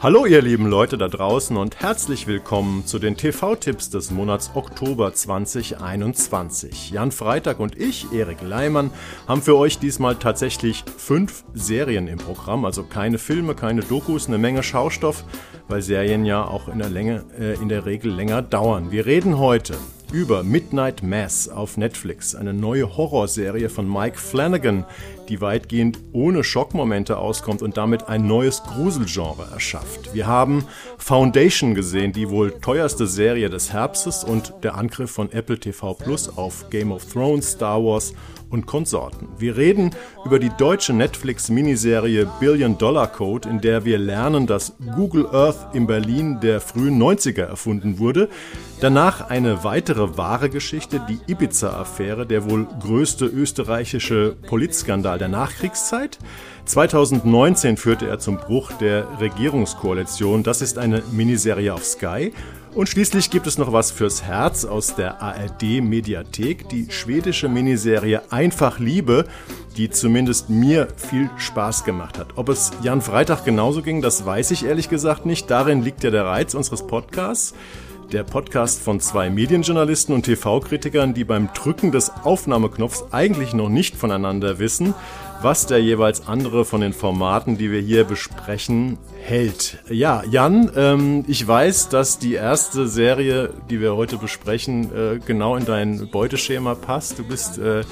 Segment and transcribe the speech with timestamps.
[0.00, 5.12] Hallo ihr lieben Leute da draußen und herzlich willkommen zu den TV-Tipps des Monats Oktober
[5.12, 6.92] 2021.
[6.92, 8.92] Jan Freitag und ich, Erik Leimann,
[9.26, 14.38] haben für euch diesmal tatsächlich fünf Serien im Programm, also keine Filme, keine Dokus, eine
[14.38, 15.24] Menge Schaustoff,
[15.66, 18.92] weil Serien ja auch in der Länge, äh, in der Regel länger dauern.
[18.92, 19.74] Wir reden heute
[20.12, 24.84] über Midnight Mass auf Netflix, eine neue Horrorserie von Mike Flanagan,
[25.28, 30.14] die weitgehend ohne Schockmomente auskommt und damit ein neues Gruselgenre erschafft.
[30.14, 30.64] Wir haben
[30.98, 36.36] Foundation gesehen, die wohl teuerste Serie des Herbstes und der Angriff von Apple TV Plus
[36.36, 38.14] auf Game of Thrones, Star Wars
[38.50, 39.28] und Konsorten.
[39.38, 39.90] Wir reden
[40.24, 45.86] über die deutsche Netflix-Miniserie Billion Dollar Code, in der wir lernen, dass Google Earth in
[45.86, 48.28] Berlin der frühen 90er erfunden wurde.
[48.80, 54.36] Danach eine weitere wahre Geschichte, die Ibiza-Affäre, der wohl größte österreichische
[55.18, 56.18] Politskandal der Nachkriegszeit.
[56.64, 60.42] 2019 führte er zum Bruch der Regierungskoalition.
[60.42, 62.32] Das ist eine Miniserie auf Sky.
[62.74, 68.22] Und schließlich gibt es noch was fürs Herz aus der ARD Mediathek, die schwedische Miniserie
[68.30, 69.24] Einfach Liebe,
[69.76, 72.36] die zumindest mir viel Spaß gemacht hat.
[72.36, 75.50] Ob es Jan Freitag genauso ging, das weiß ich ehrlich gesagt nicht.
[75.50, 77.54] Darin liegt ja der Reiz unseres Podcasts.
[78.12, 83.96] Der Podcast von zwei Medienjournalisten und TV-Kritikern, die beim Drücken des Aufnahmeknopfs eigentlich noch nicht
[83.96, 84.94] voneinander wissen,
[85.42, 89.84] was der jeweils andere von den Formaten, die wir hier besprechen, hält.
[89.90, 95.56] Ja, Jan, ähm, ich weiß, dass die erste Serie, die wir heute besprechen, äh, genau
[95.56, 97.18] in dein Beuteschema passt.
[97.18, 97.82] Du bist äh,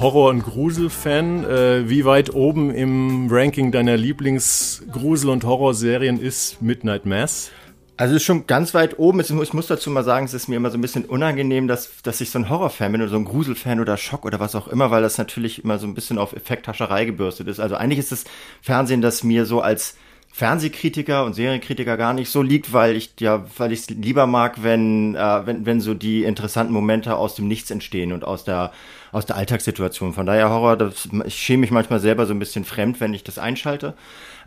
[0.00, 1.44] Horror- und Grusel-Fan.
[1.44, 7.52] Äh, wie weit oben im Ranking deiner Lieblingsgrusel- und Horrorserien ist Midnight Mass?
[7.98, 9.20] Also es ist schon ganz weit oben.
[9.20, 12.20] Ich muss dazu mal sagen, es ist mir immer so ein bisschen unangenehm, dass, dass
[12.20, 14.90] ich so ein Horrorfan bin oder so ein Gruselfan oder Schock oder was auch immer,
[14.90, 17.58] weil das natürlich immer so ein bisschen auf Effekthascherei gebürstet ist.
[17.58, 18.24] Also eigentlich ist das
[18.60, 19.96] Fernsehen, das mir so als
[20.30, 24.62] Fernsehkritiker und Serienkritiker gar nicht so liegt, weil ich ja, weil ich es lieber mag,
[24.62, 28.72] wenn, äh, wenn, wenn so die interessanten Momente aus dem Nichts entstehen und aus der
[29.12, 30.12] aus der Alltagssituation.
[30.12, 33.24] Von daher Horror, das, ich schäme mich manchmal selber so ein bisschen fremd, wenn ich
[33.24, 33.94] das einschalte.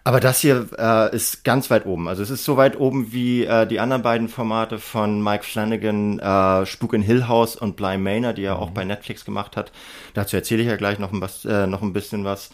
[0.03, 2.07] Aber das hier äh, ist ganz weit oben.
[2.07, 6.19] Also es ist so weit oben wie äh, die anderen beiden Formate von Mike Flanagan,
[6.19, 8.61] äh, Spuk in Hill House und Bly Manor, die er mhm.
[8.61, 9.71] auch bei Netflix gemacht hat.
[10.13, 12.49] Dazu erzähle ich ja gleich noch ein, was, äh, noch ein bisschen was.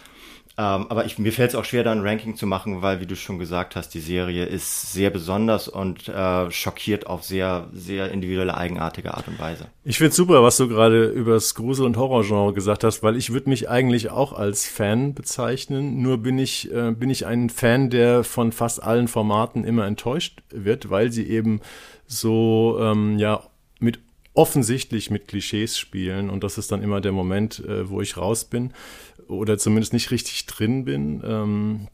[0.57, 3.05] Ähm, aber ich, mir fällt es auch schwer, da ein Ranking zu machen, weil, wie
[3.05, 8.09] du schon gesagt hast, die Serie ist sehr besonders und äh, schockiert auf sehr, sehr
[8.11, 9.67] individuelle, eigenartige Art und Weise.
[9.83, 13.33] Ich finde super, was du gerade über das Grusel- und Horrorgenre gesagt hast, weil ich
[13.33, 16.01] würde mich eigentlich auch als Fan bezeichnen.
[16.01, 20.41] Nur bin ich, äh, bin ich ein Fan, der von fast allen Formaten immer enttäuscht
[20.51, 21.59] wird, weil sie eben
[22.07, 23.43] so, ähm, ja,
[23.79, 23.99] mit
[24.35, 28.45] offensichtlich mit Klischees spielen und das ist dann immer der Moment, äh, wo ich raus
[28.45, 28.73] bin
[29.27, 31.87] oder zumindest nicht richtig drin bin, ähm,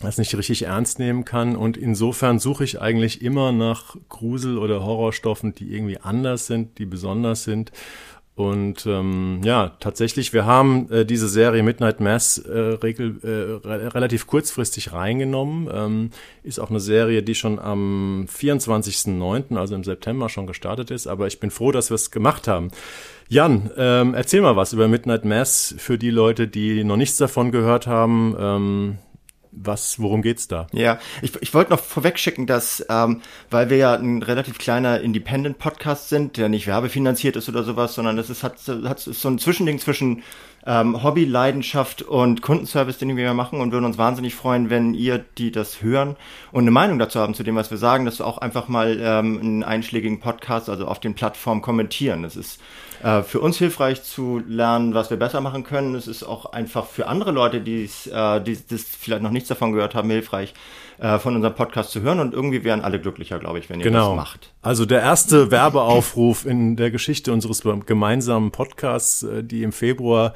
[0.00, 1.56] das nicht richtig ernst nehmen kann.
[1.56, 6.86] Und insofern suche ich eigentlich immer nach Grusel- oder Horrorstoffen, die irgendwie anders sind, die
[6.86, 7.72] besonders sind.
[8.36, 13.94] Und ähm, ja, tatsächlich, wir haben äh, diese Serie Midnight Mass äh, regel, äh, re
[13.94, 15.70] relativ kurzfristig reingenommen.
[15.72, 16.10] Ähm,
[16.42, 21.06] ist auch eine Serie, die schon am 24.09., also im September schon gestartet ist.
[21.06, 22.70] Aber ich bin froh, dass wir es gemacht haben.
[23.28, 27.50] Jan, ähm, erzähl mal was über Midnight Mass für die Leute, die noch nichts davon
[27.50, 28.36] gehört haben.
[28.38, 28.98] Ähm,
[29.50, 30.66] was, worum geht's da?
[30.72, 35.00] Ja, ich, ich wollte noch vorweg schicken, dass, ähm, weil wir ja ein relativ kleiner
[35.00, 39.38] Independent-Podcast sind, der nicht werbefinanziert ist oder sowas, sondern es ist, hat, hat so ein
[39.38, 40.22] Zwischending zwischen
[40.66, 45.24] ähm, Hobby, Leidenschaft und Kundenservice, den wir machen und würden uns wahnsinnig freuen, wenn ihr,
[45.38, 46.16] die das hören
[46.52, 48.98] und eine Meinung dazu haben zu dem, was wir sagen, dass wir auch einfach mal
[49.00, 52.22] ähm, einen einschlägigen Podcast, also auf den Plattformen kommentieren.
[52.22, 52.60] Das ist
[53.02, 55.94] äh, für uns hilfreich zu lernen, was wir besser machen können.
[55.94, 59.72] Es ist auch einfach für andere Leute, die äh, die das vielleicht noch nichts davon
[59.72, 60.54] gehört haben, hilfreich,
[60.98, 62.20] äh, von unserem Podcast zu hören.
[62.20, 64.08] Und irgendwie wären alle glücklicher, glaube ich, wenn ihr genau.
[64.08, 64.52] das macht.
[64.62, 70.34] Also der erste Werbeaufruf in der Geschichte unseres gemeinsamen Podcasts, äh, die im Februar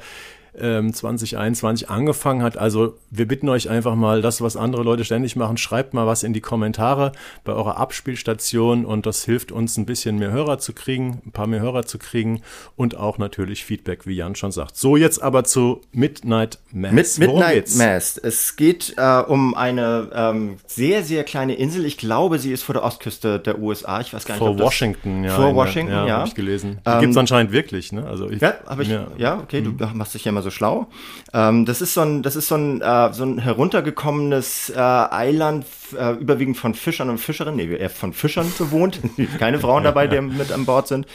[0.53, 2.57] 2021 ähm, angefangen hat.
[2.57, 6.23] Also wir bitten euch einfach mal, das, was andere Leute ständig machen, schreibt mal was
[6.23, 7.13] in die Kommentare
[7.43, 11.47] bei eurer Abspielstation und das hilft uns ein bisschen mehr Hörer zu kriegen, ein paar
[11.47, 12.41] mehr Hörer zu kriegen
[12.75, 14.75] und auch natürlich Feedback, wie Jan schon sagt.
[14.75, 17.17] So, jetzt aber zu Midnight Mass.
[17.17, 18.17] Mit, Midnight Mass.
[18.17, 21.85] Es geht äh, um eine ähm, sehr, sehr kleine Insel.
[21.85, 24.01] Ich glaube, sie ist vor der Ostküste der USA.
[24.01, 25.35] Ich weiß gar nicht, vor Washington, ja.
[25.35, 26.07] Vor Washington, ja.
[26.07, 26.17] ja.
[26.17, 26.79] Habe ich gelesen.
[26.85, 28.05] Die ähm, gibt es anscheinend wirklich, ne?
[28.05, 29.77] Also ich, ja, habe ich, ja, ja okay, mhm.
[29.77, 30.87] du machst dich ja mal immer so schlau.
[31.33, 35.65] Ähm, das ist so ein, das ist so ein, äh, so ein heruntergekommenes äh, Eiland,
[35.97, 38.99] äh, überwiegend von Fischern und Fischerinnen, nee, eher von Fischern bewohnt,
[39.39, 41.05] keine Frauen dabei, die mit an Bord sind.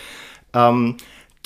[0.54, 0.96] Ähm,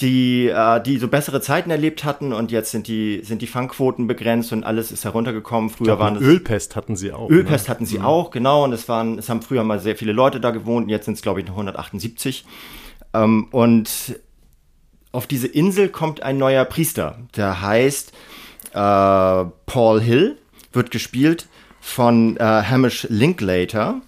[0.00, 4.06] die, äh, die so bessere Zeiten erlebt hatten und jetzt sind die, sind die Fangquoten
[4.06, 5.68] begrenzt und alles ist heruntergekommen.
[5.68, 6.22] Früher glaub, waren es.
[6.22, 7.28] Ölpest hatten sie auch.
[7.28, 7.70] Ölpest ne?
[7.70, 8.06] hatten sie mhm.
[8.06, 8.64] auch, genau.
[8.64, 11.14] Und es waren, es haben früher mal sehr viele Leute da gewohnt und jetzt sind
[11.14, 12.46] es, glaube ich, noch 178.
[13.12, 13.90] Ähm, und
[15.12, 18.12] auf diese Insel kommt ein neuer Priester, der heißt
[18.72, 20.38] äh, Paul Hill,
[20.72, 21.48] wird gespielt
[21.80, 24.00] von äh, Hamish Linklater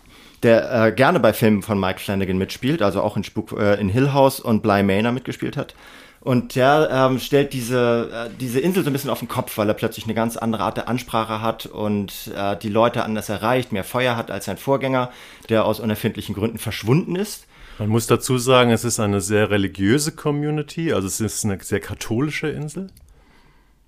[0.42, 3.88] der äh, gerne bei Filmen von Mike Flanagan mitspielt, also auch in, Spuk, äh, in
[3.88, 5.74] Hill House und Bly Manor mitgespielt hat.
[6.20, 9.68] Und der ähm, stellt diese, äh, diese Insel so ein bisschen auf den Kopf, weil
[9.68, 13.72] er plötzlich eine ganz andere Art der Ansprache hat und äh, die Leute anders erreicht,
[13.72, 15.10] mehr Feuer hat als sein Vorgänger,
[15.48, 17.46] der aus unerfindlichen Gründen verschwunden ist.
[17.78, 21.80] Man muss dazu sagen, es ist eine sehr religiöse Community, also es ist eine sehr
[21.80, 22.88] katholische Insel.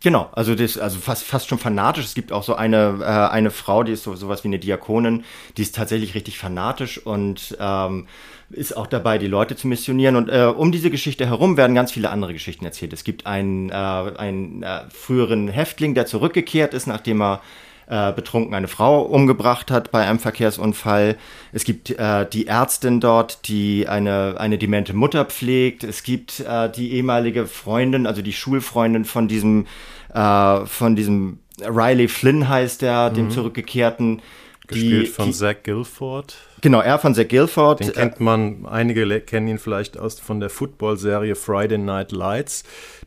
[0.04, 2.04] Genau, also das, also fast, fast schon fanatisch.
[2.04, 5.24] Es gibt auch so eine, äh, eine Frau, die ist so sowas wie eine Diakonin,
[5.56, 8.06] die ist tatsächlich richtig fanatisch und ähm,
[8.50, 10.16] ist auch dabei, die Leute zu missionieren.
[10.16, 12.92] Und äh, um diese Geschichte herum werden ganz viele andere Geschichten erzählt.
[12.92, 17.40] Es gibt einen, äh, einen äh, früheren Häftling, der zurückgekehrt ist, nachdem er
[17.86, 21.16] äh, betrunken eine Frau umgebracht hat bei einem Verkehrsunfall.
[21.52, 25.84] Es gibt äh, die Ärztin dort, die eine, eine demente Mutter pflegt.
[25.84, 29.66] Es gibt äh, die ehemalige Freundin, also die Schulfreundin von diesem,
[30.12, 33.14] äh, von diesem Riley Flynn heißt der, mhm.
[33.14, 34.22] dem Zurückgekehrten.
[34.66, 36.36] Gespielt die, von die, Zach Guilford.
[36.62, 37.80] Genau, er von Zach Guilford.
[37.80, 42.64] Den kennt man, einige kennen ihn vielleicht aus von der Football-Serie Friday Night Lights.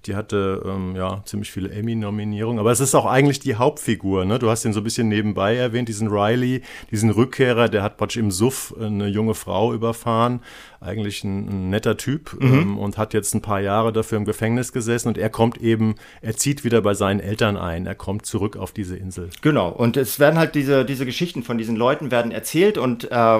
[0.07, 2.59] Die hatte ähm, ja ziemlich viele Emmy-Nominierungen.
[2.59, 4.25] Aber es ist auch eigentlich die Hauptfigur.
[4.25, 4.39] Ne?
[4.39, 6.61] Du hast ihn so ein bisschen nebenbei erwähnt, diesen Riley,
[6.91, 10.41] diesen Rückkehrer, der hat praktisch im Suff eine junge Frau überfahren.
[10.79, 12.53] Eigentlich ein, ein netter Typ mhm.
[12.53, 15.09] ähm, und hat jetzt ein paar Jahre dafür im Gefängnis gesessen.
[15.09, 17.85] Und er kommt eben, er zieht wieder bei seinen Eltern ein.
[17.85, 19.29] Er kommt zurück auf diese Insel.
[19.41, 19.69] Genau.
[19.69, 23.39] Und es werden halt diese, diese Geschichten von diesen Leuten werden erzählt und äh,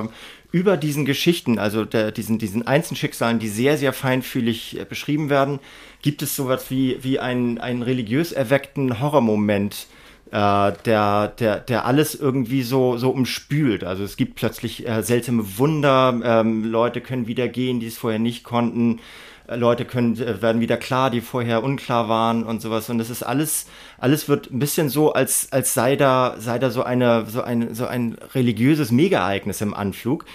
[0.52, 5.60] über diesen Geschichten, also der, diesen, diesen Einzelschicksalen, die sehr, sehr feinfühlig äh, beschrieben werden,
[6.02, 9.88] gibt es sowas wie, wie einen, einen religiös erweckten Horrormoment,
[10.32, 13.84] äh, der, der, der alles irgendwie so, so umspült.
[13.84, 18.20] Also es gibt plötzlich äh, seltsame Wunder, ähm, Leute können wieder gehen, die es vorher
[18.20, 19.00] nicht konnten.
[19.48, 22.90] Leute können, äh, werden wieder klar, die vorher unklar waren und sowas.
[22.90, 23.68] Und das ist alles,
[23.98, 27.74] alles wird ein bisschen so, als, als sei da, sei da so eine, so ein,
[27.74, 30.26] so ein religiöses Megaereignis im Anflug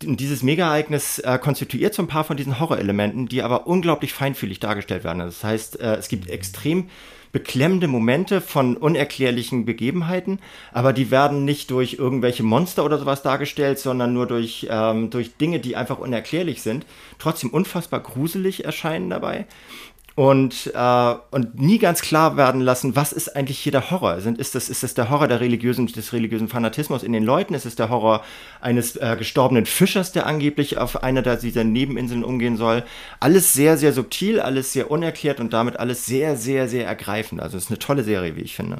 [0.00, 5.04] dieses Mega-Ereignis äh, konstituiert so ein paar von diesen Horrorelementen, die aber unglaublich feinfühlig dargestellt
[5.04, 5.18] werden.
[5.18, 6.88] Das heißt, äh, es gibt extrem
[7.38, 10.40] beklemmende Momente von unerklärlichen Begebenheiten,
[10.72, 15.36] aber die werden nicht durch irgendwelche Monster oder sowas dargestellt, sondern nur durch, ähm, durch
[15.36, 16.84] Dinge, die einfach unerklärlich sind,
[17.20, 19.46] trotzdem unfassbar gruselig erscheinen dabei
[20.18, 24.20] und, äh, und nie ganz klar werden lassen, was ist eigentlich hier der Horror?
[24.20, 27.54] Sind, ist, das, ist das der Horror der religiösen, des religiösen Fanatismus in den Leuten?
[27.54, 28.24] Ist es der Horror
[28.60, 32.82] eines äh, gestorbenen Fischers, der angeblich auf einer dieser Nebeninseln umgehen soll?
[33.20, 37.40] Alles sehr, sehr subtil, alles sehr unerklärt und damit alles sehr, sehr, sehr ergreifend.
[37.40, 38.78] Also es ist eine tolle Serie, wie ich finde.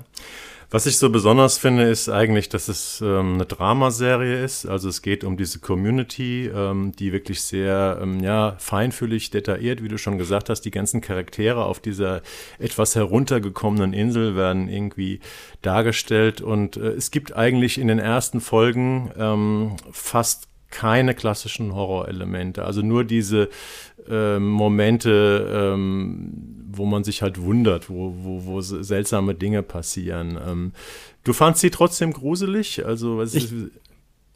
[0.71, 4.67] Was ich so besonders finde, ist eigentlich, dass es ähm, eine Dramaserie ist.
[4.67, 9.89] Also es geht um diese Community, ähm, die wirklich sehr ähm, ja, feinfühlig detailliert, wie
[9.89, 10.61] du schon gesagt hast.
[10.63, 12.21] Die ganzen Charaktere auf dieser
[12.59, 15.21] etwas heruntergekommenen Insel werden irgendwie
[15.63, 16.43] dargestellt.
[16.43, 22.65] Und äh, es gibt eigentlich in den ersten Folgen ähm, fast keine klassischen Horrorelemente.
[22.65, 23.49] Also nur diese
[24.11, 26.33] äh, Momente, ähm,
[26.71, 30.39] wo man sich halt wundert, wo, wo, wo seltsame Dinge passieren.
[30.47, 30.73] Ähm,
[31.25, 32.85] du fandst sie trotzdem gruselig?
[32.85, 33.53] Also was ich,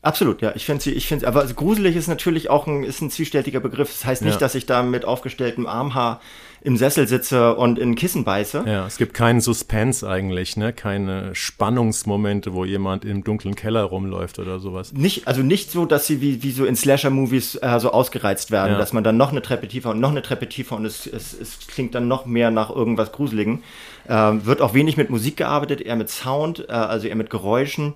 [0.03, 0.53] Absolut, ja.
[0.57, 3.89] Ich finde sie, ich finde, aber gruselig ist natürlich auch ein, ist ein zwiespältiger Begriff.
[3.89, 4.39] Das heißt nicht, ja.
[4.41, 6.21] dass ich da mit aufgestelltem Armhaar
[6.65, 8.65] im Sessel sitze und in Kissen beiße.
[8.67, 10.73] Ja, es gibt keinen Suspense eigentlich, ne?
[10.73, 14.93] Keine Spannungsmomente, wo jemand im dunklen Keller rumläuft oder sowas.
[14.93, 18.75] Nicht, also nicht so, dass sie wie, wie so in Slasher-Movies äh, so ausgereizt werden,
[18.75, 18.79] ja.
[18.79, 21.33] dass man dann noch eine Treppe tiefer und noch eine Treppe tiefer und es, es,
[21.39, 23.65] es klingt dann noch mehr nach irgendwas Gruseligen.
[24.09, 27.95] Ähm, wird auch wenig mit Musik gearbeitet, eher mit Sound, äh, also eher mit Geräuschen.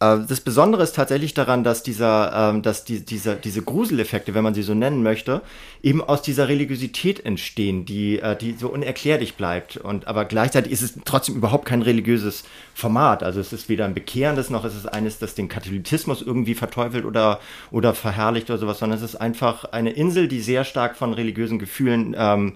[0.00, 4.44] Äh, das Besondere ist tatsächlich daran, dass dieser, ähm, dass die, dieser, diese Gruseleffekte, wenn
[4.44, 5.42] man sie so nennen möchte,
[5.82, 9.76] eben aus dieser Religiosität entstehen, die, äh, die so unerklärlich bleibt.
[9.76, 13.22] Und aber gleichzeitig ist es trotzdem überhaupt kein religiöses Format.
[13.22, 17.04] Also es ist weder ein bekehrendes noch ist es eines, das den Katholizismus irgendwie verteufelt
[17.04, 17.40] oder,
[17.70, 21.58] oder verherrlicht oder sowas, sondern es ist einfach eine Insel, die sehr stark von religiösen
[21.58, 22.54] Gefühlen ähm,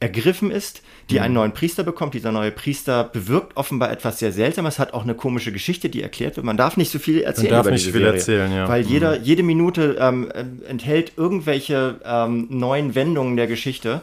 [0.00, 1.40] ergriffen ist, die einen mhm.
[1.40, 2.14] neuen Priester bekommt.
[2.14, 6.36] Dieser neue Priester bewirkt offenbar etwas sehr Seltsames, hat auch eine komische Geschichte, die erklärt
[6.36, 6.44] wird.
[6.44, 7.52] Man darf nicht so viel erzählen.
[7.52, 8.68] Man darf nicht viel Serie, erzählen, ja.
[8.68, 9.24] Weil jeder, mhm.
[9.24, 10.30] jede Minute ähm,
[10.68, 14.02] enthält irgendwelche ähm, neuen Wendungen der Geschichte,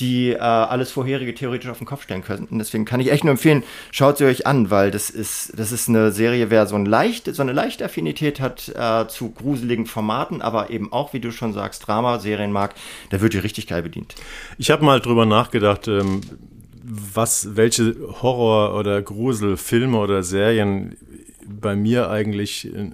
[0.00, 2.58] die äh, alles vorherige theoretisch auf den Kopf stellen könnten.
[2.58, 5.88] Deswegen kann ich echt nur empfehlen, schaut sie euch an, weil das ist, das ist
[5.88, 10.42] eine Serie, wer so, ein leicht, so eine leichte Affinität hat äh, zu gruseligen Formaten,
[10.42, 12.74] aber eben auch, wie du schon sagst, Drama-Serien mag,
[13.10, 14.14] der wird ihr richtig geil bedient.
[14.58, 16.22] Ich habe mal drüber nachgedacht, ähm,
[16.82, 20.96] was, welche Horror- oder Gruselfilme oder Serien
[21.60, 22.90] bei mir eigentlich, äh,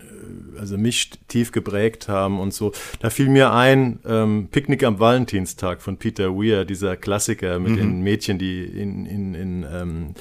[0.58, 2.72] also mich tief geprägt haben und so.
[3.00, 7.76] Da fiel mir ein, ähm, Picknick am Valentinstag von Peter Weir, dieser Klassiker mit mhm.
[7.76, 10.14] den Mädchen, die in, in, in ähm,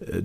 [0.00, 0.22] äh,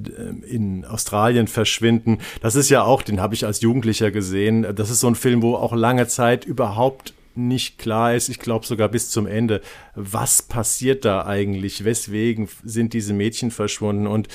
[0.47, 2.19] in Australien verschwinden.
[2.41, 4.65] Das ist ja auch, den habe ich als Jugendlicher gesehen.
[4.75, 8.65] Das ist so ein Film, wo auch lange Zeit überhaupt nicht klar ist, ich glaube
[8.65, 9.61] sogar bis zum Ende,
[9.95, 14.27] was passiert da eigentlich, weswegen sind diese Mädchen verschwunden und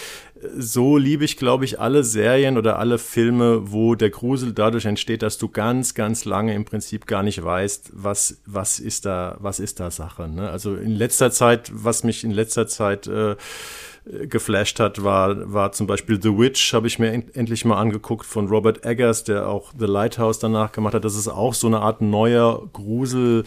[0.56, 5.22] so liebe ich, glaube ich, alle Serien oder alle Filme, wo der Grusel dadurch entsteht,
[5.22, 9.60] dass du ganz, ganz lange im Prinzip gar nicht weißt, was, was ist da, was
[9.60, 10.28] ist da Sache.
[10.28, 10.50] Ne?
[10.50, 13.36] Also in letzter Zeit, was mich in letzter Zeit äh,
[14.04, 18.26] geflasht hat, war, war zum Beispiel The Witch, habe ich mir en endlich mal angeguckt
[18.26, 21.06] von Robert Eggers, der auch The Lighthouse danach gemacht hat.
[21.06, 23.44] Das ist auch so eine Art neuer Grusel,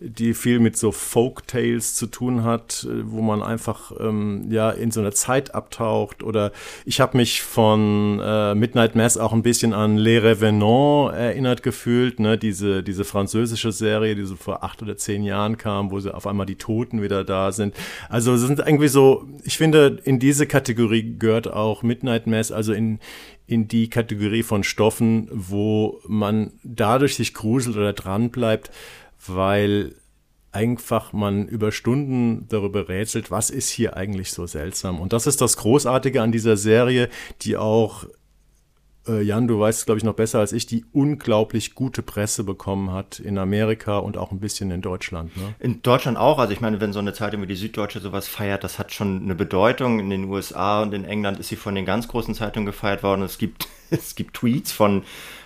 [0.00, 4.98] die viel mit so Folk-Tales zu tun hat, wo man einfach ähm, ja in so
[4.98, 6.24] einer Zeit abtaucht.
[6.24, 6.39] Oder
[6.84, 12.20] ich habe mich von äh, Midnight Mass auch ein bisschen an Les Revenants erinnert gefühlt,
[12.20, 12.38] ne?
[12.38, 16.26] diese, diese französische Serie, die so vor acht oder zehn Jahren kam, wo sie auf
[16.26, 17.74] einmal die Toten wieder da sind.
[18.08, 22.72] Also es sind irgendwie so, ich finde, in diese Kategorie gehört auch Midnight Mass, also
[22.72, 22.98] in,
[23.46, 28.70] in die Kategorie von Stoffen, wo man dadurch sich gruselt oder dran bleibt,
[29.26, 29.94] weil
[30.52, 35.00] einfach man über Stunden darüber rätselt, was ist hier eigentlich so seltsam.
[35.00, 37.08] Und das ist das Großartige an dieser Serie,
[37.42, 38.04] die auch
[39.08, 42.92] äh, Jan, du weißt, glaube ich, noch besser als ich, die unglaublich gute Presse bekommen
[42.92, 45.36] hat in Amerika und auch ein bisschen in Deutschland.
[45.36, 45.54] Ne?
[45.58, 46.38] In Deutschland auch.
[46.38, 49.22] Also ich meine, wenn so eine Zeitung wie die Süddeutsche sowas feiert, das hat schon
[49.22, 50.00] eine Bedeutung.
[50.00, 53.22] In den USA und in England ist sie von den ganz großen Zeitungen gefeiert worden.
[53.22, 53.68] Es gibt,
[54.02, 55.02] es gibt Tweets von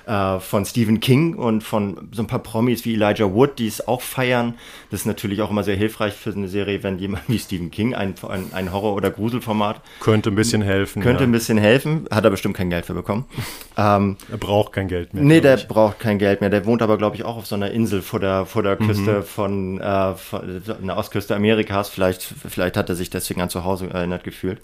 [0.07, 3.87] äh, von Stephen King und von so ein paar Promis wie Elijah Wood, die es
[3.87, 4.55] auch feiern.
[4.91, 7.95] Das ist natürlich auch immer sehr hilfreich für eine Serie, wenn jemand wie Stephen King
[7.95, 11.03] ein, ein, ein Horror- oder Gruselformat könnte ein bisschen helfen.
[11.03, 11.29] Könnte ja.
[11.29, 13.25] ein bisschen helfen, hat er bestimmt kein Geld für bekommen.
[13.79, 15.23] ähm, er braucht kein Geld mehr.
[15.23, 15.69] Nee, der ich.
[15.69, 16.51] braucht kein Geld mehr.
[16.51, 19.19] Der wohnt aber, glaube ich, auch auf so einer Insel vor der, vor der Küste
[19.19, 19.23] mhm.
[19.23, 21.89] von, äh, von der Ostküste Amerikas.
[21.89, 24.61] Vielleicht, vielleicht hat er sich deswegen an zu Hause erinnert gefühlt.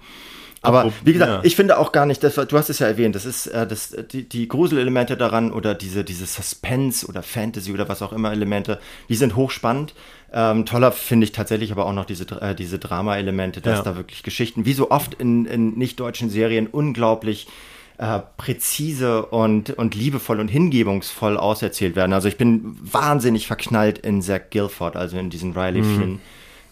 [0.62, 1.40] Aber wie gesagt, ja.
[1.42, 3.96] ich finde auch gar nicht, das, du hast es ja erwähnt, das ist äh, das,
[4.12, 8.78] die, die Gruselelemente daran oder diese, diese Suspense oder Fantasy oder was auch immer Elemente,
[9.08, 9.94] die sind hochspannend.
[10.32, 13.84] Ähm, toller finde ich tatsächlich aber auch noch diese, äh, diese Drama-Elemente, dass ja.
[13.84, 17.48] da wirklich Geschichten, wie so oft in, in nicht-deutschen Serien, unglaublich
[17.96, 22.12] äh, präzise und, und liebevoll und hingebungsvoll auserzählt werden.
[22.12, 25.96] Also ich bin wahnsinnig verknallt in Zach Guilford, also in diesen Riley mhm.
[25.96, 26.20] Flynn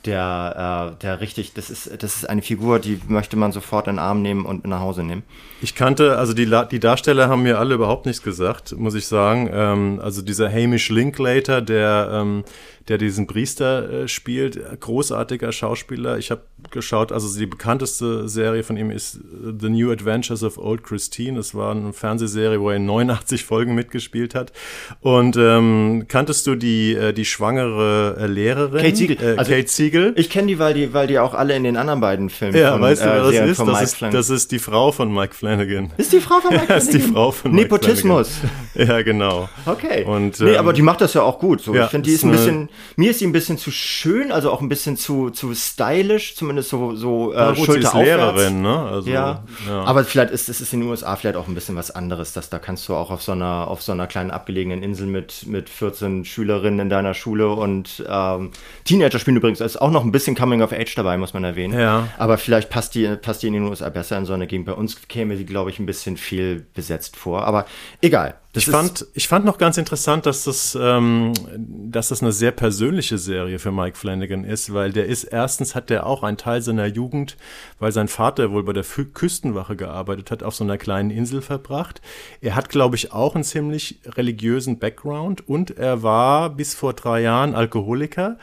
[0.04, 3.94] der, äh, der richtig, das ist, das ist eine Figur, die möchte man sofort in
[3.94, 5.22] den Arm nehmen und nach Hause nehmen.
[5.60, 9.50] Ich kannte, also die, die Darsteller haben mir alle überhaupt nichts gesagt, muss ich sagen.
[9.52, 12.44] Ähm, also dieser Hamish Linklater, der ähm,
[12.88, 14.58] der diesen Priester äh, spielt.
[14.80, 16.18] Großartiger Schauspieler.
[16.18, 20.58] Ich habe geschaut, also die bekannteste Serie von ihm ist äh, The New Adventures of
[20.58, 21.36] Old Christine.
[21.36, 24.52] Das war eine Fernsehserie, wo er in 89 Folgen mitgespielt hat.
[25.00, 28.82] Und ähm, kanntest du die, äh, die schwangere äh, Lehrerin?
[28.82, 29.16] Kate Siegel.
[29.20, 30.12] Äh, also Kate Siegel.
[30.16, 32.72] Ich kenne die, weil die, weil die auch alle in den anderen beiden Filmen Ja,
[32.72, 33.60] von, weißt du, wer das ist?
[33.60, 35.92] Das, ist das ist die Frau von Mike Flanagan.
[35.96, 36.88] Ist die Frau von Mike Flanagan?
[36.88, 38.28] Ist die Frau von Mike Nepotismus.
[38.28, 38.58] Flanagan.
[38.78, 39.48] Ja, genau.
[39.66, 40.04] Okay.
[40.04, 41.60] Und, ähm, nee, aber die macht das ja auch gut.
[41.60, 41.74] So.
[41.74, 44.50] Ja, ich finde, die ist ein bisschen mir ist sie ein bisschen zu schön, also
[44.50, 48.62] auch ein bisschen zu, zu stylisch, zumindest so, so äh, gut, Schulter sie ist Lehrerin,
[48.62, 48.78] ne?
[48.78, 49.44] Also, ja.
[49.66, 49.84] ja.
[49.84, 52.58] Aber vielleicht ist es in den USA vielleicht auch ein bisschen was anderes, dass da
[52.58, 56.24] kannst du auch auf so einer, auf so einer kleinen abgelegenen Insel mit, mit 14
[56.24, 58.50] Schülerinnen in deiner Schule und ähm,
[58.84, 61.44] Teenager spielen übrigens, da ist auch noch ein bisschen Coming of Age dabei, muss man
[61.44, 61.78] erwähnen.
[61.78, 62.08] Ja.
[62.18, 64.66] Aber vielleicht passt die, passt die in den USA besser in so eine Gegend.
[64.66, 67.44] Bei uns käme sie, glaube ich, ein bisschen viel besetzt vor.
[67.44, 67.66] Aber
[68.00, 68.34] egal.
[68.58, 73.18] Ich fand, ich fand noch ganz interessant, dass das, ähm, dass das eine sehr persönliche
[73.18, 76.86] Serie für Mike Flanagan ist, weil der ist, erstens hat der auch einen Teil seiner
[76.86, 77.36] Jugend,
[77.78, 81.42] weil sein Vater wohl bei der Fü Küstenwache gearbeitet hat, auf so einer kleinen Insel
[81.42, 82.00] verbracht.
[82.40, 87.22] Er hat, glaube ich, auch einen ziemlich religiösen Background und er war bis vor drei
[87.22, 88.38] Jahren Alkoholiker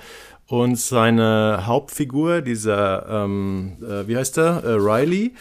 [0.48, 5.34] und seine Hauptfigur, dieser, ähm, äh, wie heißt der, äh, Riley,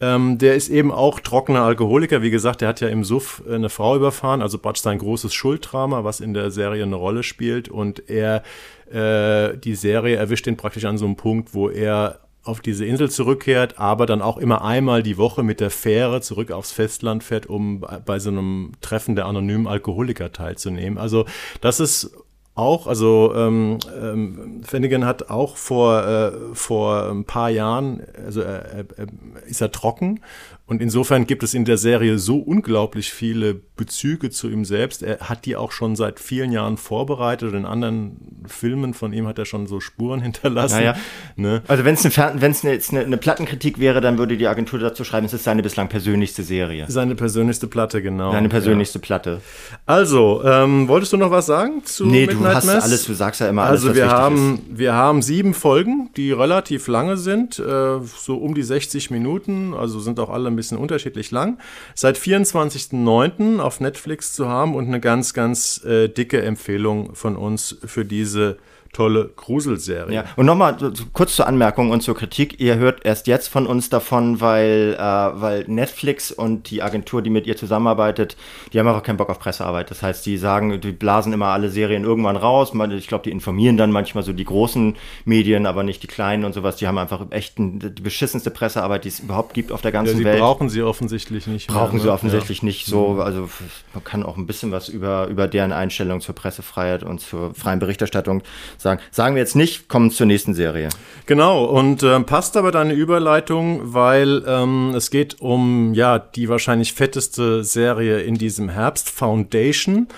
[0.00, 2.22] ähm, der ist eben auch trockener Alkoholiker.
[2.22, 6.04] Wie gesagt, der hat ja im Suff eine Frau überfahren, also praktisch sein großes Schulddrama,
[6.04, 7.68] was in der Serie eine Rolle spielt.
[7.68, 8.42] Und er,
[8.90, 13.10] äh, die Serie erwischt ihn praktisch an so einem Punkt, wo er auf diese Insel
[13.10, 17.46] zurückkehrt, aber dann auch immer einmal die Woche mit der Fähre zurück aufs Festland fährt,
[17.46, 20.96] um bei so einem Treffen der anonymen Alkoholiker teilzunehmen.
[20.96, 21.26] Also
[21.60, 22.16] das ist
[22.56, 28.80] auch, also ähm, ähm, Finnegan hat auch vor, äh, vor ein paar Jahren, also äh,
[28.80, 29.06] äh,
[29.46, 30.20] ist er trocken
[30.68, 35.04] und insofern gibt es in der Serie so unglaublich viele Bezüge zu ihm selbst.
[35.04, 37.54] Er hat die auch schon seit vielen Jahren vorbereitet.
[37.54, 40.78] In anderen Filmen von ihm hat er schon so Spuren hinterlassen.
[40.78, 40.96] Naja.
[41.36, 41.62] Ne?
[41.68, 45.26] Also wenn es eine, wenn's eine, eine, Plattenkritik wäre, dann würde die Agentur dazu schreiben,
[45.26, 46.86] es ist seine bislang persönlichste Serie.
[46.88, 48.32] Seine persönlichste Platte, genau.
[48.32, 49.04] Seine persönlichste ja.
[49.04, 49.40] Platte.
[49.86, 52.84] Also, ähm, wolltest du noch was sagen zu Nee, Midnight du hast Mass?
[52.84, 54.78] alles, du sagst ja immer alles, Also wir haben, ist.
[54.78, 60.00] wir haben sieben Folgen, die relativ lange sind, äh, so um die 60 Minuten, also
[60.00, 61.58] sind auch alle ein bisschen unterschiedlich lang.
[61.94, 63.60] Seit 24.09.
[63.60, 68.56] auf Netflix zu haben und eine ganz, ganz äh, dicke Empfehlung von uns für diese
[68.96, 70.14] tolle Gruselserie.
[70.14, 70.74] Ja, und nochmal
[71.12, 72.60] kurz zur Anmerkung und zur Kritik.
[72.60, 77.28] Ihr hört erst jetzt von uns davon, weil, äh, weil Netflix und die Agentur, die
[77.28, 78.38] mit ihr zusammenarbeitet,
[78.72, 79.90] die haben auch keinen Bock auf Pressearbeit.
[79.90, 82.72] Das heißt, die sagen, die blasen immer alle Serien irgendwann raus.
[82.92, 86.54] Ich glaube, die informieren dann manchmal so die großen Medien, aber nicht die kleinen und
[86.54, 86.76] sowas.
[86.76, 90.18] Die haben einfach echt die beschissenste Pressearbeit, die es überhaupt gibt auf der ganzen ja,
[90.18, 90.40] sie Welt.
[90.40, 91.68] brauchen sie offensichtlich nicht.
[91.68, 92.14] Brauchen mehr, sie ne?
[92.14, 92.64] offensichtlich ja.
[92.64, 93.08] nicht so.
[93.08, 93.20] Mhm.
[93.20, 93.50] Also
[93.92, 97.78] man kann auch ein bisschen was über, über deren Einstellung zur Pressefreiheit und zur freien
[97.78, 98.42] Berichterstattung
[98.78, 99.00] sagen sagen.
[99.10, 100.88] Sagen wir jetzt nicht, kommen zur nächsten Serie.
[101.26, 106.92] Genau, und äh, passt aber deine Überleitung, weil ähm, es geht um ja die wahrscheinlich
[106.92, 110.08] fetteste Serie in diesem Herbst, Foundation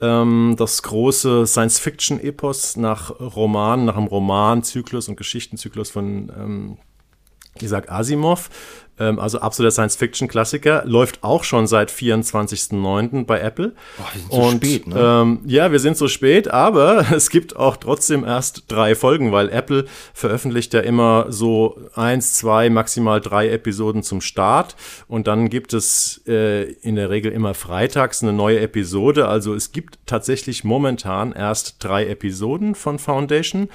[0.00, 6.78] ähm, das große Science-Fiction-Epos nach Roman, nach einem Romanzyklus und Geschichtenzyklus von ähm,
[7.60, 8.50] Isaac Asimov.
[9.00, 13.24] Ähm, also absoluter Science-Fiction-Klassiker, läuft auch schon seit 24.09.
[13.24, 13.72] bei Apple.
[13.96, 15.00] Boah, wir sind so und, spät, ne?
[15.00, 19.48] Ähm, ja, wir sind so spät, aber es gibt auch trotzdem erst drei Folgen, weil
[19.48, 24.76] Apple veröffentlicht ja immer so eins, zwei, maximal drei Episoden zum Start
[25.08, 29.28] und dann gibt es äh, in der Regel immer freitags eine neue Episode.
[29.28, 33.70] Also es gibt tatsächlich momentan erst drei Episoden von Foundation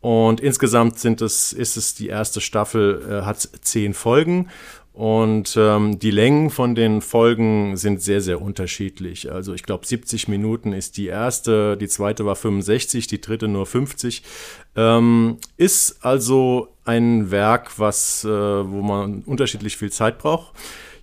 [0.00, 4.48] und insgesamt sind es, ist es die erste Staffel, äh, hat zehn Folgen.
[4.92, 9.30] Und ähm, die Längen von den Folgen sind sehr, sehr unterschiedlich.
[9.30, 13.64] Also ich glaube, 70 Minuten ist die erste, die zweite war 65, die dritte nur
[13.64, 14.24] 50.
[14.74, 20.52] Ähm, ist also ein Werk, was, äh, wo man unterschiedlich viel Zeit braucht.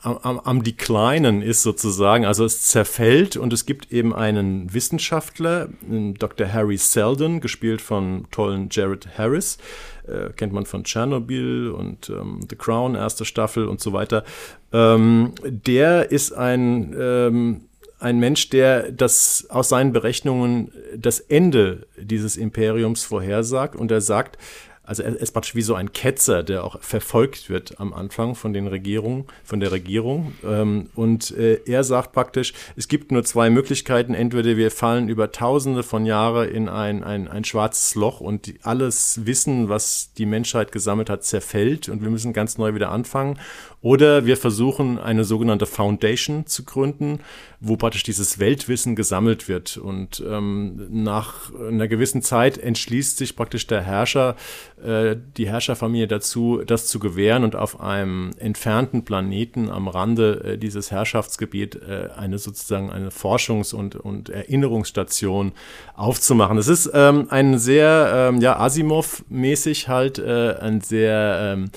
[0.04, 2.26] am, am Declinen ist sozusagen.
[2.26, 5.70] Also es zerfällt und es gibt eben einen Wissenschaftler,
[6.20, 6.52] Dr.
[6.52, 9.58] Harry Seldon, gespielt von tollen Jared Harris,
[10.08, 14.24] äh, kennt man von Chernobyl und ähm, The Crown, erste Staffel und so weiter.
[14.72, 17.62] Ähm, der ist ein ähm,
[18.04, 24.38] ein Mensch, der das aus seinen Berechnungen das Ende dieses Imperiums vorhersagt und er sagt,
[24.86, 28.52] also er ist praktisch wie so ein Ketzer, der auch verfolgt wird am Anfang von
[28.52, 30.34] den Regierungen, von der Regierung.
[30.46, 34.14] Ähm, und äh, er sagt praktisch, es gibt nur zwei Möglichkeiten.
[34.14, 39.26] Entweder wir fallen über Tausende von Jahren in ein, ein, ein schwarzes Loch und alles
[39.26, 43.40] Wissen, was die Menschheit gesammelt hat, zerfällt und wir müssen ganz neu wieder anfangen.
[43.84, 47.20] Oder wir versuchen eine sogenannte Foundation zu gründen,
[47.60, 49.76] wo praktisch dieses Weltwissen gesammelt wird.
[49.76, 54.38] Und ähm, nach einer gewissen Zeit entschließt sich praktisch der Herrscher,
[54.82, 60.58] äh, die Herrscherfamilie dazu, das zu gewähren und auf einem entfernten Planeten am Rande äh,
[60.58, 65.52] dieses Herrschaftsgebiet äh, eine sozusagen eine Forschungs- und, und Erinnerungsstation
[65.94, 66.58] aufzumachen.
[66.58, 71.70] Es ist ähm, ein sehr, ähm, ja, Asimov-mäßig halt äh, ein sehr, ähm,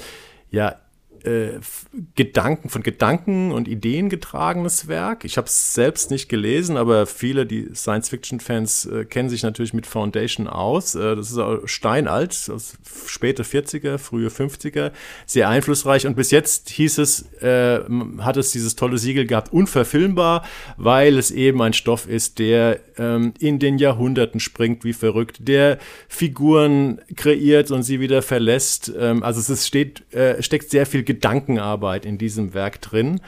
[0.53, 0.77] ja,
[1.27, 1.61] äh,
[2.15, 5.25] Gedanken, von Gedanken und Ideen getragenes Werk.
[5.25, 9.87] Ich habe es selbst nicht gelesen, aber viele, die Science-Fiction-Fans äh, kennen sich natürlich mit
[9.87, 10.95] Foundation aus.
[10.95, 14.93] Äh, das ist auch steinalt, aus späte 40er, frühe 50er,
[15.27, 17.81] sehr einflussreich und bis jetzt hieß es, äh,
[18.19, 20.45] hat es dieses tolle Siegel gehabt, unverfilmbar,
[20.77, 25.79] weil es eben ein Stoff ist, der ähm, in den Jahrhunderten springt wie verrückt, der
[26.09, 28.93] Figuren kreiert und sie wieder verlässt.
[28.99, 33.21] Ähm, also es steht, äh, steckt sehr viel Gedankenarbeit in diesem Werk drin.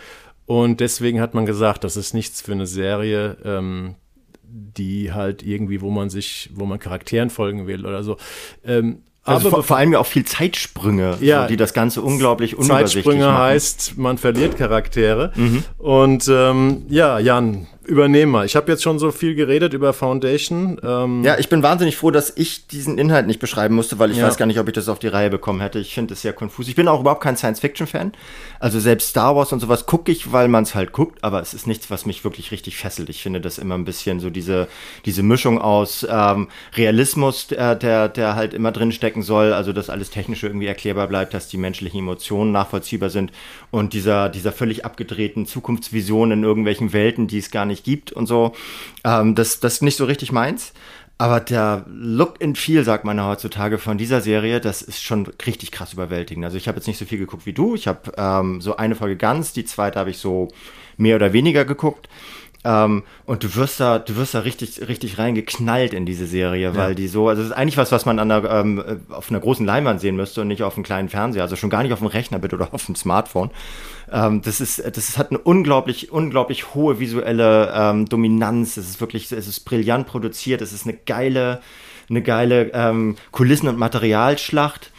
[0.47, 3.97] Und deswegen hat man gesagt, das ist nichts für eine Serie, ähm,
[4.43, 8.17] die halt irgendwie, wo man sich, wo man Charakteren folgen will oder so.
[8.65, 12.57] Ähm, also vor, vor, allem ja auch viel Zeitsprünge, ja, so, die das Ganze unglaublich
[12.57, 13.39] unübersichtlich Zeitsprünge machen.
[13.39, 15.33] heißt, man verliert Charaktere.
[15.35, 15.65] Mhm.
[15.77, 18.45] Und ähm, ja, Jan, übernehmen mal.
[18.45, 20.79] Ich habe jetzt schon so viel geredet über Foundation.
[20.85, 24.19] Ähm ja, ich bin wahnsinnig froh, dass ich diesen Inhalt nicht beschreiben musste, weil ich
[24.19, 24.27] ja.
[24.27, 25.79] weiß gar nicht, ob ich das auf die Reihe bekommen hätte.
[25.79, 26.69] Ich finde es sehr konfus.
[26.69, 28.13] Ich bin auch überhaupt kein Science-Fiction-Fan.
[28.61, 31.55] Also selbst Star Wars und sowas gucke ich, weil man es halt guckt, aber es
[31.55, 33.09] ist nichts, was mich wirklich richtig fesselt.
[33.09, 34.69] Ich finde das immer ein bisschen so diese,
[35.07, 39.89] diese Mischung aus ähm, Realismus, der, der, der halt immer drin stecken soll, also dass
[39.89, 43.33] alles technisch irgendwie erklärbar bleibt, dass die menschlichen Emotionen nachvollziehbar sind
[43.71, 48.13] und dieser, dieser völlig abgedrehten Zukunftsvision in irgendwelchen Welten, die es gar nicht nicht gibt
[48.13, 48.53] und so.
[49.05, 50.73] Ähm, das, das ist nicht so richtig meins.
[51.21, 55.73] Aber der Look and Feel, sagt man heutzutage, von dieser Serie, das ist schon richtig
[55.73, 56.45] krass überwältigend.
[56.45, 57.75] Also ich habe jetzt nicht so viel geguckt wie du.
[57.75, 60.49] Ich habe ähm, so eine Folge ganz, die zweite habe ich so
[60.97, 62.09] mehr oder weniger geguckt.
[62.65, 66.91] Ähm, und du wirst da, du wirst da richtig, richtig reingeknallt in diese Serie, weil
[66.91, 66.95] ja.
[66.95, 69.65] die so, also das ist eigentlich was, was man an einer, ähm, auf einer großen
[69.65, 72.09] Leinwand sehen müsste und nicht auf einem kleinen Fernseher, also schon gar nicht auf dem
[72.09, 73.51] Rechner bitte oder auf dem Smartphone.
[74.11, 78.77] Ähm, das ist, das hat eine unglaublich, unglaublich hohe visuelle ähm, Dominanz.
[78.77, 80.61] Es ist wirklich, es ist brillant produziert.
[80.61, 81.61] Es ist eine geile,
[82.11, 84.91] eine geile ähm, Kulissen- und Materialschlacht.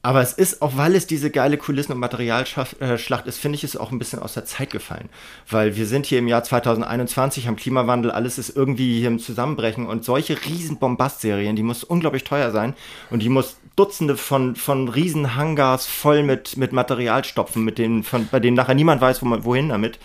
[0.00, 3.64] Aber es ist, auch weil es diese geile Kulissen- und Materialschlacht äh, ist, finde ich
[3.64, 5.08] es auch ein bisschen aus der Zeit gefallen.
[5.50, 9.86] Weil wir sind hier im Jahr 2021, haben Klimawandel, alles ist irgendwie hier im Zusammenbrechen.
[9.86, 12.74] Und solche riesen Bombast-Serien, die muss unglaublich teuer sein.
[13.10, 18.04] Und die muss Dutzende von, von riesen Hangars voll mit, mit Material stopfen, mit denen,
[18.04, 19.98] von, bei denen nachher niemand weiß, wo man, wohin damit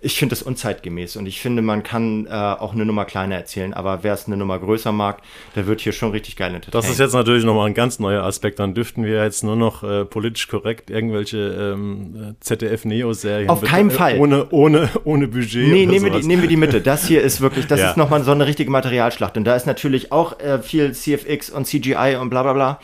[0.00, 3.74] ich finde es unzeitgemäß und ich finde, man kann äh, auch eine Nummer kleiner erzählen,
[3.74, 5.22] aber wer es eine Nummer größer mag,
[5.56, 6.74] der wird hier schon richtig geil entertained.
[6.74, 8.58] Das ist jetzt natürlich nochmal ein ganz neuer Aspekt.
[8.58, 13.50] Dann dürften wir jetzt nur noch äh, politisch korrekt irgendwelche ähm, ZDF-Neo-Serien.
[13.50, 14.18] Auf keinen Fall.
[14.18, 15.68] Ohne, ohne, ohne Budget.
[15.68, 16.80] Nee, nehmen wir, die, nehmen wir die Mitte.
[16.80, 17.90] Das hier ist wirklich, das ja.
[17.90, 19.36] ist nochmal so eine richtige Materialschlacht.
[19.36, 22.80] Und da ist natürlich auch äh, viel CFX und CGI und bla bla bla.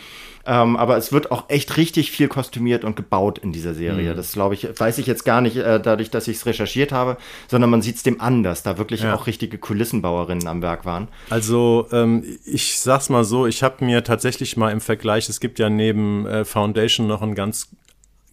[0.46, 4.12] Ähm, aber es wird auch echt richtig viel kostümiert und gebaut in dieser Serie.
[4.12, 4.16] Mhm.
[4.16, 7.16] Das glaube ich, weiß ich jetzt gar nicht, äh, dadurch, dass ich es recherchiert habe,
[7.48, 9.14] sondern man sieht es dem an, dass da wirklich ja.
[9.14, 11.08] auch richtige Kulissenbauerinnen am Werk waren.
[11.30, 15.58] Also ähm, ich sag's mal so, ich habe mir tatsächlich mal im Vergleich, es gibt
[15.58, 17.68] ja neben äh, Foundation noch einen ganz,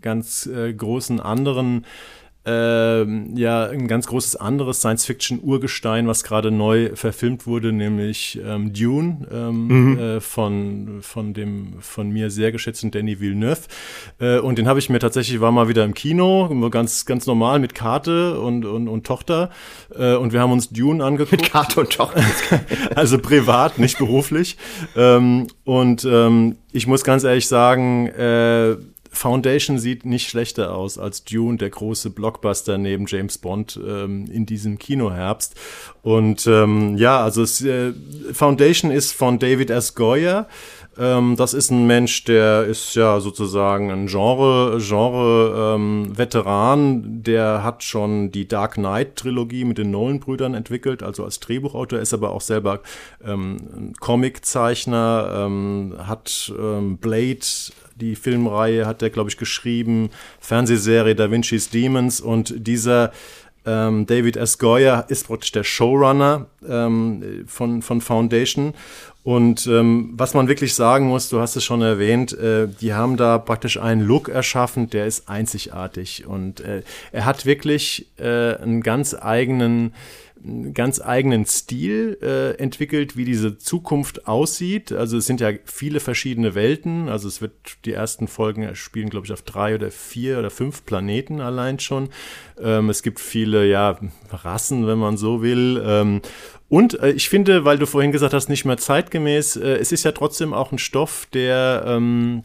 [0.01, 1.85] ganz äh, großen anderen
[2.43, 9.27] ähm, ja ein ganz großes anderes Science-Fiction-Urgestein, was gerade neu verfilmt wurde, nämlich ähm, Dune
[9.31, 9.99] ähm, mhm.
[9.99, 13.61] äh, von, von dem von mir sehr geschätzten Danny Villeneuve.
[14.19, 17.59] Äh, und den habe ich mir tatsächlich, war mal wieder im Kino, ganz, ganz normal
[17.59, 19.51] mit Karte und, und, und Tochter.
[19.95, 21.31] Äh, und wir haben uns Dune angeguckt.
[21.31, 22.23] Mit Karte und Tochter.
[22.95, 24.57] also privat, nicht beruflich.
[24.95, 28.77] Ähm, und ähm, ich muss ganz ehrlich sagen, äh,
[29.11, 34.45] Foundation sieht nicht schlechter aus als Dune, der große Blockbuster neben James Bond ähm, in
[34.45, 35.55] diesem Kinoherbst.
[36.01, 37.93] Und ähm, ja, also es, äh,
[38.31, 39.95] Foundation ist von David S.
[39.95, 40.47] Goyer.
[40.97, 47.23] Ähm, das ist ein Mensch, der ist ja sozusagen ein Genre, Genre ähm, Veteran.
[47.23, 52.13] Der hat schon die Dark Knight Trilogie mit den Nolan-Brüdern entwickelt, also als Drehbuchautor, ist
[52.13, 52.81] aber auch selber
[53.23, 57.39] ähm, Comiczeichner, ähm, hat ähm, Blade
[57.95, 63.11] die Filmreihe hat er, glaube ich, geschrieben, Fernsehserie Da Vinci's Demons und dieser
[63.65, 64.57] ähm, David S.
[64.57, 68.73] Goyer ist praktisch der Showrunner ähm, von, von Foundation.
[69.23, 73.17] Und ähm, was man wirklich sagen muss, du hast es schon erwähnt, äh, die haben
[73.17, 76.25] da praktisch einen Look erschaffen, der ist einzigartig.
[76.25, 79.93] Und äh, er hat wirklich äh, einen ganz eigenen
[80.73, 84.91] ganz eigenen Stil äh, entwickelt, wie diese Zukunft aussieht.
[84.91, 87.09] Also es sind ja viele verschiedene Welten.
[87.09, 87.53] Also es wird
[87.85, 92.09] die ersten Folgen spielen, glaube ich, auf drei oder vier oder fünf Planeten allein schon.
[92.59, 93.99] Ähm, es gibt viele ja
[94.31, 95.81] Rassen, wenn man so will.
[95.85, 96.21] Ähm,
[96.69, 100.05] Und äh, ich finde, weil du vorhin gesagt hast, nicht mehr zeitgemäß, äh, es ist
[100.05, 102.43] ja trotzdem auch ein Stoff, der ähm,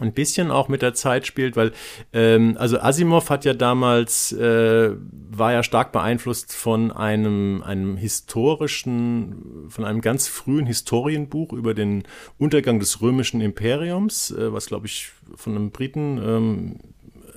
[0.00, 1.72] ein bisschen auch mit der Zeit spielt, weil
[2.12, 4.90] ähm, also Asimov hat ja damals äh,
[5.30, 12.04] war ja stark beeinflusst von einem einem historischen von einem ganz frühen Historienbuch über den
[12.38, 16.80] Untergang des römischen Imperiums, äh, was glaube ich von einem Briten ähm,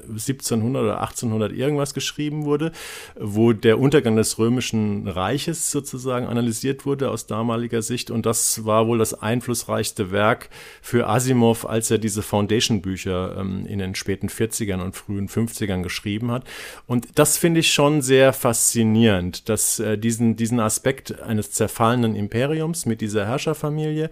[0.10, 2.72] 1700 oder 1800 irgendwas geschrieben wurde,
[3.20, 8.12] wo der Untergang des römischen Reiches sozusagen analysiert wurde aus damaliger Sicht.
[8.12, 10.50] Und das war wohl das einflussreichste Werk
[10.82, 16.32] für Asimov, als er diese Foundation-Bücher ähm, in den späten 40ern und frühen 50ern geschrieben
[16.32, 16.43] hat.
[16.86, 22.86] Und das finde ich schon sehr faszinierend, dass äh, diesen, diesen Aspekt eines zerfallenen Imperiums
[22.86, 24.10] mit dieser Herrscherfamilie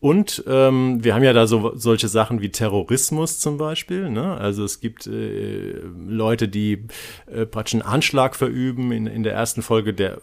[0.00, 4.08] und ähm, wir haben ja da so solche Sachen wie Terrorismus zum Beispiel.
[4.08, 4.34] Ne?
[4.34, 5.74] Also es gibt äh,
[6.06, 6.86] Leute, die
[7.26, 10.22] äh, praktisch einen Anschlag verüben in, in der ersten Folge, der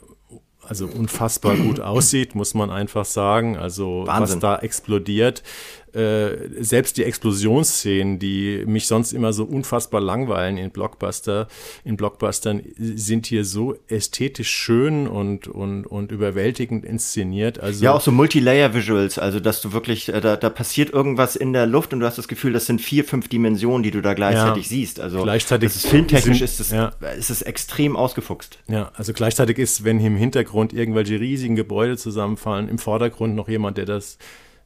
[0.64, 3.56] also unfassbar gut aussieht, muss man einfach sagen.
[3.56, 4.38] Also Wahnsinn.
[4.38, 5.44] was da explodiert.
[5.94, 11.48] Äh, selbst die Explosionsszenen, die mich sonst immer so unfassbar langweilen in Blockbuster,
[11.86, 17.60] in Blockbustern, sind hier so ästhetisch schön und, und, und überwältigend inszeniert.
[17.60, 21.54] Also ja, auch so Multilayer-Visuals, also dass du wirklich, äh, da, da passiert irgendwas in
[21.54, 24.14] der Luft und du hast das Gefühl, das sind vier, fünf Dimensionen, die du da
[24.14, 25.00] gleichzeitig ja, siehst.
[25.00, 26.88] Also gleichzeitig ist filmtechnisch sind, ist es, ja.
[27.18, 28.60] ist es extrem ausgefuchst.
[28.68, 33.78] Ja, also gleichzeitig ist, wenn im Hintergrund irgendwelche riesigen Gebäude zusammenfallen, im Vordergrund noch jemand,
[33.78, 34.18] der das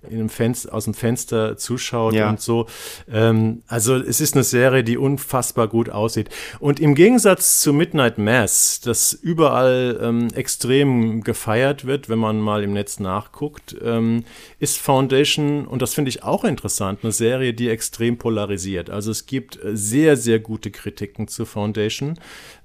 [0.10, 2.30] in einem Fenster, aus dem Fenster zuschaut ja.
[2.30, 2.66] und so.
[3.12, 6.30] Ähm, also es ist eine Serie, die unfassbar gut aussieht.
[6.60, 12.64] Und im Gegensatz zu Midnight Mass, das überall ähm, extrem gefeiert wird, wenn man mal
[12.64, 14.24] im Netz nachguckt, ähm,
[14.60, 18.90] ist Foundation, und das finde ich auch interessant, eine Serie, die extrem polarisiert.
[18.90, 22.20] Also es gibt sehr, sehr gute Kritiken zu Foundation.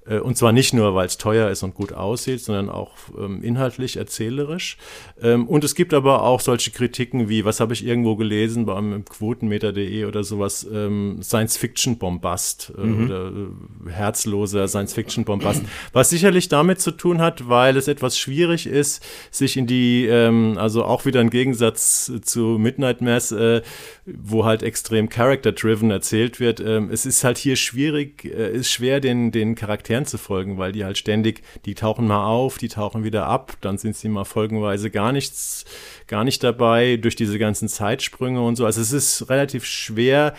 [0.07, 3.43] Äh, und zwar nicht nur, weil es teuer ist und gut aussieht, sondern auch ähm,
[3.43, 4.77] inhaltlich, erzählerisch.
[5.21, 9.03] Ähm, und es gibt aber auch solche Kritiken wie, was habe ich irgendwo gelesen beim
[9.05, 13.05] Quotenmeter.de oder sowas, ähm, Science-Fiction-Bombast äh, mhm.
[13.05, 15.63] oder äh, herzloser Science-Fiction-Bombast.
[15.93, 20.57] was sicherlich damit zu tun hat, weil es etwas schwierig ist, sich in die, ähm,
[20.57, 23.61] also auch wieder im Gegensatz zu Midnight Mass, äh,
[24.05, 26.59] wo halt extrem character-driven erzählt wird.
[26.59, 30.71] Ähm, es ist halt hier schwierig, äh, ist schwer, den, den Charakteren Zu folgen, weil
[30.71, 34.25] die halt ständig, die tauchen mal auf, die tauchen wieder ab, dann sind sie mal
[34.25, 35.65] folgenweise gar nichts,
[36.07, 38.65] gar nicht dabei durch diese ganzen Zeitsprünge und so.
[38.65, 40.33] Also es ist relativ schwer,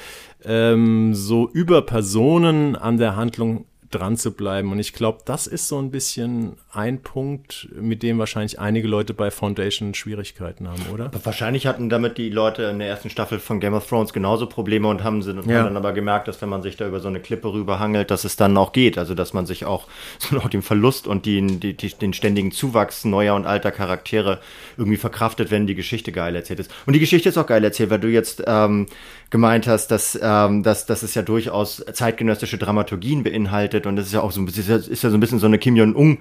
[0.44, 4.70] ähm, so über Personen an der Handlung dran zu bleiben.
[4.72, 9.14] Und ich glaube, das ist so ein bisschen ein Punkt, mit dem wahrscheinlich einige Leute
[9.14, 11.11] bei Foundation Schwierigkeiten haben, oder?
[11.24, 14.88] Wahrscheinlich hatten damit die Leute in der ersten Staffel von Game of Thrones genauso Probleme
[14.88, 15.59] und haben, sind, ja.
[15.59, 18.24] haben dann aber gemerkt, dass wenn man sich da über so eine Klippe rüberhangelt, dass
[18.24, 18.98] es dann auch geht.
[18.98, 19.87] Also dass man sich auch,
[20.18, 24.40] so auch den Verlust und den, die, die, den ständigen Zuwachs neuer und alter Charaktere
[24.77, 26.70] irgendwie verkraftet, wenn die Geschichte geil erzählt ist.
[26.87, 28.87] Und die Geschichte ist auch geil erzählt, weil du jetzt ähm,
[29.31, 34.12] gemeint hast, dass, ähm, dass, dass es ja durchaus zeitgenössische Dramaturgien beinhaltet und das ist
[34.12, 36.18] ja auch so ein bisschen, ist ja so ein bisschen so eine Kim Jong-un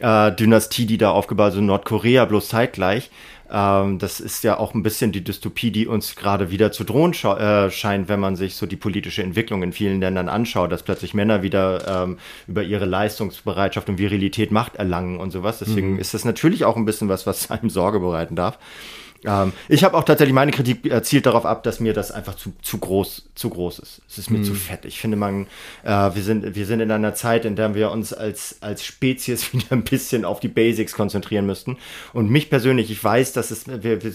[0.00, 3.10] äh, Dynastie, die da aufgebaut ist, so Nordkorea bloß zeitgleich.
[3.50, 7.12] Ähm, das ist ja auch ein bisschen die Dystopie, die uns gerade wieder zu drohen
[7.12, 11.14] äh, scheint, wenn man sich so die politische Entwicklung in vielen Ländern anschaut, dass plötzlich
[11.14, 15.60] Männer wieder ähm, über ihre Leistungsbereitschaft und Virilität Macht erlangen und sowas.
[15.60, 15.98] Deswegen mhm.
[15.98, 18.58] ist das natürlich auch ein bisschen was, was einem Sorge bereiten darf.
[19.24, 22.36] Ähm, ich habe auch tatsächlich meine Kritik äh, zielt darauf ab, dass mir das einfach
[22.36, 24.02] zu, zu groß zu groß ist.
[24.08, 24.44] Es ist mir mm.
[24.44, 24.84] zu fett.
[24.84, 25.46] Ich finde, man
[25.82, 29.52] äh, wir sind wir sind in einer Zeit, in der wir uns als als Spezies
[29.52, 31.76] wieder ein bisschen auf die Basics konzentrieren müssten.
[32.12, 34.12] Und mich persönlich, ich weiß, dass es wir, wir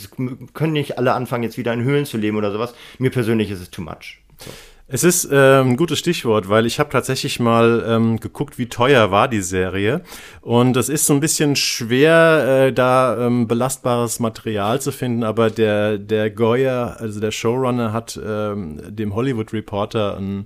[0.53, 2.73] können nicht alle anfangen jetzt wieder in Höhlen zu leben oder sowas.
[2.97, 4.19] Mir persönlich ist es too much.
[4.37, 4.51] So.
[4.93, 9.09] Es ist ähm, ein gutes Stichwort, weil ich habe tatsächlich mal ähm, geguckt, wie teuer
[9.09, 10.03] war die Serie.
[10.41, 15.49] Und es ist so ein bisschen schwer, äh, da ähm, belastbares Material zu finden, aber
[15.49, 20.45] der, der Goyer, also der Showrunner, hat ähm, dem Hollywood Reporter ein,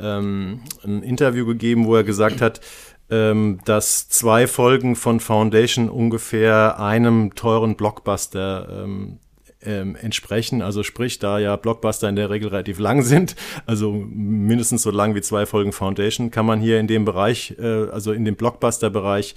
[0.00, 2.62] ähm, ein Interview gegeben, wo er gesagt hat,
[3.10, 9.18] ähm, dass zwei Folgen von Foundation ungefähr einem teuren Blockbuster ähm,
[9.64, 10.62] ähm, entsprechen.
[10.62, 15.14] Also sprich, da ja Blockbuster in der Regel relativ lang sind, also mindestens so lang
[15.14, 19.34] wie zwei Folgen Foundation, kann man hier in dem Bereich, äh, also in dem Blockbuster-Bereich,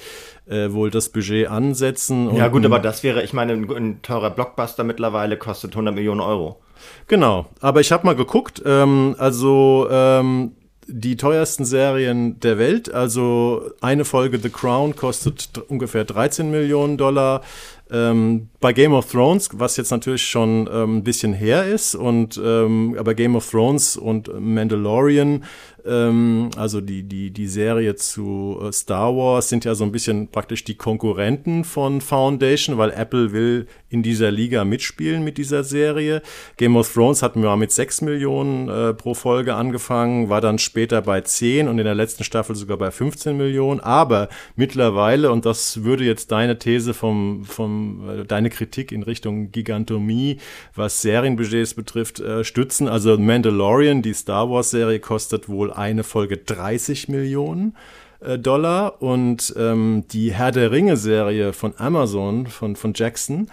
[0.48, 2.36] äh, wohl das Budget ansetzen.
[2.36, 6.22] ja gut, aber das wäre, ich meine, ein, ein teurer Blockbuster mittlerweile kostet 100 Millionen
[6.22, 6.62] Euro.
[7.08, 10.52] Genau, aber ich habe mal geguckt, ähm, also ähm,
[10.88, 12.94] die teuersten Serien der Welt.
[12.94, 17.42] Also eine Folge The Crown kostet ungefähr 13 Millionen Dollar.
[17.92, 22.40] Ähm, bei Game of Thrones, was jetzt natürlich schon ähm, ein bisschen her ist, und
[22.44, 25.44] ähm, aber Game of Thrones und Mandalorian
[25.86, 30.30] ähm, also die, die, die Serie zu äh, Star Wars, sind ja so ein bisschen
[30.30, 36.22] praktisch die Konkurrenten von Foundation, weil Apple will in dieser Liga mitspielen mit dieser Serie.
[36.58, 41.02] Game of Thrones hatten wir mit 6 Millionen äh, pro Folge angefangen, war dann später
[41.02, 43.80] bei 10 und in der letzten Staffel sogar bei 15 Millionen.
[43.80, 49.52] Aber mittlerweile, und das würde jetzt deine These vom, vom äh, deine Kritik in Richtung
[49.52, 50.38] Gigantomie,
[50.74, 52.88] was Serienbudgets betrifft, äh, stützen.
[52.88, 57.76] Also Mandalorian, die Star Wars-Serie, kostet wohl eine Folge 30 Millionen.
[58.20, 63.50] Äh, Dollar und ähm, die Herr der Ringe-Serie von Amazon, von, von Jackson,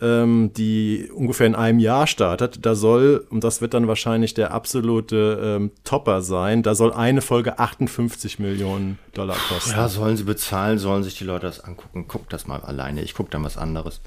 [0.00, 4.52] ähm, die ungefähr in einem Jahr startet, da soll, und das wird dann wahrscheinlich der
[4.52, 9.70] absolute ähm, Topper sein, da soll eine Folge 58 Millionen Dollar kosten.
[9.70, 12.06] Ja, sollen sie bezahlen, sollen sich die Leute das angucken.
[12.08, 14.00] Guck das mal alleine, ich gucke dann was anderes.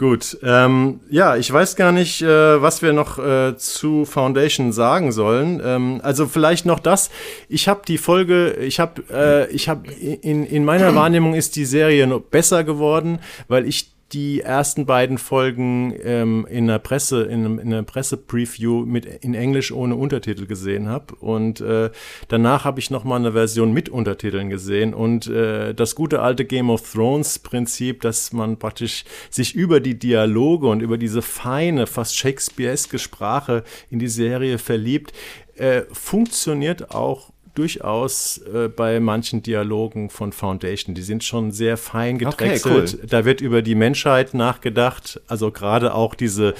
[0.00, 5.12] Gut, ähm, ja, ich weiß gar nicht, äh, was wir noch äh, zu Foundation sagen
[5.12, 5.60] sollen.
[5.62, 7.10] Ähm, also vielleicht noch das.
[7.50, 11.66] Ich habe die Folge, ich habe, äh, ich habe in, in meiner Wahrnehmung ist die
[11.66, 17.58] Serie noch besser geworden, weil ich die ersten beiden Folgen ähm, in der Presse, in,
[17.58, 21.14] in einer Presse-Preview mit in Englisch ohne Untertitel gesehen habe.
[21.16, 21.90] Und äh,
[22.28, 24.94] danach habe ich nochmal eine Version mit Untertiteln gesehen.
[24.94, 30.66] Und äh, das gute alte Game of Thrones-Prinzip, dass man praktisch sich über die Dialoge
[30.66, 35.12] und über diese feine, fast Shakespeareske Sprache in die Serie verliebt,
[35.56, 40.94] äh, funktioniert auch durchaus äh, bei manchen Dialogen von Foundation.
[40.94, 42.94] Die sind schon sehr fein gedrechselt.
[42.94, 43.06] Okay, cool.
[43.08, 45.20] Da wird über die Menschheit nachgedacht.
[45.26, 46.54] Also gerade auch diese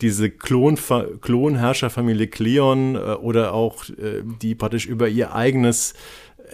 [0.00, 0.78] diese Klon
[1.20, 5.94] Klonherrscherfamilie Cleon äh, oder auch äh, die praktisch über ihr eigenes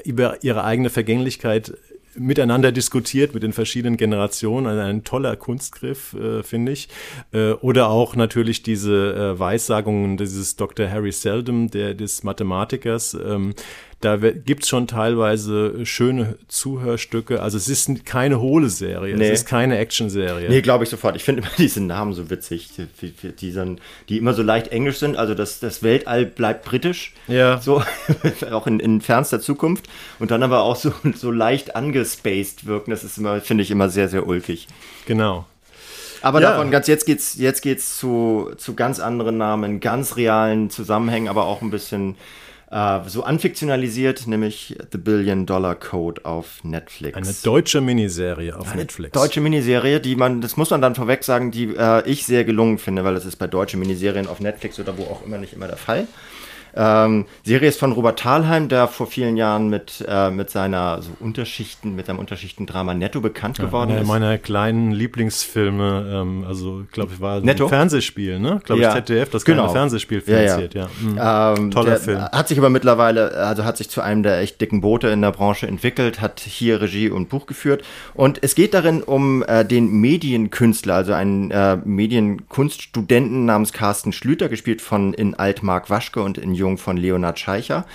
[0.05, 1.73] über ihre eigene Vergänglichkeit
[2.19, 4.67] miteinander diskutiert mit den verschiedenen Generationen.
[4.67, 6.89] Also ein toller Kunstgriff, äh, finde ich.
[7.33, 10.89] Äh, oder auch natürlich diese äh, Weissagungen dieses Dr.
[10.89, 13.15] Harry Seldom, der des Mathematikers.
[13.15, 13.55] Ähm,
[14.01, 17.41] da gibt es schon teilweise schöne Zuhörstücke.
[17.41, 19.29] Also es ist keine hohle Serie, nee.
[19.29, 20.51] es ist keine Action-Serie.
[20.51, 21.17] Nee, glaube ich sofort.
[21.17, 23.53] Ich finde immer diese Namen so witzig, die, die,
[24.09, 25.17] die, immer so leicht englisch sind.
[25.17, 27.15] Also das, das Weltall bleibt britisch.
[27.27, 27.59] Ja.
[27.59, 27.83] So,
[28.51, 29.87] auch in, in fernster Zukunft.
[30.19, 32.91] Und dann aber auch so, so leicht angespaced wirken.
[32.91, 34.69] Das ist immer, finde ich, immer sehr, sehr ulkig.
[35.07, 35.47] Genau.
[36.21, 36.51] Aber ja.
[36.51, 41.47] davon ganz, jetzt geht's, jetzt geht's zu, zu ganz anderen Namen, ganz realen Zusammenhängen, aber
[41.47, 42.17] auch ein bisschen
[42.71, 47.17] äh, so anfiktionalisiert, nämlich The Billion Dollar Code auf Netflix.
[47.17, 49.13] Eine deutsche Miniserie auf Eine Netflix.
[49.13, 52.79] Deutsche Miniserie, die man, das muss man dann vorweg sagen, die äh, ich sehr gelungen
[52.79, 55.69] finde, weil das ist bei deutschen Miniserien auf Netflix oder wo auch immer nicht immer
[55.69, 56.09] der Fall.
[56.77, 61.11] Ähm, Serie ist von Robert Thalheim, der vor vielen Jahren mit, äh, mit seiner so
[61.21, 64.11] Unterschichten, mit seinem Unterschichtendrama Netto bekannt ja, geworden einer ist.
[64.11, 67.65] Einer meiner kleinen Lieblingsfilme, ähm, also glaube, ich war Netto?
[67.65, 68.61] ein Fernsehspiel, ne?
[68.65, 68.91] Glaube ja.
[68.91, 69.73] ich, ZDF, das kleine genau.
[69.73, 70.89] Fernsehspiel finanziert, ja.
[71.17, 71.55] ja.
[71.55, 71.63] Mhm.
[71.65, 72.21] Ähm, Toller Film.
[72.21, 75.33] Hat sich aber mittlerweile, also hat sich zu einem der echt dicken Boote in der
[75.33, 77.85] Branche entwickelt, hat hier Regie und Buch geführt.
[78.13, 84.49] Und es geht darin um äh, den Medienkünstler, also einen äh, Medienkunststudenten namens Carsten Schlüter,
[84.49, 87.87] gespielt von in Altmark Waschke und in Jung Jung von Leonard Scheicher.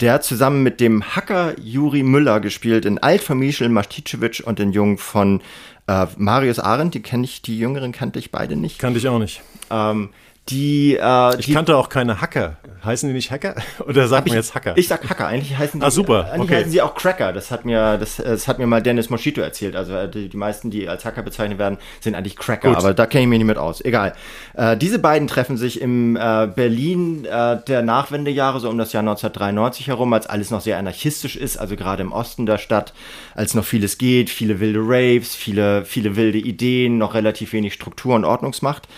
[0.00, 4.72] Der zusammen mit dem Hacker Juri Müller gespielt in Alt von Michel Masticevic und den
[4.72, 5.40] Jungen von
[5.86, 6.94] äh, Marius Arendt.
[6.94, 8.78] Die kenne ich, die Jüngeren kannte ich beide nicht.
[8.78, 9.40] Kannte ich auch nicht.
[9.70, 10.10] Ähm,
[10.48, 12.56] die, äh, ich kannte auch keine Hacker.
[12.86, 13.56] Heißen die nicht Hacker?
[13.86, 14.76] Oder sagt man jetzt Hacker?
[14.76, 15.26] Ich sag Hacker.
[15.26, 16.30] Eigentlich heißen die, ah, super.
[16.30, 16.54] Eigentlich okay.
[16.56, 17.32] heißen sie auch Cracker.
[17.32, 19.76] Das hat mir, das, das hat mir mal Dennis Moschito erzählt.
[19.76, 22.68] Also äh, die, die meisten, die als Hacker bezeichnet werden, sind eigentlich Cracker.
[22.68, 22.78] Gut.
[22.78, 23.84] Aber da kenne ich mich nicht mit aus.
[23.84, 24.14] Egal.
[24.54, 29.02] Äh, diese beiden treffen sich im äh, Berlin äh, der Nachwendejahre, so um das Jahr
[29.02, 31.56] 1993 herum, als alles noch sehr anarchistisch ist.
[31.56, 32.94] Also gerade im Osten der Stadt,
[33.34, 38.14] als noch vieles geht, viele wilde Raves, viele, viele wilde Ideen, noch relativ wenig Struktur
[38.14, 38.88] und Ordnungsmacht.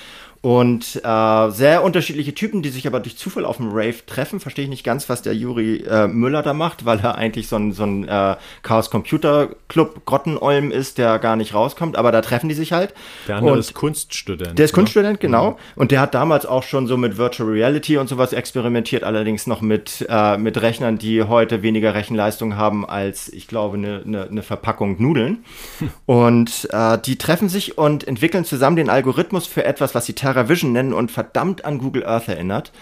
[0.41, 4.39] Und äh, sehr unterschiedliche Typen, die sich aber durch Zufall auf dem Rave treffen.
[4.39, 7.57] Verstehe ich nicht ganz, was der Juri äh, Müller da macht, weil er eigentlich so
[7.57, 11.97] ein, so ein äh, Chaos Computer Club Grottenolm ist, der gar nicht rauskommt.
[11.97, 12.95] Aber da treffen die sich halt.
[13.27, 14.59] Der andere und ist Kunststudent.
[14.59, 14.75] Der ist ne?
[14.77, 15.51] Kunststudent, genau.
[15.51, 15.57] Mhm.
[15.75, 19.61] Und der hat damals auch schon so mit Virtual Reality und sowas experimentiert, allerdings noch
[19.61, 24.43] mit, äh, mit Rechnern, die heute weniger Rechenleistung haben als, ich glaube, eine, eine, eine
[24.43, 25.45] Verpackung Nudeln.
[26.07, 30.73] und äh, die treffen sich und entwickeln zusammen den Algorithmus für etwas, was sie TerraVision
[30.73, 32.73] nennen und verdammt an Google Earth erinnert.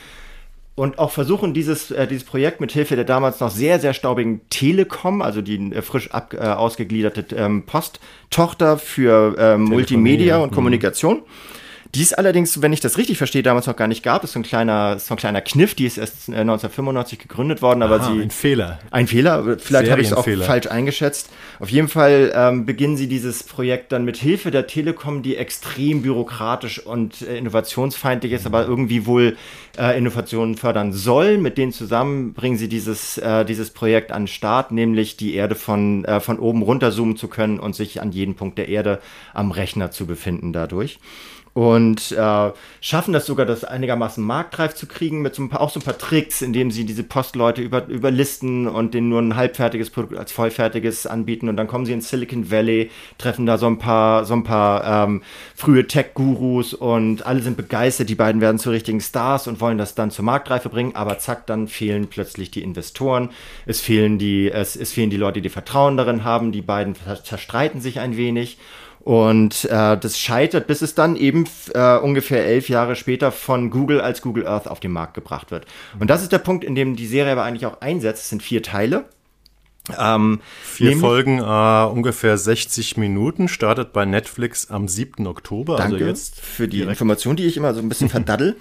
[0.75, 4.43] Und auch versuchen, dieses, äh, dieses Projekt mit Hilfe der damals noch sehr, sehr staubigen
[4.51, 10.55] Telekom, also die äh, frisch ab, äh, ausgegliederte ähm, Posttochter für ähm, Multimedia und mhm.
[11.97, 14.21] Die es allerdings, wenn ich das richtig verstehe, damals noch gar nicht gab.
[14.21, 17.83] Das ist so ein kleiner, so ein kleiner Kniff, die ist erst 1995 gegründet worden,
[17.83, 18.21] aber Aha, sie.
[18.21, 18.81] ein Fehler.
[18.91, 21.31] Ein Fehler, vielleicht habe ich es auch falsch eingeschätzt.
[21.59, 26.03] Auf jeden Fall ähm, beginnen sie dieses Projekt dann mit Hilfe der Telekom, die extrem
[26.03, 29.38] bürokratisch und äh, innovationsfeindlich ist, aber irgendwie wohl
[29.79, 31.38] äh, Innovationen fördern soll.
[31.38, 35.55] Mit denen zusammen bringen sie dieses, äh, dieses Projekt an den Start, nämlich die Erde
[35.55, 39.01] von, äh, von oben runter zoomen zu können und sich an jedem Punkt der Erde
[39.33, 40.99] am Rechner zu befinden dadurch
[41.57, 42.52] und äh,
[42.83, 45.83] schaffen das sogar, das einigermaßen marktreif zu kriegen, mit so ein paar, auch so ein
[45.83, 50.33] paar Tricks, indem sie diese Postleute über, überlisten und denen nur ein halbfertiges Produkt als
[50.33, 51.48] vollfertiges anbieten.
[51.48, 55.07] Und dann kommen sie ins Silicon Valley, treffen da so ein paar, so ein paar
[55.07, 55.23] ähm,
[55.54, 59.94] frühe Tech-Gurus und alle sind begeistert, die beiden werden zu richtigen Stars und wollen das
[59.94, 63.31] dann zur Marktreife bringen, aber zack, dann fehlen plötzlich die Investoren,
[63.65, 67.81] es fehlen die, es, es fehlen die Leute, die Vertrauen darin haben, die beiden zerstreiten
[67.81, 68.59] sich ein wenig
[69.07, 71.44] und äh, das scheitert, bis es dann eben
[71.75, 75.65] äh, ungefähr elf Jahre später von Google als Google Earth auf den Markt gebracht wird.
[76.00, 78.25] Und das ist der Punkt, in dem die Serie aber eigentlich auch einsetzt.
[78.25, 79.04] Es sind vier Teile.
[79.96, 85.25] Ähm, Vier Folgen, äh, ungefähr 60 Minuten, startet bei Netflix am 7.
[85.29, 85.77] Oktober.
[85.77, 88.57] Danke also jetzt für die Information, die ich immer so ein bisschen verdaddel.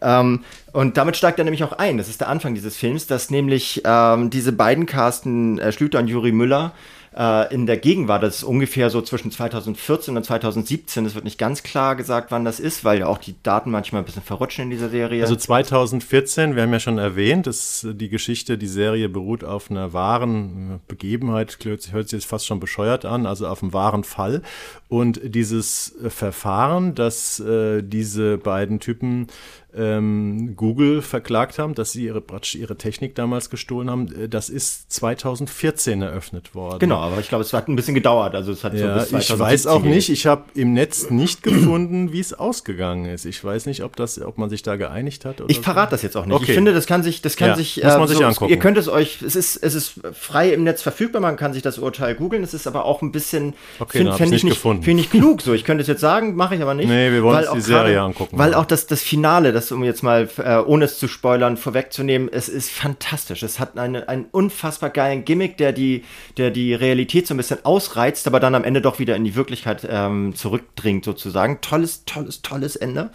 [0.00, 1.98] ähm, und damit steigt er nämlich auch ein.
[1.98, 6.06] Das ist der Anfang dieses Films, dass nämlich ähm, diese beiden Carsten äh, Schlüter und
[6.06, 6.72] Juri Müller
[7.16, 11.38] äh, in der Gegenwart, das ist ungefähr so zwischen 2014 und 2017, es wird nicht
[11.38, 14.64] ganz klar gesagt, wann das ist, weil ja auch die Daten manchmal ein bisschen verrutschen
[14.64, 15.22] in dieser Serie.
[15.22, 19.92] Also 2014, wir haben ja schon erwähnt, dass die Geschichte, die Serie beruht auf einer
[19.92, 24.42] wahren äh, Begebenheit, hört sich jetzt fast schon bescheuert an, also auf einem wahren Fall.
[24.88, 29.28] Und dieses Verfahren, dass äh, diese beiden Typen
[29.76, 32.22] ähm, Google verklagt haben, dass sie ihre,
[32.54, 36.78] ihre Technik damals gestohlen haben, äh, das ist 2014 eröffnet worden.
[36.78, 38.34] genau, aber ich glaube, es hat ein bisschen gedauert.
[38.34, 41.10] Also es hat so Ja, bis ich 2017 weiß auch nicht, ich habe im Netz
[41.10, 43.26] nicht gefunden, wie es ausgegangen ist.
[43.26, 45.42] Ich weiß nicht, ob das, ob man sich da geeinigt hat.
[45.48, 46.34] Ich verrate das jetzt auch nicht.
[46.34, 46.46] Okay.
[46.48, 48.50] Ich finde, das kann sich, das kann Ja, sich, äh, muss man sich angucken.
[48.50, 51.20] Ihr könnt es euch, es ist, es ist frei im Netz verfügbar.
[51.20, 52.42] Man kann sich das Urteil googeln.
[52.42, 54.82] Es ist aber auch ein bisschen, Okay, fänd ich's ich nicht gefunden.
[54.82, 55.42] finde ich klug.
[55.42, 56.88] So, ich könnte es jetzt sagen, mache ich aber nicht.
[56.88, 58.38] Nee, wir wollen uns die Serie gerade- angucken.
[58.38, 62.28] Weil auch das, das Finale, das um jetzt mal, äh, ohne es zu spoilern, vorwegzunehmen,
[62.30, 63.42] es ist fantastisch.
[63.42, 66.04] Es hat eine, einen unfassbar geilen Gimmick, der die,
[66.36, 69.34] der die Realität so ein bisschen ausreizt, aber dann am Ende doch wieder in die
[69.34, 71.60] Wirklichkeit ähm, zurückdringt sozusagen.
[71.60, 73.10] Tolles, tolles, tolles Ende.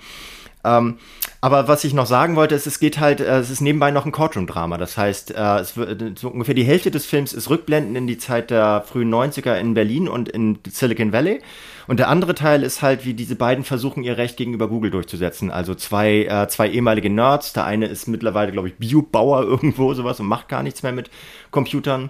[0.65, 0.97] Ähm,
[1.41, 4.05] aber was ich noch sagen wollte, ist, es geht halt, äh, es ist nebenbei noch
[4.05, 4.77] ein Courtroom-Drama.
[4.77, 8.17] Das heißt, äh, es wird, so ungefähr die Hälfte des Films ist rückblenden in die
[8.17, 11.41] Zeit der frühen 90er in Berlin und in Silicon Valley.
[11.87, 15.51] Und der andere Teil ist halt, wie diese beiden versuchen, ihr Recht gegenüber Google durchzusetzen.
[15.51, 17.53] Also zwei, äh, zwei ehemalige Nerds.
[17.53, 21.09] Der eine ist mittlerweile, glaube ich, Biobauer irgendwo, sowas und macht gar nichts mehr mit
[21.51, 22.09] Computern.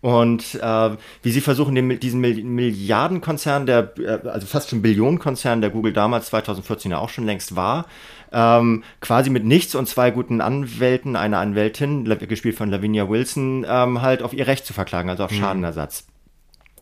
[0.00, 0.90] Und äh,
[1.22, 5.94] wie sie versuchen, den, diesen Mil- Milliardenkonzern, der, äh, also fast schon Billionenkonzern, der Google
[5.94, 7.86] damals 2014 ja auch schon längst war,
[8.30, 14.02] ähm, quasi mit nichts und zwei guten Anwälten, einer Anwältin, gespielt von Lavinia Wilson, ähm,
[14.02, 16.06] halt auf ihr Recht zu verklagen, also auf Schadenersatz.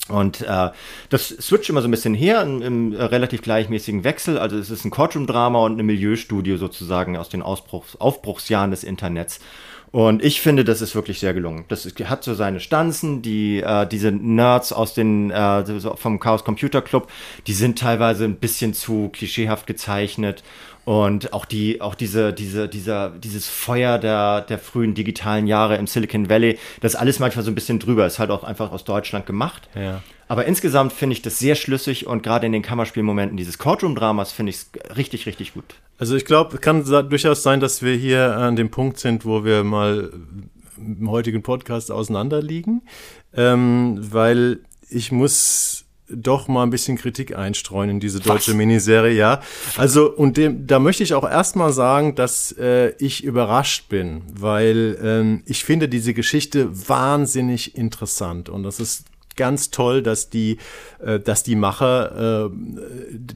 [0.09, 0.71] Und äh,
[1.11, 4.37] das switcht immer so ein bisschen her im, im äh, relativ gleichmäßigen Wechsel.
[4.37, 9.39] Also es ist ein Courtroom-Drama und eine Milieustudie sozusagen aus den Ausbruchs, Aufbruchsjahren des Internets.
[9.93, 11.67] Und ich finde, das ist wirklich sehr gelungen.
[11.69, 16.45] Das ist, hat so seine Stanzen, die äh, diese Nerds aus den äh, vom Chaos
[16.45, 17.11] Computer Club,
[17.47, 20.43] die sind teilweise ein bisschen zu klischeehaft gezeichnet.
[20.85, 25.87] Und auch die, auch diese, diese, dieser, dieses Feuer der, der frühen digitalen Jahre im
[25.87, 28.07] Silicon Valley, das alles manchmal so ein bisschen drüber.
[28.07, 29.69] Ist halt auch einfach aus Deutschland gemacht.
[29.75, 30.03] Ja.
[30.27, 34.51] Aber insgesamt finde ich das sehr schlüssig und gerade in den Kammerspielmomenten dieses Courtroom-Dramas finde
[34.51, 35.65] ich es richtig, richtig gut.
[35.99, 39.45] Also ich glaube, es kann durchaus sein, dass wir hier an dem Punkt sind, wo
[39.45, 40.11] wir mal
[40.79, 42.83] im heutigen Podcast auseinanderliegen,
[43.35, 49.41] ähm, weil ich muss doch mal ein bisschen Kritik einstreuen in diese deutsche Miniserie, ja.
[49.77, 54.99] Also und dem, da möchte ich auch erstmal sagen, dass äh, ich überrascht bin, weil
[55.03, 59.05] ähm, ich finde diese Geschichte wahnsinnig interessant und das ist
[59.37, 60.59] ganz toll, dass die,
[61.01, 62.51] äh, dass die Macher äh,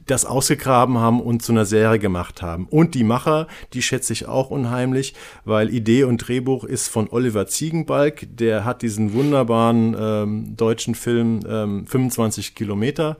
[0.05, 2.67] das ausgegraben haben und zu einer Serie gemacht haben.
[2.69, 5.13] Und die Macher, die schätze ich auch unheimlich,
[5.45, 8.27] weil Idee und Drehbuch ist von Oliver Ziegenbalg.
[8.29, 13.17] Der hat diesen wunderbaren ähm, deutschen Film ähm, 25 Kilometer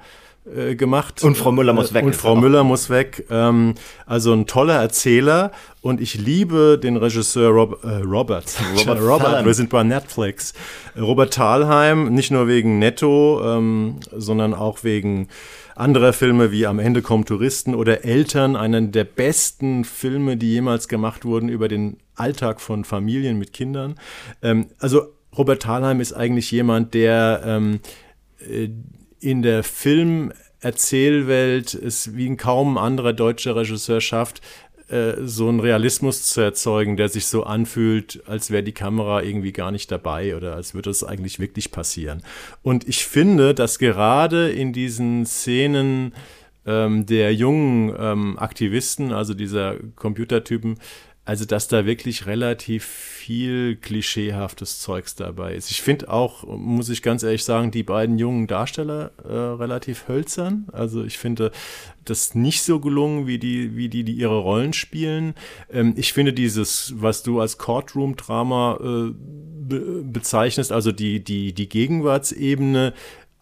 [0.56, 1.24] äh, gemacht.
[1.24, 2.42] Und Frau Müller muss weg, Und Frau er.
[2.42, 3.26] Müller muss weg.
[3.30, 3.76] Ähm,
[4.06, 5.52] also ein toller Erzähler.
[5.82, 8.46] Und ich liebe den Regisseur Rob, äh, Robert.
[8.78, 10.54] Robert Robert, wir sind bei Netflix.
[10.98, 15.28] Robert Thalheim, nicht nur wegen Netto, ähm, sondern auch wegen
[15.76, 20.88] anderer Filme wie Am Ende kommen Touristen oder Eltern, einen der besten Filme, die jemals
[20.88, 23.96] gemacht wurden über den Alltag von Familien mit Kindern.
[24.42, 27.80] Ähm, also Robert Thalheim ist eigentlich jemand, der ähm,
[28.40, 28.70] äh,
[29.20, 34.42] in der Film Erzählwelt es wie ein kaum anderer deutscher Regisseur schafft,
[34.90, 39.52] äh, so einen Realismus zu erzeugen, der sich so anfühlt, als wäre die Kamera irgendwie
[39.52, 42.24] gar nicht dabei oder als würde es eigentlich wirklich passieren.
[42.64, 46.14] Und ich finde, dass gerade in diesen Szenen
[46.66, 50.80] ähm, der jungen ähm, Aktivisten, also dieser Computertypen,
[51.28, 55.70] also, dass da wirklich relativ viel klischeehaftes Zeugs dabei ist.
[55.72, 60.68] Ich finde auch, muss ich ganz ehrlich sagen, die beiden jungen Darsteller äh, relativ hölzern.
[60.72, 61.52] Also, ich finde
[62.06, 65.36] das nicht so gelungen, wie die, wie die, die ihre Rollen spielen.
[65.70, 71.68] Ähm, ich finde dieses, was du als Courtroom-Drama äh, be bezeichnest, also die, die, die
[71.68, 72.94] Gegenwartsebene,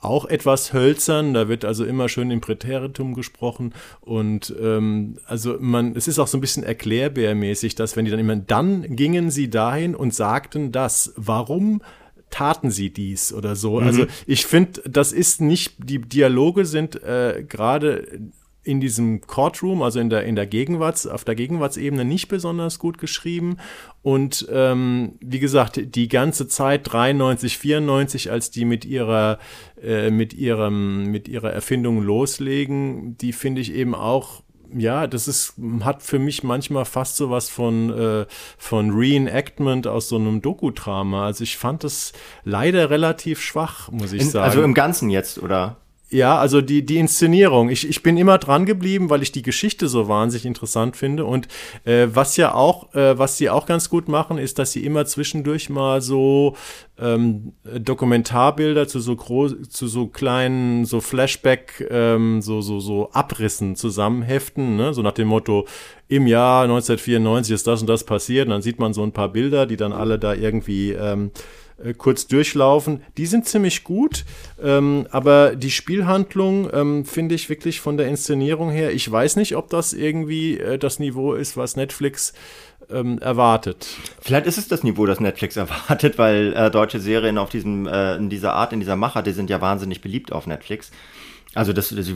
[0.05, 1.33] auch etwas hölzern.
[1.33, 3.73] Da wird also immer schön im Präteritum gesprochen.
[4.01, 8.19] Und ähm, also man, es ist auch so ein bisschen erklärbärmäßig, dass wenn die dann
[8.19, 11.13] immer, dann gingen sie dahin und sagten das.
[11.15, 11.81] Warum?
[12.31, 13.79] taten sie dies oder so.
[13.79, 13.87] Mhm.
[13.87, 18.07] Also ich finde, das ist nicht, die Dialoge sind äh, gerade
[18.65, 22.97] in diesem Courtroom, also in der, in der Gegenwarts, auf der Gegenwartsebene nicht besonders gut
[22.97, 23.57] geschrieben.
[24.01, 29.39] Und ähm, wie gesagt, die ganze Zeit 93, 94, als die mit ihrer,
[29.81, 34.41] äh, mit ihrem, mit ihrer Erfindung loslegen, die finde ich eben auch
[34.73, 38.25] ja, das ist, hat für mich manchmal fast so was von, äh,
[38.57, 41.25] von Reenactment aus so einem Doku-Drama.
[41.25, 42.13] Also ich fand das
[42.43, 44.45] leider relativ schwach, muss ich In, sagen.
[44.45, 45.77] Also im Ganzen jetzt, oder?
[46.09, 47.69] Ja, also die, die Inszenierung.
[47.69, 51.25] Ich, ich bin immer dran geblieben, weil ich die Geschichte so wahnsinnig interessant finde.
[51.25, 51.47] Und
[51.83, 55.07] äh, was ja auch, äh, was sie auch ganz gut machen, ist, dass sie immer
[55.07, 56.55] zwischendurch mal so
[56.99, 63.75] ähm, Dokumentarbilder zu so groß, zu so kleinen, so Flashback, ähm, so, so, so Abrissen
[63.75, 64.93] zusammenheften, ne?
[64.93, 65.65] So nach dem Motto,
[66.07, 68.45] im Jahr 1994 ist das und das passiert.
[68.45, 71.31] Und dann sieht man so ein paar Bilder, die dann alle da irgendwie ähm,
[71.83, 73.03] äh, kurz durchlaufen.
[73.17, 74.25] Die sind ziemlich gut,
[74.63, 79.55] ähm, aber die Spielhandlung ähm, finde ich wirklich von der Inszenierung her, ich weiß nicht,
[79.55, 82.33] ob das irgendwie äh, das Niveau ist, was Netflix
[82.89, 83.87] ähm, erwartet.
[84.21, 88.15] Vielleicht ist es das Niveau, das Netflix erwartet, weil äh, deutsche Serien auf diesem, äh,
[88.15, 90.91] in dieser Art, in dieser Macher, die sind ja wahnsinnig beliebt auf Netflix.
[91.55, 92.11] Also das, das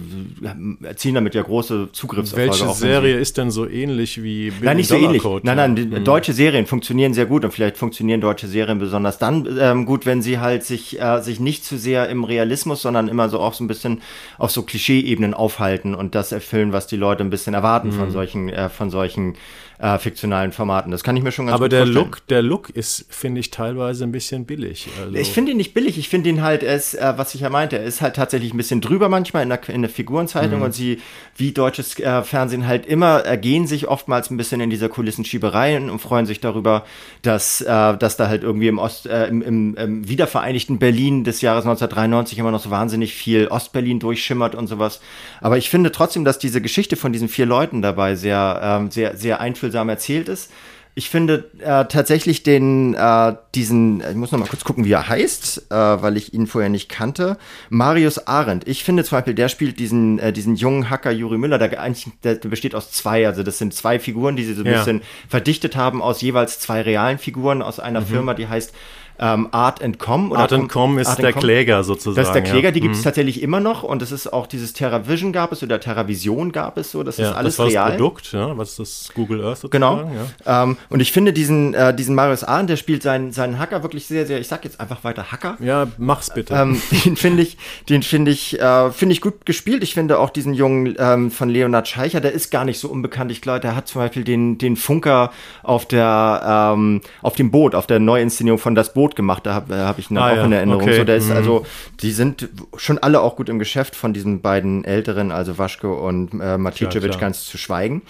[0.83, 2.51] erzielen damit ja große Zugriffserfolge.
[2.51, 5.23] Welche Serie ist denn so ähnlich wie Bill Nein, nicht so ähnlich.
[5.23, 5.97] Code, nein, nein, ja.
[5.97, 6.03] Hm.
[6.03, 10.21] deutsche Serien funktionieren sehr gut und vielleicht funktionieren deutsche Serien besonders dann ähm, gut, wenn
[10.21, 13.63] sie halt sich, äh, sich nicht zu sehr im Realismus, sondern immer so auch so
[13.63, 14.01] ein bisschen
[14.37, 17.93] auf so Klischee-Ebenen aufhalten und das erfüllen, was die Leute ein bisschen erwarten mhm.
[17.93, 18.11] von hm.
[18.11, 19.35] solchen, äh, von solchen
[19.79, 20.91] äh, fiktionalen Formaten.
[20.91, 22.05] Das kann ich mir schon ganz Aber gut der vorstellen.
[22.05, 24.89] Look, der Look ist, finde ich, teilweise ein bisschen billig.
[25.01, 25.97] Also ich finde ihn nicht billig.
[25.97, 28.53] Ich finde ihn halt, er ist, äh, was ich ja meinte, er ist halt tatsächlich
[28.53, 30.65] ein bisschen drüber manchmal in der, in der Figurenzeitung mhm.
[30.65, 30.99] und sie,
[31.37, 35.99] wie deutsches äh, Fernsehen halt immer, ergehen sich oftmals ein bisschen in dieser Kulissenschieberei und
[35.99, 36.83] freuen sich darüber,
[37.21, 41.39] dass, äh, dass da halt irgendwie im Ost, äh, im, im, im wiedervereinigten Berlin des
[41.39, 44.99] Jahres 1993 immer noch so wahnsinnig viel Ostberlin durchschimmert und sowas.
[45.39, 49.15] Aber ich finde trotzdem, dass diese Geschichte von diesen vier Leuten dabei sehr, ähm, sehr,
[49.15, 50.51] sehr einfühlsam einfühlsam erzählt ist.
[50.95, 55.07] Ich finde äh, tatsächlich den, äh, diesen, ich muss noch mal kurz gucken, wie er
[55.07, 57.37] heißt, äh, weil ich ihn vorher nicht kannte.
[57.69, 58.67] Marius Arendt.
[58.67, 62.07] Ich finde zum Beispiel, der spielt diesen, äh, diesen jungen Hacker Juri Müller, der eigentlich,
[62.23, 64.79] der besteht aus zwei, also das sind zwei Figuren, die sie so ein ja.
[64.79, 68.07] bisschen verdichtet haben aus jeweils zwei realen Figuren aus einer mhm.
[68.07, 68.73] Firma, die heißt
[69.19, 70.33] ähm, Art Com.
[70.33, 71.41] Art Com ist Art der Com.
[71.41, 72.15] Kläger sozusagen.
[72.15, 72.71] Das ist der Kläger, ja.
[72.71, 73.05] die gibt es mhm.
[73.05, 76.91] tatsächlich immer noch und das ist auch dieses TerraVision gab es oder TerraVision gab es
[76.91, 77.87] so, das ja, ist alles das war real.
[77.89, 79.71] Das Produkt, ja, was ist das Google Earth sozusagen.
[79.99, 80.11] Genau.
[80.45, 80.63] Ja.
[80.63, 84.07] Ähm, und ich finde diesen, äh, diesen Marius Ahn, der spielt seinen, seinen Hacker wirklich
[84.07, 85.57] sehr, sehr, ich sag jetzt einfach weiter Hacker.
[85.59, 86.53] Ja, mach's bitte.
[86.53, 87.57] Ähm, den finde ich,
[87.89, 89.83] den finde ich, äh, finde ich gut gespielt.
[89.83, 93.31] Ich finde auch diesen Jungen ähm, von Leonard Scheicher, der ist gar nicht so unbekannt.
[93.31, 95.31] Ich glaube, der hat zum Beispiel den, den Funker
[95.63, 99.45] auf der, ähm, auf dem Boot, auf der Neuinszenierung von Das Boot gemacht.
[99.45, 100.45] Da habe habe ich noch ah, auch ja.
[100.45, 100.83] in Erinnerung.
[100.83, 100.97] Okay.
[100.97, 101.35] So, der ist mhm.
[101.35, 101.65] also,
[102.01, 106.33] die sind schon alle auch gut im Geschäft von diesen beiden Älteren, also Waschke und
[106.41, 108.01] äh, Maticevic, ganz zu schweigen.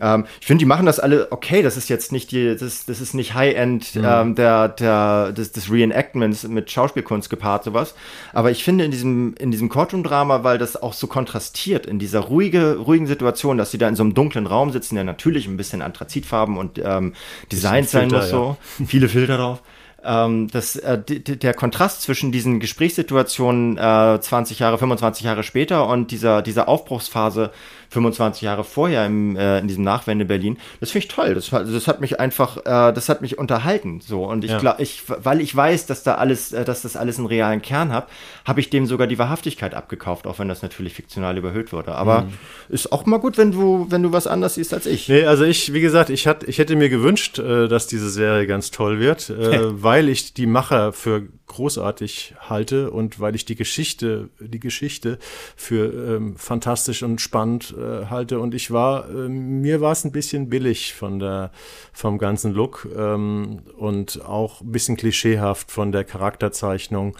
[0.00, 1.62] Ähm, ich finde, die machen das alle okay.
[1.62, 4.04] Das ist jetzt nicht die, das, das ist nicht High-End mhm.
[4.04, 7.94] ähm, der, der, des, des Reenactments mit Schauspielkunst gepaart, sowas.
[8.32, 12.20] Aber ich finde in diesem, in diesem Courtroom-Drama, weil das auch so kontrastiert, in dieser
[12.20, 15.56] ruhige, ruhigen Situation, dass sie da in so einem dunklen Raum sitzen, der natürlich ein
[15.56, 17.14] bisschen Anthrazitfarben und ähm,
[17.50, 18.56] Design sein muss, so.
[18.86, 19.62] Viele Filter drauf
[20.04, 26.10] ähm, das, äh, der Kontrast zwischen diesen Gesprächssituationen äh, 20 Jahre, 25 Jahre später und
[26.10, 27.50] dieser, dieser Aufbruchsphase
[27.90, 30.58] 25 Jahre vorher im, äh, in diesem Nachwende Berlin.
[30.80, 31.34] Das finde ich toll.
[31.34, 34.00] Das, das hat mich einfach, äh, das hat mich unterhalten.
[34.00, 34.58] So und ich ja.
[34.58, 37.92] glaube, ich, weil ich weiß, dass da alles, äh, dass das alles einen realen Kern
[37.92, 38.08] hat,
[38.44, 41.94] habe ich dem sogar die Wahrhaftigkeit abgekauft, auch wenn das natürlich fiktional überhöht wurde.
[41.94, 42.32] Aber mhm.
[42.68, 45.08] ist auch mal gut, wenn du, wenn du was anders siehst als ich.
[45.08, 48.46] Nee, also ich, wie gesagt, ich, hat, ich hätte mir gewünscht, äh, dass diese Serie
[48.46, 53.56] ganz toll wird, äh, weil ich die Macher für großartig halte und weil ich die
[53.56, 55.18] Geschichte, die Geschichte
[55.56, 58.38] für ähm, fantastisch und spannend äh, halte.
[58.38, 61.50] Und ich war, äh, mir war es ein bisschen billig von der,
[61.92, 67.16] vom ganzen Look ähm, und auch ein bisschen klischeehaft von der Charakterzeichnung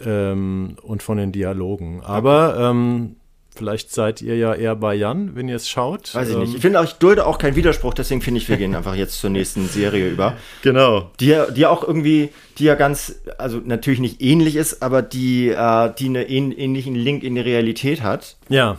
[0.00, 2.02] ähm, und von den Dialogen.
[2.02, 3.16] Aber ähm,
[3.54, 6.14] Vielleicht seid ihr ja eher bei Jan, wenn ihr es schaut.
[6.14, 6.48] Weiß ich nicht.
[6.48, 8.94] Ähm, ich finde auch, ich dulde auch keinen Widerspruch, deswegen finde ich, wir gehen einfach
[8.94, 10.36] jetzt zur nächsten Serie über.
[10.62, 11.10] Genau.
[11.18, 15.92] Die, die auch irgendwie, die ja ganz, also natürlich nicht ähnlich ist, aber die, äh,
[15.98, 18.36] die einen ähnlichen Link in die Realität hat.
[18.48, 18.78] Ja,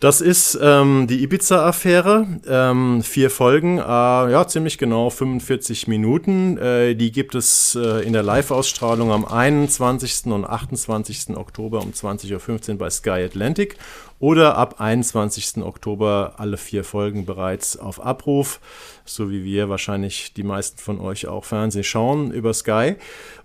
[0.00, 2.26] das ist ähm, die Ibiza-Affäre.
[2.46, 6.58] Ähm, vier Folgen, äh, ja, ziemlich genau 45 Minuten.
[6.58, 10.26] Äh, die gibt es äh, in der Live-Ausstrahlung am 21.
[10.26, 11.36] und 28.
[11.36, 13.76] Oktober um 20.15 Uhr bei Sky Atlantic
[14.18, 15.64] oder ab 21.
[15.64, 18.60] Oktober alle vier Folgen bereits auf Abruf,
[19.04, 22.94] so wie wir wahrscheinlich die meisten von euch auch Fernsehen schauen über Sky.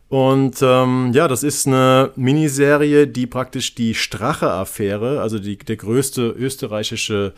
[0.10, 6.30] Und ähm, ja, das ist eine Miniserie, die praktisch die Strache-Affäre, also die, der größte
[6.30, 7.34] österreichische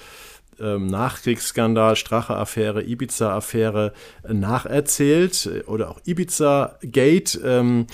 [0.59, 3.93] ähm, Nachkriegsskandal, Strache-Affäre, Ibiza-Affäre
[4.27, 7.39] nacherzählt oder auch Ibiza-Gate.
[7.43, 7.87] Ähm,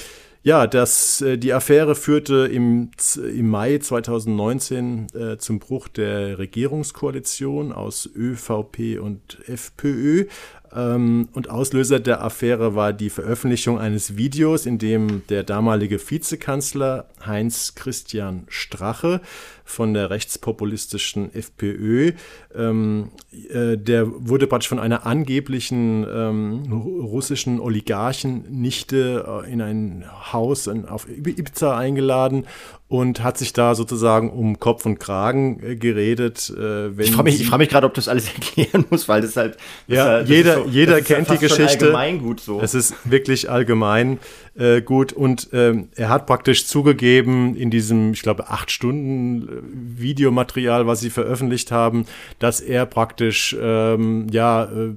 [0.43, 7.71] ja, das, äh, die Affäre führte im, im Mai 2019 äh, zum Bruch der Regierungskoalition
[7.71, 10.25] aus ÖVP und FPÖ.
[10.73, 17.07] Ähm, und Auslöser der Affäre war die Veröffentlichung eines Videos, in dem der damalige Vizekanzler
[17.25, 19.21] Heinz Christian Strache
[19.63, 22.13] von der rechtspopulistischen FPÖ.
[22.55, 23.11] Ähm,
[23.49, 30.85] äh, der wurde praktisch von einer angeblichen ähm, russischen Oligarchen-Nichte äh, in ein Haus in,
[30.85, 32.45] auf Ibiza eingeladen
[32.87, 36.53] und hat sich da sozusagen um Kopf und Kragen äh, geredet.
[36.55, 39.57] Äh, ich frage mich, frag mich gerade, ob das alles erklären muss, weil das halt.
[39.87, 41.85] Das ja, halt, jeder, so, jeder kennt die Geschichte.
[41.85, 42.61] Allgemeingut so.
[42.61, 44.19] Es ist wirklich allgemein
[44.57, 50.01] äh, gut und ähm, er hat praktisch zugegeben in diesem, ich glaube, acht Stunden äh,
[50.01, 52.05] Videomaterial, was sie veröffentlicht haben,
[52.39, 54.93] dass er praktisch ähm, ja äh,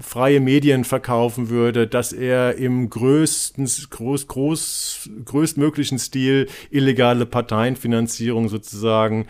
[0.00, 9.26] freie Medien verkaufen würde, dass er im größten, groß, groß, größtmöglichen Stil illegale Parteienfinanzierung sozusagen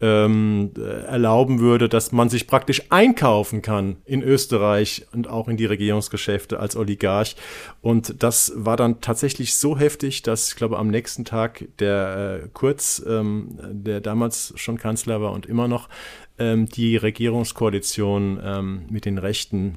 [0.00, 0.72] ähm,
[1.06, 6.60] erlauben würde, dass man sich praktisch einkaufen kann in Österreich und auch in die Regierungsgeschäfte
[6.60, 7.34] als Oligarch.
[7.80, 12.48] Und das war dann tatsächlich so heftig, dass ich glaube am nächsten Tag der äh,
[12.52, 15.88] Kurz, ähm, der damals schon Kanzler war und immer noch,
[16.38, 19.76] ähm, die Regierungskoalition ähm, mit den Rechten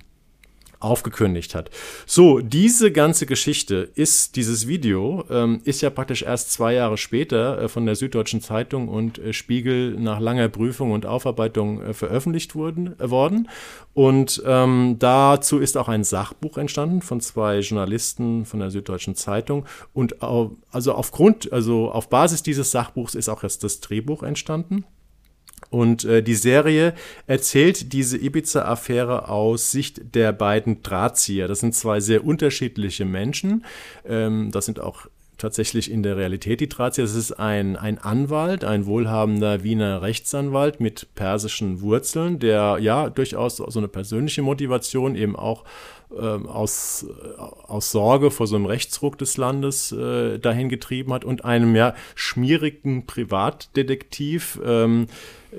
[0.82, 1.70] aufgekündigt hat.
[2.06, 7.62] So, diese ganze Geschichte ist, dieses Video ähm, ist ja praktisch erst zwei Jahre später
[7.62, 12.56] äh, von der Süddeutschen Zeitung und äh, Spiegel nach langer Prüfung und Aufarbeitung äh, veröffentlicht
[12.56, 13.50] wurden, äh, worden.
[13.94, 19.66] Und ähm, dazu ist auch ein Sachbuch entstanden von zwei Journalisten von der Süddeutschen Zeitung.
[19.94, 24.86] Und also aufgrund, also auf Basis dieses Sachbuchs ist auch erst das Drehbuch entstanden.
[25.72, 26.94] Und äh, die Serie
[27.28, 31.48] erzählt diese Ibiza-Affäre aus Sicht der beiden Drahtzieher.
[31.48, 33.66] Das sind zwei sehr unterschiedliche Menschen.
[34.06, 35.08] Ähm, das sind auch
[35.38, 37.06] tatsächlich in der Realität die Drahtzieher.
[37.06, 43.56] Das ist ein, ein Anwalt, ein wohlhabender Wiener Rechtsanwalt mit persischen Wurzeln, der ja durchaus
[43.58, 45.64] so eine persönliche Motivation eben auch
[46.20, 47.06] ähm, aus,
[47.38, 51.96] aus Sorge vor so einem Rechtsruck des Landes äh, dahin getrieben hat und einem ja
[52.16, 55.08] schmierigen Privatdetektiv, ähm,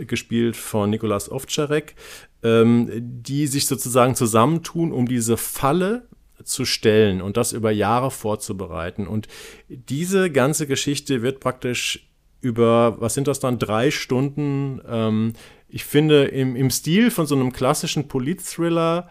[0.07, 1.95] gespielt von Nikolas Ovtcharek,
[2.43, 6.09] ähm, die sich sozusagen zusammentun, um diese Falle
[6.45, 9.07] zu stellen und das über Jahre vorzubereiten.
[9.07, 9.29] Und
[9.69, 12.09] diese ganze Geschichte wird praktisch
[12.41, 15.35] über, was sind das dann, drei Stunden, ähm,
[15.69, 19.09] ich finde, im, im Stil von so einem klassischen Polit-Thriller,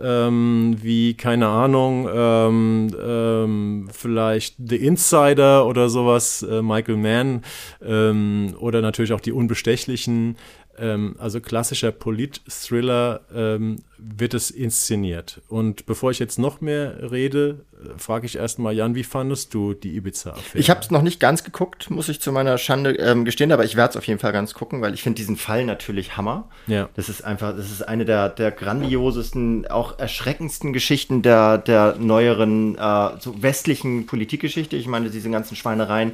[0.00, 7.42] ähm, wie, keine Ahnung, ähm, ähm, vielleicht The Insider oder sowas, äh, Michael Mann
[7.84, 10.36] ähm, oder natürlich auch die Unbestechlichen
[10.78, 15.40] ähm, also klassischer Polit-Thriller, ähm, wird es inszeniert.
[15.48, 19.74] Und bevor ich jetzt noch mehr rede, äh, frage ich erstmal, Jan, wie fandest du
[19.74, 20.58] die Ibiza-Affäre?
[20.58, 23.64] Ich habe es noch nicht ganz geguckt, muss ich zu meiner Schande ähm, gestehen, aber
[23.64, 26.48] ich werde es auf jeden Fall ganz gucken, weil ich finde diesen Fall natürlich Hammer.
[26.66, 26.88] Ja.
[26.94, 32.76] Das ist einfach, das ist eine der, der grandiosesten, auch erschreckendsten Geschichten der, der neueren,
[32.76, 34.76] äh, so westlichen Politikgeschichte.
[34.76, 36.12] Ich meine, diese ganzen Schweinereien.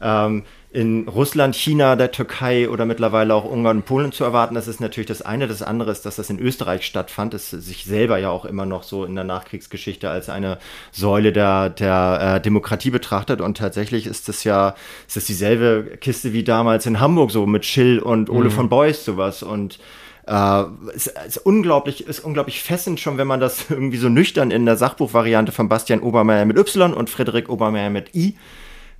[0.00, 0.44] Ähm,
[0.74, 4.56] in Russland, China, der Türkei oder mittlerweile auch Ungarn und Polen zu erwarten.
[4.56, 5.46] Das ist natürlich das eine.
[5.46, 8.82] Das andere ist, dass das in Österreich stattfand, das sich selber ja auch immer noch
[8.82, 10.58] so in der Nachkriegsgeschichte als eine
[10.90, 13.40] Säule der, der äh, Demokratie betrachtet.
[13.40, 14.74] Und tatsächlich ist das ja,
[15.06, 18.54] ist das dieselbe Kiste wie damals in Hamburg so mit Schill und Ole mhm.
[18.54, 19.42] von Beuys sowas.
[19.44, 19.78] Und
[20.26, 20.64] Äh,
[20.94, 24.78] ist, ist unglaublich, ist unglaublich fessend schon, wenn man das irgendwie so nüchtern in der
[24.78, 28.34] Sachbuchvariante von Bastian Obermeier mit Y und Frederik Obermeier mit I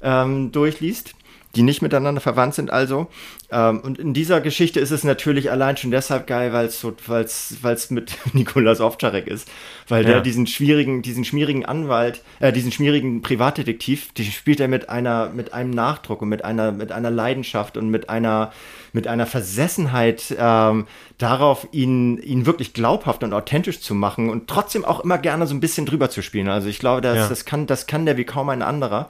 [0.03, 1.14] ähm, durchliest
[1.57, 3.09] die nicht miteinander verwandt sind also.
[3.50, 6.94] Ähm, und in dieser Geschichte ist es natürlich allein schon deshalb geil, weil es so,
[7.07, 9.48] weil's, weil's mit Nikolaus Ovtcharek ist.
[9.88, 10.12] Weil ja.
[10.12, 15.30] der diesen schwierigen, diesen schmierigen Anwalt, äh, diesen schmierigen Privatdetektiv, die spielt er mit einer,
[15.30, 18.52] mit einem Nachdruck und mit einer, mit einer Leidenschaft und mit einer,
[18.92, 20.86] mit einer Versessenheit ähm,
[21.18, 25.55] darauf, ihn, ihn wirklich glaubhaft und authentisch zu machen und trotzdem auch immer gerne so
[25.55, 26.48] ein bisschen drüber zu spielen.
[26.48, 27.28] Also ich glaube, das, ja.
[27.28, 29.09] das kann, das kann der wie kaum ein anderer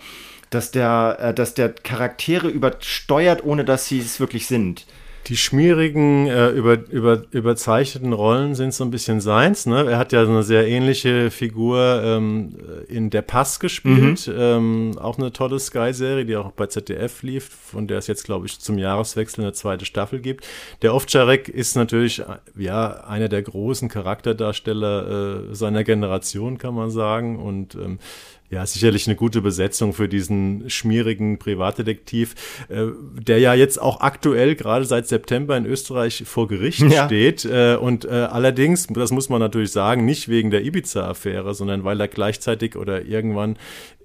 [0.51, 4.87] dass der, äh, dass der Charaktere übersteuert, ohne dass sie es wirklich sind.
[5.29, 9.65] Die schmierigen, äh, über, über, überzeichneten Rollen sind so ein bisschen seins.
[9.65, 9.87] Ne?
[9.91, 12.57] Er hat ja so eine sehr ähnliche Figur ähm,
[12.89, 14.27] in Der Pass gespielt.
[14.27, 14.35] Mhm.
[14.37, 18.45] Ähm, auch eine tolle Sky-Serie, die auch bei ZDF lief, von der es jetzt, glaube
[18.45, 20.47] ich, zum Jahreswechsel eine zweite Staffel gibt.
[20.83, 22.23] Der Ovtcharek ist natürlich
[22.55, 27.39] ja, einer der großen Charakterdarsteller äh, seiner Generation, kann man sagen.
[27.39, 27.99] Und ähm,
[28.51, 32.35] ja, sicherlich eine gute Besetzung für diesen schmierigen Privatdetektiv,
[32.69, 32.87] äh,
[33.19, 37.07] der ja jetzt auch aktuell gerade seit September in Österreich vor Gericht ja.
[37.07, 37.45] steht.
[37.45, 42.01] Äh, und äh, allerdings, das muss man natürlich sagen, nicht wegen der Ibiza-Affäre, sondern weil
[42.01, 43.57] er gleichzeitig oder irgendwann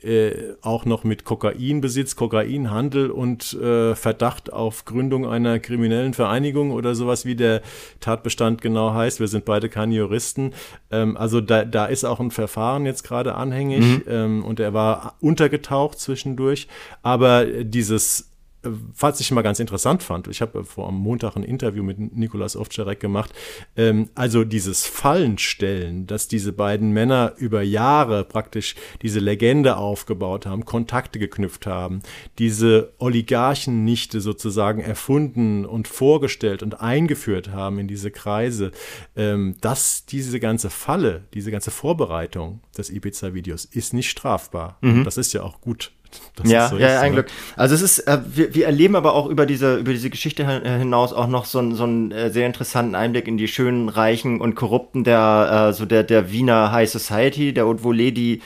[0.03, 6.95] äh, auch noch mit Kokainbesitz, Kokainhandel und äh, Verdacht auf Gründung einer kriminellen Vereinigung oder
[6.95, 7.61] sowas, wie der
[7.99, 9.19] Tatbestand genau heißt.
[9.19, 10.53] Wir sind beide keine Juristen.
[10.91, 14.03] Ähm, also da, da ist auch ein Verfahren jetzt gerade anhängig mhm.
[14.07, 16.67] ähm, und er war untergetaucht zwischendurch.
[17.01, 18.28] Aber dieses
[18.61, 22.57] was ich mal ganz interessant fand, ich habe vor am Montag ein Interview mit Nikolas
[22.57, 23.33] Ovtcharek gemacht,
[23.77, 30.65] ähm, also dieses Fallenstellen, dass diese beiden Männer über Jahre praktisch diese Legende aufgebaut haben,
[30.65, 32.01] Kontakte geknüpft haben,
[32.37, 38.71] diese Oligarchennichte sozusagen erfunden und vorgestellt und eingeführt haben in diese Kreise,
[39.15, 44.77] ähm, dass diese ganze Falle, diese ganze Vorbereitung des Ibiza-Videos ist nicht strafbar.
[44.81, 45.05] Mhm.
[45.05, 45.91] Das ist ja auch gut
[46.35, 47.15] das ja, so ja, ist, ein ne?
[47.15, 47.27] Glück.
[47.55, 50.47] Also es ist, äh, wir, wir erleben aber auch über diese, über diese Geschichte
[50.77, 54.55] hinaus auch noch so, so einen äh, sehr interessanten Einblick in die schönen, reichen und
[54.55, 58.41] korrupten der, äh, so der, der Wiener High Society, der Haute Volée, die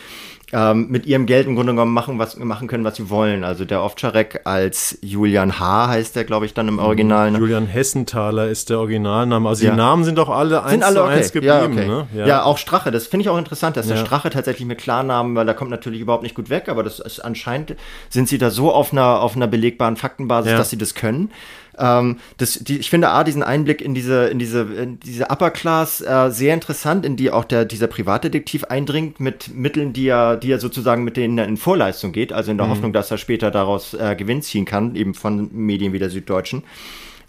[0.54, 3.44] ähm, mit ihrem Geld im Grunde genommen machen, was machen können, was sie wollen.
[3.44, 5.88] Also der Ovtcharek als Julian H.
[5.88, 7.32] heißt der, glaube ich, dann im Original.
[7.32, 7.40] Ne?
[7.40, 9.50] Julian Hessenthaler ist der Originalname.
[9.50, 9.72] Also ja.
[9.72, 11.14] die Namen sind doch alle sind eins alle okay.
[11.14, 11.54] eins geblieben.
[11.54, 11.88] Ja, okay.
[11.88, 12.08] ne?
[12.16, 12.28] ja.
[12.28, 12.92] ja, auch Strache.
[12.92, 16.02] Das finde ich auch interessant, dass der Strache tatsächlich mit Klarnamen, weil da kommt natürlich
[16.02, 17.76] überhaupt nicht gut weg, aber das ist anscheinend
[18.10, 21.32] sind sie da so auf einer auf einer belegbaren Faktenbasis, dass sie das können.
[21.78, 25.52] Ähm, das, die, ich finde A, diesen Einblick in diese, in diese, in diese Upper
[25.52, 30.38] Class äh, sehr interessant, in die auch der, dieser Privatdetektiv eindringt mit Mitteln, die er,
[30.38, 32.72] die er sozusagen mit denen in Vorleistung geht, also in der mhm.
[32.72, 36.64] Hoffnung, dass er später daraus äh, Gewinn ziehen kann, eben von Medien wie der Süddeutschen.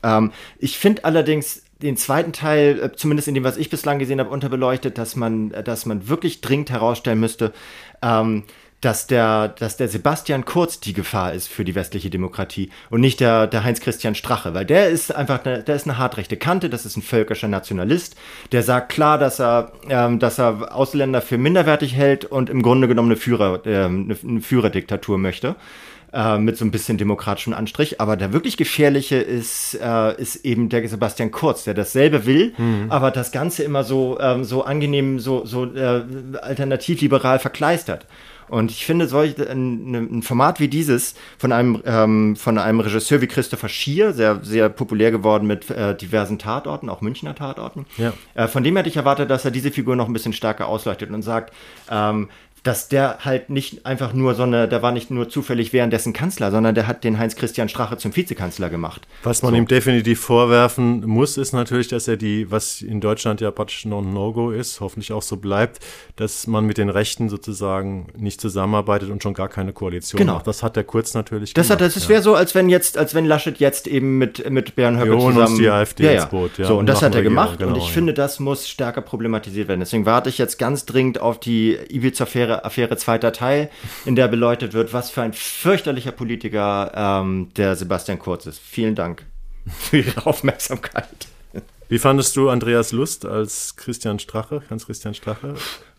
[0.03, 4.21] Ähm, ich finde allerdings den zweiten Teil, äh, zumindest in dem, was ich bislang gesehen
[4.21, 7.53] habe, unterbeleuchtet, dass man, dass man wirklich dringend herausstellen müsste,
[8.03, 8.45] ähm,
[8.85, 13.21] dass der, dass der Sebastian Kurz die Gefahr ist für die westliche Demokratie und nicht
[13.21, 16.85] der, der Heinz-Christian Strache, weil der ist einfach, eine, der ist eine hartrechte Kante, das
[16.85, 18.17] ist ein völkischer Nationalist,
[18.53, 22.87] der sagt klar, dass er, ähm, dass er Ausländer für minderwertig hält und im Grunde
[22.87, 25.57] genommen eine, Führer, äh, eine, eine Führerdiktatur möchte
[26.13, 28.01] äh, mit so ein bisschen demokratischem Anstrich.
[28.01, 32.87] Aber der wirklich gefährliche ist, äh, ist eben der Sebastian Kurz, der dasselbe will, mhm.
[32.91, 36.03] aber das Ganze immer so, ähm, so angenehm, so, so äh,
[36.41, 38.07] alternativ-liberal verkleistert.
[38.49, 43.21] Und ich finde, solch ein, ein Format wie dieses von einem, ähm, von einem Regisseur
[43.21, 48.13] wie Christopher Schier, sehr, sehr populär geworden mit äh, diversen Tatorten, auch Münchner Tatorten, ja.
[48.35, 51.11] äh, von dem hätte ich erwartet, dass er diese Figur noch ein bisschen stärker ausleuchtet
[51.11, 51.55] und sagt,
[51.91, 52.29] ähm,
[52.65, 56.51] dass der halt nicht einfach nur so eine, der war nicht nur zufällig währenddessen Kanzler,
[56.51, 59.07] sondern der hat den Heinz-Christian Strache zum Vizekanzler gemacht.
[59.23, 59.59] Was man so.
[59.59, 64.01] ihm definitiv vorwerfen muss, ist natürlich, dass er die, was in Deutschland ja praktisch noch
[64.01, 65.81] ein No-Go ist, hoffentlich auch so bleibt,
[66.17, 70.35] dass man mit den Rechten sozusagen nicht zusammenarbeitet und schon gar keine Koalition genau.
[70.35, 70.47] macht.
[70.47, 71.83] Das hat der Kurz natürlich das gemacht.
[71.83, 72.09] Hat, das ja.
[72.09, 75.59] wäre so, als wenn jetzt, als wenn Laschet jetzt eben mit, mit Björn Höcke zusammen...
[75.59, 76.23] die AfD ja, ja.
[76.23, 76.57] ins Boot.
[76.57, 77.93] Ja, so, und das hat er gemacht genau, und ich ja.
[77.93, 79.81] finde, das muss stärker problematisiert werden.
[79.81, 83.71] Deswegen warte ich jetzt ganz dringend auf die Ibiza-Affäre Affäre zweiter Teil,
[84.05, 88.61] in der beleuchtet wird, was für ein fürchterlicher Politiker ähm, der Sebastian Kurz ist.
[88.61, 89.27] Vielen Dank
[89.67, 91.29] für Ihre Aufmerksamkeit.
[91.89, 95.55] Wie fandest du Andreas Lust als Christian Strache, Hans Christian Strache?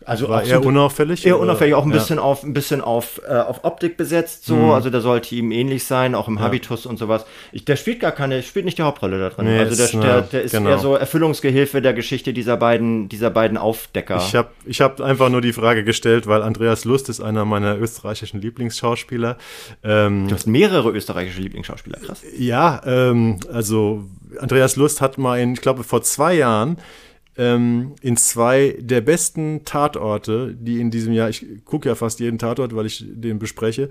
[0.06, 1.26] Also war eher unauffällig?
[1.26, 1.96] Eher unauffällig, auch ein ja.
[1.96, 4.54] bisschen auf ein bisschen auf, äh, auf Optik besetzt, so.
[4.54, 4.70] Mhm.
[4.70, 6.42] Also der sollte ihm ähnlich sein, auch im ja.
[6.42, 7.26] Habitus und sowas.
[7.50, 9.46] Ich, der spielt gar keine, spielt nicht die Hauptrolle da drin.
[9.46, 10.70] Nee, also der, der, der ist genau.
[10.70, 14.18] eher so Erfüllungsgehilfe der Geschichte dieser beiden, dieser beiden Aufdecker.
[14.18, 17.76] Ich habe ich hab einfach nur die Frage gestellt, weil Andreas Lust ist einer meiner
[17.76, 19.36] österreichischen Lieblingsschauspieler.
[19.82, 22.22] Ähm, du hast mehrere österreichische Lieblingsschauspieler, krass.
[22.38, 24.04] Ja, ähm, also
[24.38, 26.78] Andreas Lust hat mal in, ich glaube, vor zwei Jahren
[27.38, 32.38] ähm, in zwei der besten Tatorte, die in diesem Jahr, ich gucke ja fast jeden
[32.38, 33.90] Tatort, weil ich den bespreche,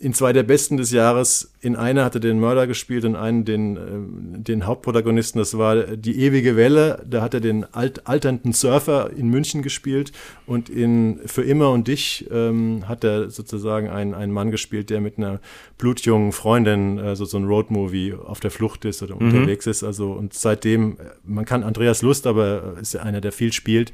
[0.00, 1.52] in zwei der besten des Jahres.
[1.60, 5.40] In einer hatte den Mörder gespielt, in einen den, äh, den Hauptprotagonisten.
[5.40, 7.04] Das war die ewige Welle.
[7.08, 10.12] Da hat er den alt, alternden Surfer in München gespielt.
[10.46, 15.00] Und in Für immer und dich ähm, hat er sozusagen einen, einen Mann gespielt, der
[15.00, 15.40] mit einer
[15.78, 19.28] blutjungen Freundin äh, so, so ein Roadmovie auf der Flucht ist oder mhm.
[19.28, 19.82] unterwegs ist.
[19.82, 23.92] Also und seitdem, äh, man kann Andreas Lust, aber ist ja einer, der viel spielt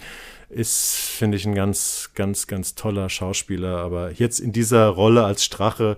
[0.48, 3.78] ist, finde ich, ein ganz, ganz, ganz toller Schauspieler.
[3.78, 5.96] Aber jetzt in dieser Rolle als Strache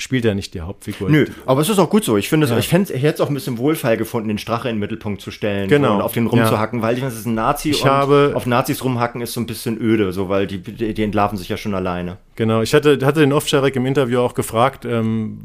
[0.00, 1.10] spielt er nicht die Hauptfigur.
[1.10, 2.16] Nö, aber es ist auch gut so.
[2.16, 2.58] Ich finde ja.
[2.58, 5.68] ich hätte es auch ein bisschen Wohlfall gefunden, den Strache in den Mittelpunkt zu stellen
[5.68, 5.96] genau.
[5.96, 6.86] und auf den rumzuhacken, ja.
[6.86, 9.40] weil ich meine, es ist ein Nazi ich und habe, auf Nazis rumhacken ist so
[9.40, 12.16] ein bisschen öde, so weil die, die, die entlarven sich ja schon alleine.
[12.36, 15.38] Genau, ich hatte, hatte den Ovtcharek im Interview auch gefragt, ähm,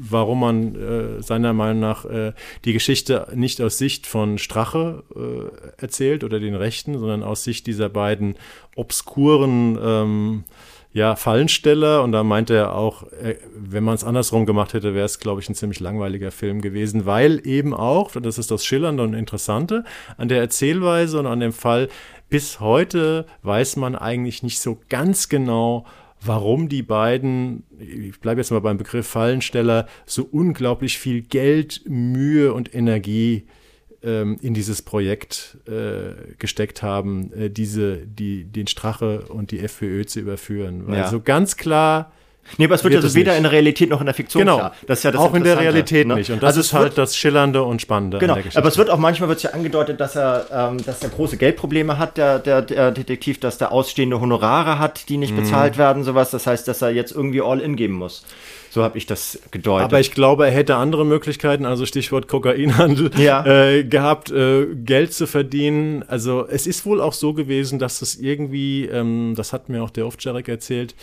[0.00, 2.32] warum man äh, seiner Meinung nach äh,
[2.64, 7.66] die Geschichte nicht aus Sicht von Strache äh, erzählt oder den Rechten, sondern aus Sicht
[7.66, 8.36] dieser beiden
[8.76, 10.44] obskuren ähm,
[10.92, 12.02] ja, Fallensteller.
[12.02, 15.40] Und da meinte er auch, äh, wenn man es andersrum gemacht hätte, wäre es, glaube
[15.40, 19.14] ich, ein ziemlich langweiliger Film gewesen, weil eben auch, und das ist das Schillernde und
[19.14, 19.84] Interessante,
[20.16, 21.88] an der Erzählweise und an dem Fall,
[22.28, 25.86] bis heute weiß man eigentlich nicht so ganz genau,
[26.20, 32.52] warum die beiden, ich bleibe jetzt mal beim Begriff Fallensteller, so unglaublich viel Geld, Mühe
[32.52, 33.46] und Energie
[34.02, 40.06] ähm, in dieses Projekt äh, gesteckt haben, äh, diese, die, den Strache und die FPÖ
[40.06, 40.86] zu überführen.
[40.86, 41.08] Weil ja.
[41.08, 42.12] so ganz klar
[42.56, 43.38] Nee, aber es wird, wird ja so weder nicht.
[43.38, 44.56] in der Realität noch in der Fiktion genau.
[44.58, 44.74] klar.
[44.86, 46.14] Das ist ja das auch in der Realität ne?
[46.14, 46.30] nicht.
[46.30, 48.38] Und das also ist halt das Schillernde und Spannende genau.
[48.54, 51.98] Aber es wird auch manchmal wird ja angedeutet, dass er, ähm, dass er große Geldprobleme
[51.98, 55.42] hat, der, der, der Detektiv, dass der ausstehende Honorare hat, die nicht mhm.
[55.42, 56.30] bezahlt werden, sowas.
[56.30, 58.24] Das heißt, dass er jetzt irgendwie all in geben muss.
[58.70, 59.84] So habe ich das gedeutet.
[59.84, 63.44] Aber ich glaube, er hätte andere Möglichkeiten, also Stichwort Kokainhandel, ja.
[63.46, 66.04] äh, gehabt, äh, Geld zu verdienen.
[66.06, 69.90] Also es ist wohl auch so gewesen, dass es irgendwie, ähm, das hat mir auch
[69.90, 70.94] der Ovtcharek erzählt,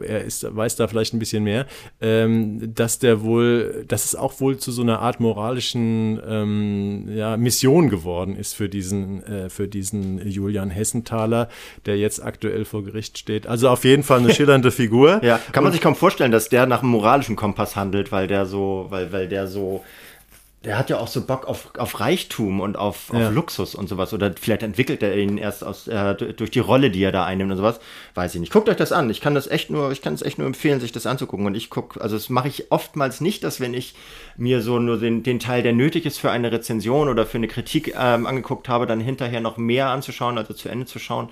[0.00, 1.66] er ist, weiß da vielleicht ein bisschen mehr,
[2.00, 7.36] ähm, dass der wohl, dass es auch wohl zu so einer Art moralischen ähm, ja,
[7.36, 11.48] Mission geworden ist für diesen, äh, für diesen Julian Hessenthaler,
[11.86, 13.46] der jetzt aktuell vor Gericht steht.
[13.46, 15.20] Also auf jeden Fall eine schillernde Figur.
[15.22, 18.26] Ja, kann man Und, sich kaum vorstellen, dass der nach einem moralischen Kompass handelt, weil
[18.26, 19.84] der so, weil, weil der so,
[20.64, 23.28] der hat ja auch so Bock auf, auf Reichtum und auf, ja.
[23.28, 24.14] auf Luxus und sowas.
[24.14, 27.50] Oder vielleicht entwickelt er ihn erst aus, äh, durch die Rolle, die er da einnimmt
[27.50, 27.78] und sowas.
[28.14, 28.50] Weiß ich nicht.
[28.50, 29.10] Guckt euch das an.
[29.10, 31.44] Ich kann das echt nur, ich kann es echt nur empfehlen, sich das anzugucken.
[31.44, 33.94] Und ich gucke, also das mache ich oftmals nicht, dass wenn ich
[34.38, 37.48] mir so nur den, den Teil, der nötig ist für eine Rezension oder für eine
[37.48, 41.28] Kritik ähm, angeguckt habe, dann hinterher noch mehr anzuschauen, also zu Ende zu schauen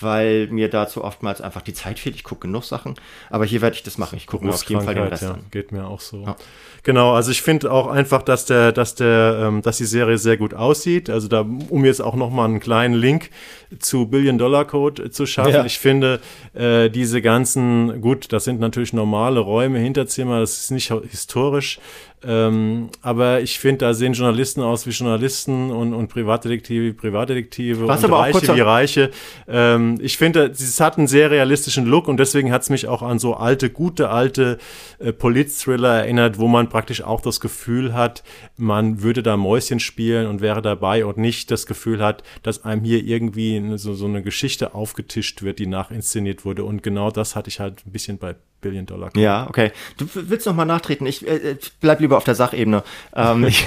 [0.00, 2.16] weil mir dazu oftmals einfach die Zeit fehlt.
[2.16, 2.94] Ich gucke genug Sachen,
[3.30, 4.16] aber hier werde ich das machen.
[4.16, 5.46] Ich gucke mir auf jeden Fall den Rest ja, an.
[5.50, 6.22] Geht mir auch so.
[6.22, 6.36] Ja.
[6.82, 10.36] Genau, also ich finde auch einfach, dass der, dass der, ähm, dass die Serie sehr
[10.36, 11.08] gut aussieht.
[11.08, 13.30] Also da, um jetzt auch noch mal einen kleinen Link
[13.78, 15.54] zu Billion Dollar Code zu schaffen.
[15.54, 15.64] Ja.
[15.64, 16.20] Ich finde
[16.52, 21.80] äh, diese ganzen, gut, das sind natürlich normale Räume, Hinterzimmer, das ist nicht historisch,
[22.26, 27.86] ähm, aber ich finde, da sehen Journalisten aus wie Journalisten und, und Privatdetektive wie Privatdetektive
[27.86, 29.10] Was und aber Reiche auch wie Reiche.
[29.46, 33.02] Ähm, ich finde, es hat einen sehr realistischen Look und deswegen hat es mich auch
[33.02, 34.58] an so alte, gute, alte
[34.98, 38.22] äh, Polit-Thriller erinnert, wo man praktisch auch das Gefühl hat,
[38.56, 42.84] man würde da Mäuschen spielen und wäre dabei und nicht das Gefühl hat, dass einem
[42.84, 46.64] hier irgendwie so, so eine Geschichte aufgetischt wird, die nachinszeniert wurde.
[46.64, 49.10] Und genau das hatte ich halt ein bisschen bei Billion Dollar.
[49.14, 49.70] Ja, okay.
[49.96, 51.06] Du willst noch mal nachtreten.
[51.06, 52.82] Ich äh, bleib lieber auf der Sachebene.
[53.14, 53.66] Ähm, ich,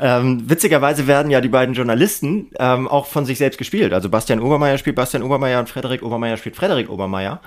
[0.00, 3.92] ähm, witzigerweise werden ja die beiden Journalisten ähm, auch von sich selbst gespielt.
[3.92, 7.40] Also Bastian Obermeier spielt Bastian Obermeier und Frederik Obermeier spielt Frederik Obermeier.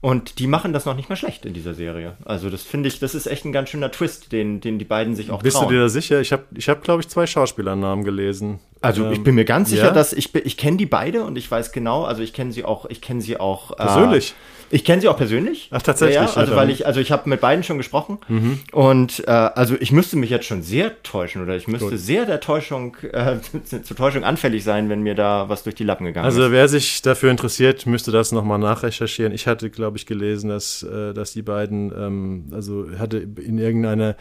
[0.00, 2.16] Und die machen das noch nicht mal schlecht in dieser Serie.
[2.24, 5.16] Also das finde ich, das ist echt ein ganz schöner Twist, den, den die beiden
[5.16, 5.68] sich auch Bist trauen.
[5.68, 6.20] du dir da sicher?
[6.20, 8.60] Ich habe, ich hab, glaube ich, zwei Schauspielernamen gelesen.
[8.80, 9.90] Also ähm, ich bin mir ganz sicher, ja?
[9.90, 12.86] dass ich, ich kenne die beide und ich weiß genau, also ich kenne sie auch,
[12.86, 13.72] ich kenne sie auch.
[13.72, 14.30] Äh, Persönlich?
[14.30, 14.34] Äh,
[14.70, 15.68] ich kenne sie auch persönlich.
[15.70, 16.16] Ach, tatsächlich.
[16.16, 18.18] Ja, also, weil ich, also ich habe mit beiden schon gesprochen.
[18.28, 18.60] Mhm.
[18.72, 21.98] Und äh, also ich müsste mich jetzt schon sehr täuschen oder ich müsste Gut.
[21.98, 23.36] sehr der Täuschung, äh,
[23.82, 26.44] zur Täuschung anfällig sein, wenn mir da was durch die Lappen gegangen also, ist.
[26.44, 29.32] Also wer sich dafür interessiert, müsste das nochmal nachrecherchieren.
[29.32, 34.16] Ich hatte, glaube ich, gelesen, dass, äh, dass die beiden, ähm, also hatte in irgendeiner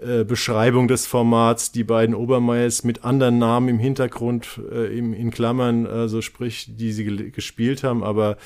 [0.00, 5.30] äh, Beschreibung des Formats die beiden Obermeyers mit anderen Namen im Hintergrund, äh, im, in
[5.30, 8.36] Klammern, also sprich, die sie gespielt haben, aber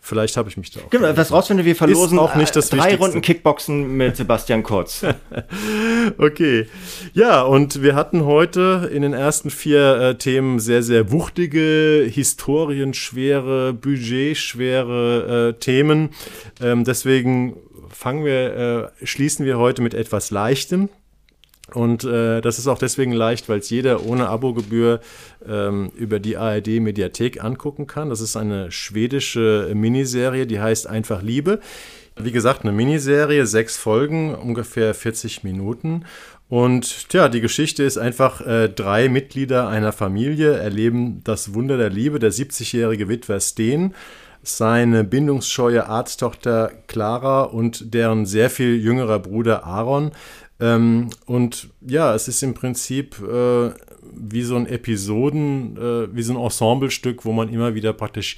[0.00, 0.90] Vielleicht habe ich mich da auch.
[0.90, 3.02] Genau, was rausfinde, wir verlosen auch nicht das drei Wichtigste.
[3.04, 5.04] Runden Kickboxen mit Sebastian Kurz.
[6.18, 6.66] okay.
[7.14, 13.74] Ja, und wir hatten heute in den ersten vier äh, Themen sehr, sehr wuchtige, historienschwere,
[13.74, 16.10] budgetschwere äh, Themen.
[16.62, 17.56] Ähm, deswegen
[17.90, 20.88] fangen wir, äh, schließen wir heute mit etwas Leichtem.
[21.74, 25.00] Und äh, das ist auch deswegen leicht, weil es jeder ohne Abogebühr
[25.46, 28.08] ähm, über die ARD-Mediathek angucken kann.
[28.08, 31.60] Das ist eine schwedische Miniserie, die heißt Einfach Liebe.
[32.16, 36.04] Wie gesagt, eine Miniserie, sechs Folgen, ungefähr 40 Minuten.
[36.48, 41.90] Und tja, die Geschichte ist einfach, äh, drei Mitglieder einer Familie erleben das Wunder der
[41.90, 42.18] Liebe.
[42.18, 43.94] Der 70-jährige Witwer Steen,
[44.42, 50.12] seine bindungsscheue Arzttochter Clara und deren sehr viel jüngerer Bruder Aaron.
[50.60, 53.70] Ähm, und ja, es ist im Prinzip äh,
[54.12, 58.36] wie so ein Episoden, äh, wie so ein Ensemblestück, wo man immer wieder praktisch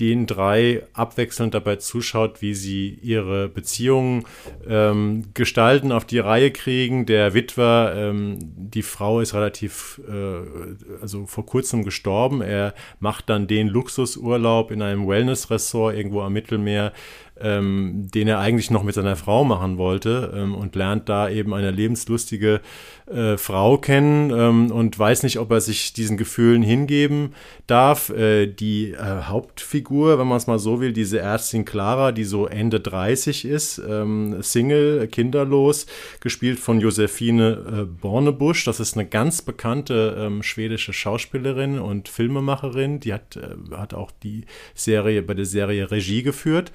[0.00, 4.24] den drei abwechselnd dabei zuschaut, wie sie ihre Beziehungen
[4.66, 7.06] ähm, gestalten, auf die Reihe kriegen.
[7.06, 12.42] Der Witwer, ähm, die Frau ist relativ, äh, also vor kurzem gestorben.
[12.42, 16.92] Er macht dann den Luxusurlaub in einem Wellness-Ressort irgendwo am Mittelmeer,
[17.40, 21.52] ähm, den er eigentlich noch mit seiner Frau machen wollte ähm, und lernt da eben
[21.52, 22.60] eine lebenslustige
[23.06, 27.34] äh, Frau kennen ähm, und weiß nicht, ob er sich diesen Gefühlen hingeben
[27.66, 28.10] darf.
[28.10, 32.46] Äh, die äh, Hauptfigur, wenn man es mal so will, diese Ärztin Clara, die so
[32.46, 35.86] Ende 30 ist, ähm, Single, kinderlos,
[36.20, 38.64] gespielt von Josephine äh, Bornebusch.
[38.64, 43.00] Das ist eine ganz bekannte ähm, schwedische Schauspielerin und Filmemacherin.
[43.00, 46.72] Die hat, äh, hat auch die Serie bei der Serie Regie geführt.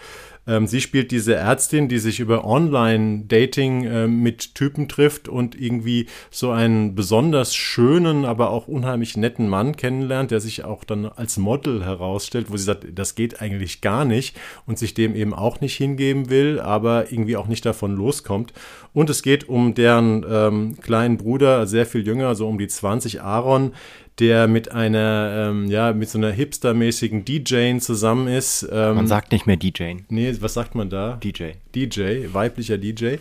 [0.50, 6.08] Ähm, sie spielt diese Ärztin, die sich über Online-Dating äh, mit Typen trifft und irgendwie
[6.32, 11.38] so einen besonders schönen, aber auch unheimlich netten Mann kennenlernt, der sich auch dann als
[11.38, 14.36] Model herausstellt, wo sie sagt, das geht eigentlich gar nicht
[14.66, 18.52] und sich dem eben auch nicht hingeben will, aber irgendwie auch nicht davon loskommt.
[18.92, 23.22] Und es geht um deren ähm, kleinen Bruder, sehr viel jünger, so um die 20,
[23.22, 23.74] Aaron,
[24.20, 28.68] der mit einer, ähm, ja, mit so einer hipstermäßigen DJ zusammen ist.
[28.72, 29.96] Ähm, man sagt nicht mehr DJ.
[30.10, 31.18] Nee, was sagt man da?
[31.24, 31.52] DJ.
[31.74, 33.16] DJ, weiblicher DJ.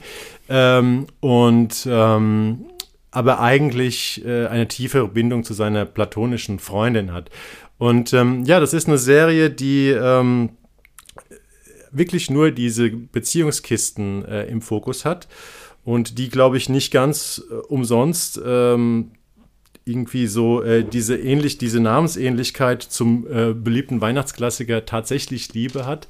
[0.48, 2.66] Ähm, und ähm,
[3.10, 7.30] aber eigentlich äh, eine tiefere Bindung zu seiner platonischen Freundin hat.
[7.78, 10.50] Und ähm, ja, das ist eine Serie, die ähm,
[11.90, 15.28] wirklich nur diese Beziehungskisten äh, im Fokus hat
[15.84, 19.12] und die, glaube ich, nicht ganz äh, umsonst ähm,
[19.88, 26.06] irgendwie so äh, diese ähnlich, diese Namensähnlichkeit zum äh, beliebten Weihnachtsklassiker tatsächlich Liebe hat,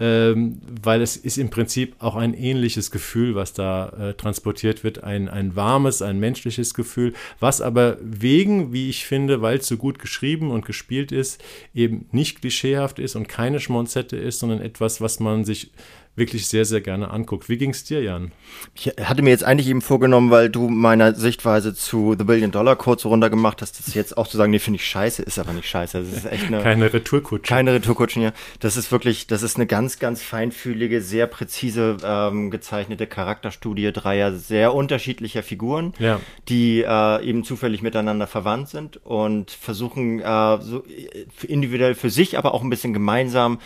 [0.00, 5.04] ähm, weil es ist im Prinzip auch ein ähnliches Gefühl, was da äh, transportiert wird,
[5.04, 9.76] ein, ein warmes, ein menschliches Gefühl, was aber wegen, wie ich finde, weil es so
[9.76, 11.42] gut geschrieben und gespielt ist,
[11.74, 15.70] eben nicht klischeehaft ist und keine Schmonzette ist, sondern etwas, was man sich
[16.16, 17.48] wirklich sehr, sehr gerne anguckt.
[17.48, 18.32] Wie ging es dir, Jan?
[18.74, 22.76] Ich hatte mir jetzt eigentlich eben vorgenommen, weil du meiner Sichtweise zu The Billion Dollar
[22.76, 25.52] Code so runtergemacht hast, das jetzt auch zu sagen, nee, finde ich scheiße, ist aber
[25.52, 25.98] nicht scheiße.
[25.98, 26.62] Das ist echt eine.
[26.62, 27.48] Keine Retourkutsche.
[27.48, 28.32] Keine Retourkutschen hier.
[28.60, 34.32] Das ist wirklich, das ist eine ganz, ganz feinfühlige, sehr präzise ähm, gezeichnete Charakterstudie dreier
[34.32, 36.20] sehr unterschiedlicher Figuren, ja.
[36.48, 42.38] die äh, eben zufällig miteinander verwandt sind und versuchen, äh, so äh, individuell für sich,
[42.38, 43.58] aber auch ein bisschen gemeinsam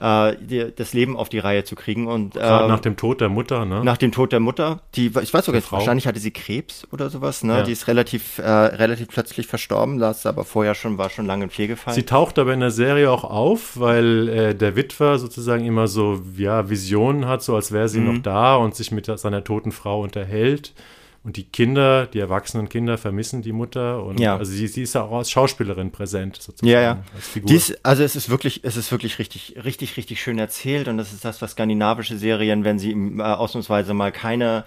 [0.00, 2.06] äh, die, das Leben auf die Reihe zu kriegen.
[2.06, 3.82] Und, Gerade ähm, nach dem Tod der Mutter, ne?
[3.84, 7.44] Nach dem Tod der Mutter, die, ich weiß sogar, wahrscheinlich hatte sie Krebs oder sowas,
[7.44, 7.58] ne?
[7.58, 7.62] Ja.
[7.62, 11.50] Die ist relativ, äh, relativ plötzlich verstorben, das aber vorher schon, war schon lange im
[11.50, 11.94] Pflegefall.
[11.94, 16.22] Sie taucht aber in der Serie auch auf, weil äh, der Witwer sozusagen immer so,
[16.36, 18.14] ja, Visionen hat, so als wäre sie mhm.
[18.14, 20.72] noch da und sich mit seiner toten Frau unterhält.
[21.26, 24.36] Und die Kinder, die erwachsenen Kinder vermissen die Mutter und ja.
[24.36, 26.68] also sie, sie ist ja auch als Schauspielerin präsent sozusagen.
[26.70, 27.02] Ja, ja.
[27.16, 27.48] Als Figur.
[27.48, 31.12] Dies, also es ist wirklich, es ist wirklich richtig, richtig, richtig schön erzählt und das
[31.12, 34.62] ist das, was skandinavische Serien, wenn sie äh, ausnahmsweise mal keine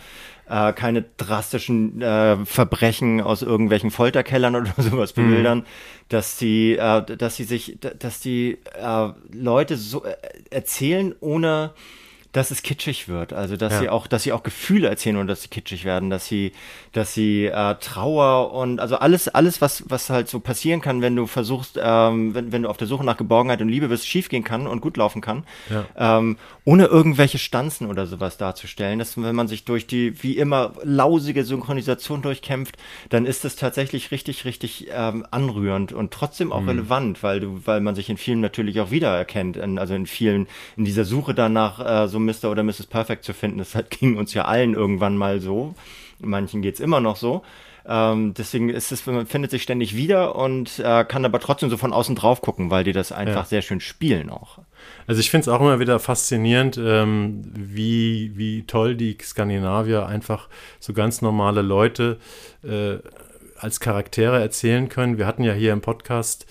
[0.50, 5.66] äh, keine drastischen äh, Verbrechen aus irgendwelchen Folterkellern oder sowas bebildern, mhm.
[6.10, 10.16] dass sie, äh, dass sie sich, dass die äh, Leute so äh,
[10.50, 11.72] erzählen, ohne
[12.32, 13.34] dass es kitschig wird.
[13.34, 13.80] Also dass ja.
[13.80, 16.52] sie auch, dass sie auch Gefühle erzählen und dass sie kitschig werden, dass sie,
[16.94, 21.16] dass sie äh, Trauer und also alles, alles, was, was halt so passieren kann, wenn
[21.16, 24.44] du versuchst, ähm, wenn, wenn du auf der Suche nach Geborgenheit und Liebe bist, schiefgehen
[24.44, 26.18] kann und gut laufen kann, ja.
[26.20, 29.00] ähm, ohne irgendwelche Stanzen oder sowas darzustellen.
[29.00, 32.78] Dass, wenn man sich durch die, wie immer, lausige Synchronisation durchkämpft,
[33.10, 36.70] dann ist es tatsächlich richtig, richtig ähm, anrührend und trotzdem auch mhm.
[36.70, 40.48] relevant, weil du, weil man sich in vielen natürlich auch wiedererkennt, in, also in vielen,
[40.78, 42.52] in dieser Suche danach, äh, so Mr.
[42.52, 42.88] oder Mrs.
[42.88, 43.58] Perfect zu finden.
[43.58, 45.76] Das halt, ging uns ja allen irgendwann mal so.
[46.20, 47.44] Manchen geht es immer noch so.
[47.86, 51.78] Ähm, deswegen ist es, man findet sich ständig wieder und äh, kann aber trotzdem so
[51.78, 53.46] von außen drauf gucken, weil die das einfach ja.
[53.46, 54.60] sehr schön spielen auch.
[55.08, 60.50] Also ich finde es auch immer wieder faszinierend, ähm, wie, wie toll die Skandinavier einfach
[60.80, 62.20] so ganz normale Leute
[62.64, 62.98] äh,
[63.60, 65.18] als Charaktere erzählen können.
[65.18, 66.46] Wir hatten ja hier im Podcast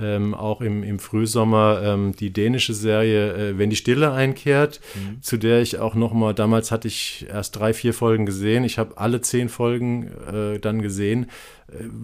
[0.00, 5.22] ähm, auch im, im Frühsommer ähm, die dänische Serie äh, Wenn die Stille einkehrt, mhm.
[5.22, 8.64] zu der ich auch noch mal, damals hatte ich erst drei, vier Folgen gesehen.
[8.64, 11.26] Ich habe alle zehn Folgen äh, dann gesehen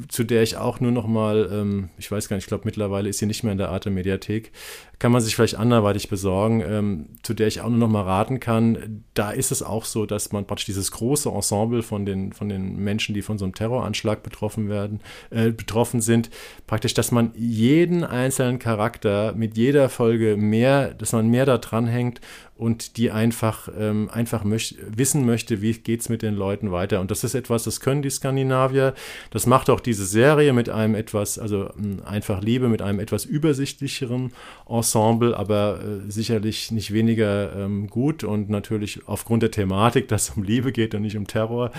[0.08, 3.08] zu der ich auch nur noch mal, ähm, ich weiß gar nicht, ich glaube mittlerweile
[3.08, 4.52] ist sie nicht mehr in der Arte Mediathek,
[4.98, 8.40] kann man sich vielleicht anderweitig besorgen, ähm, zu der ich auch nur noch mal raten
[8.40, 9.04] kann.
[9.14, 12.76] Da ist es auch so, dass man praktisch dieses große Ensemble von den, von den
[12.76, 15.00] Menschen, die von so einem Terroranschlag betroffen werden,
[15.30, 16.28] äh, betroffen sind,
[16.66, 21.86] praktisch, dass man jeden einzelnen Charakter mit jeder Folge mehr, dass man mehr da dran
[21.86, 22.20] hängt
[22.56, 27.00] und die einfach, ähm, einfach möcht wissen möchte, wie geht es mit den Leuten weiter.
[27.00, 28.94] Und das ist etwas, das können die Skandinavier.
[29.30, 33.24] Das macht auch diese Serie mit einem etwas, also hm, einfach Liebe, mit einem etwas
[33.24, 34.32] übersichtlicheren
[34.68, 40.36] Ensemble, aber äh, sicherlich nicht weniger ähm, gut und natürlich aufgrund der Thematik, dass es
[40.36, 41.72] um Liebe geht und nicht um Terror.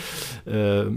[0.46, 0.88] Äh,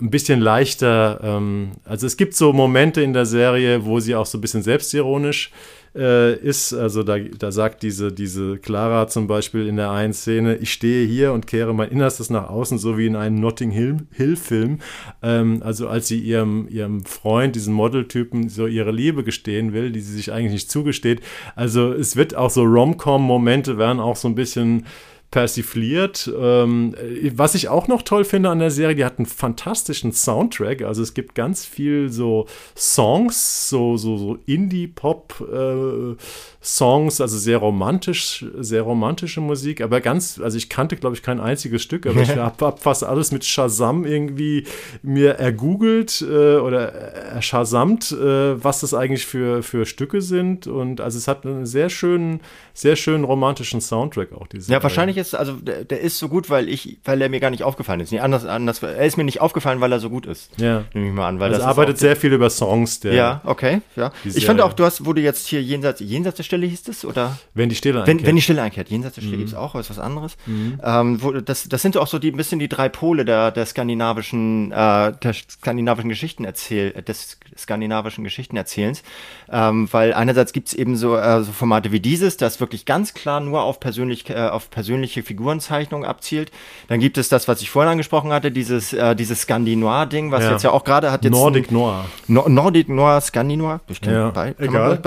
[0.00, 1.20] ein bisschen leichter.
[1.22, 4.62] Ähm, also es gibt so Momente in der Serie, wo sie auch so ein bisschen
[4.62, 5.50] selbstironisch
[5.94, 6.72] äh, ist.
[6.72, 11.06] Also da, da sagt diese, diese Clara zum Beispiel in der einen Szene, ich stehe
[11.06, 14.78] hier und kehre mein Innerstes nach außen, so wie in einem Notting Hill-Film.
[15.22, 20.00] ähm, also als sie ihrem, ihrem Freund, diesen Modeltypen, so ihre Liebe gestehen will, die
[20.00, 21.20] sie sich eigentlich nicht zugesteht.
[21.56, 24.86] Also es wird auch so Rom-Com-Momente werden auch so ein bisschen
[25.30, 26.30] persifliert.
[26.38, 26.94] Ähm,
[27.34, 30.82] was ich auch noch toll finde an der Serie, die hat einen fantastischen Soundtrack.
[30.82, 36.16] Also es gibt ganz viel so Songs, so, so, so Indie-Pop, äh,
[36.60, 41.38] Songs, also sehr romantisch, sehr romantische Musik, aber ganz, also ich kannte, glaube ich, kein
[41.38, 44.64] einziges Stück, aber ich habe hab fast alles mit Shazam irgendwie
[45.02, 51.16] mir ergoogelt äh, oder erschasamt, äh, was das eigentlich für, für Stücke sind und also
[51.16, 52.40] es hat einen sehr schönen,
[52.74, 54.48] sehr schönen romantischen Soundtrack auch.
[54.48, 57.38] Diese ja, wahrscheinlich ist, also der, der, ist so gut, weil ich, weil er mir
[57.38, 58.10] gar nicht aufgefallen ist.
[58.10, 60.50] Nee, anders, anders, er ist mir nicht aufgefallen, weil er so gut ist.
[60.56, 60.84] Ja.
[60.92, 62.98] Nehme ich mal an, weil also das arbeitet sehr viel über Songs.
[62.98, 64.10] Der, ja, okay, ja.
[64.24, 67.04] Ich fand auch, du hast, wo du jetzt hier jenseits, jenseits der Stelle hieß das?
[67.04, 67.38] Oder?
[67.54, 68.18] Wenn die Stille einkehrt.
[68.18, 68.88] Wenn, wenn die Stille einkehrt.
[68.88, 69.40] Jenseits der Stille mhm.
[69.40, 70.36] gibt es auch, aber ist was anderes.
[70.46, 70.80] Mhm.
[70.82, 73.66] Ähm, wo, das, das sind auch so die, ein bisschen die drei Pole der, der
[73.66, 79.02] skandinavischen, äh, der skandinavischen Geschichten erzähl, des skandinavischen Geschichtenerzählens.
[79.50, 83.14] Ähm, weil einerseits gibt es eben so, äh, so Formate wie dieses, das wirklich ganz
[83.14, 86.50] klar nur auf, persönlich, äh, auf persönliche Figurenzeichnung abzielt.
[86.88, 90.52] Dann gibt es das, was ich vorhin angesprochen hatte, dieses, äh, dieses Scandinoir-Ding, was ja.
[90.52, 91.32] jetzt ja auch gerade hat jetzt.
[91.32, 92.06] Nordic Noir.
[92.26, 93.80] No Nordic Noir, Scandinoir.
[93.88, 94.30] Ich ja.
[94.30, 95.00] bei, Egal.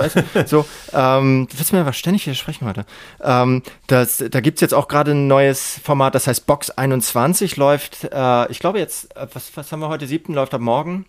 [0.46, 2.84] so, ähm, du wirst mir aber ständig widersprechen heute.
[3.22, 8.04] Ähm, das, da gibt's jetzt auch gerade ein neues Format, das heißt Box 21, läuft,
[8.12, 11.06] äh, ich glaube jetzt, äh, was, was haben wir heute, siebten, läuft ab morgen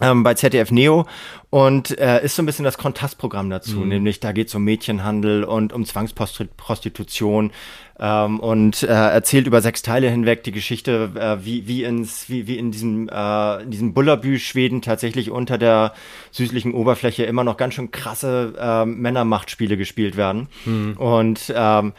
[0.00, 1.06] ähm, bei ZDF Neo
[1.50, 3.88] und äh, ist so ein bisschen das Kontrastprogramm dazu, mhm.
[3.88, 7.52] nämlich da geht es um Mädchenhandel und um Zwangsprostitution
[8.00, 12.46] ähm, und äh, erzählt über sechs Teile hinweg die Geschichte, äh, wie, wie, ins, wie,
[12.46, 15.92] wie in diesem, äh, in diesem Bullerbü Schweden tatsächlich unter der
[16.30, 20.48] süßlichen Oberfläche immer noch ganz schön krasse äh, Männermachtspiele gespielt werden.
[20.64, 20.94] Mhm.
[20.96, 21.92] Und ähm,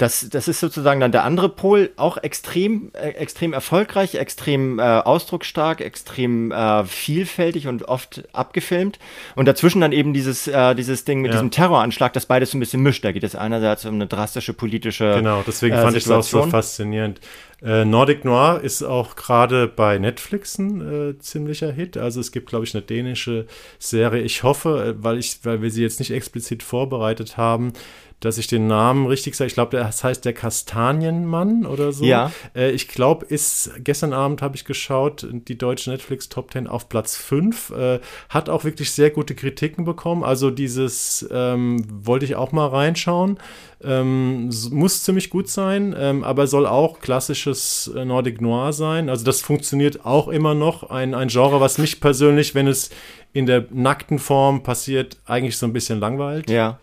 [0.00, 4.82] das, das ist sozusagen dann der andere Pol, auch extrem, äh, extrem erfolgreich, extrem äh,
[4.82, 8.98] ausdrucksstark, extrem äh, vielfältig und oft abgefilmt.
[9.36, 11.36] Und dazwischen dann eben dieses, äh, dieses Ding mit ja.
[11.36, 13.04] diesem Terroranschlag, das beides so ein bisschen mischt.
[13.04, 15.16] Da geht es einerseits um eine drastische politische.
[15.16, 17.20] Genau, deswegen äh, fand ich es auch so faszinierend.
[17.62, 21.98] Äh, Nordic Noir ist auch gerade bei Netflix ein äh, ziemlicher Hit.
[21.98, 23.46] Also es gibt, glaube ich, eine dänische
[23.78, 24.22] Serie.
[24.22, 27.74] Ich hoffe, weil ich, weil wir sie jetzt nicht explizit vorbereitet haben,
[28.20, 29.48] dass ich den Namen richtig sage.
[29.48, 32.04] Ich glaube, das heißt der Kastanienmann oder so.
[32.04, 32.30] Ja.
[32.54, 36.88] Äh, ich glaube, ist, gestern Abend habe ich geschaut, die deutsche Netflix Top 10 auf
[36.88, 37.70] Platz 5.
[37.70, 40.22] Äh, hat auch wirklich sehr gute Kritiken bekommen.
[40.22, 43.38] Also dieses ähm, wollte ich auch mal reinschauen.
[43.82, 49.08] Ähm, muss ziemlich gut sein, ähm, aber soll auch klassisches äh, Nordic Noir sein.
[49.08, 50.90] Also das funktioniert auch immer noch.
[50.90, 52.90] Ein, ein Genre, was mich persönlich, wenn es
[53.32, 56.50] in der nackten Form passiert, eigentlich so ein bisschen langweilt.
[56.50, 56.78] Ja.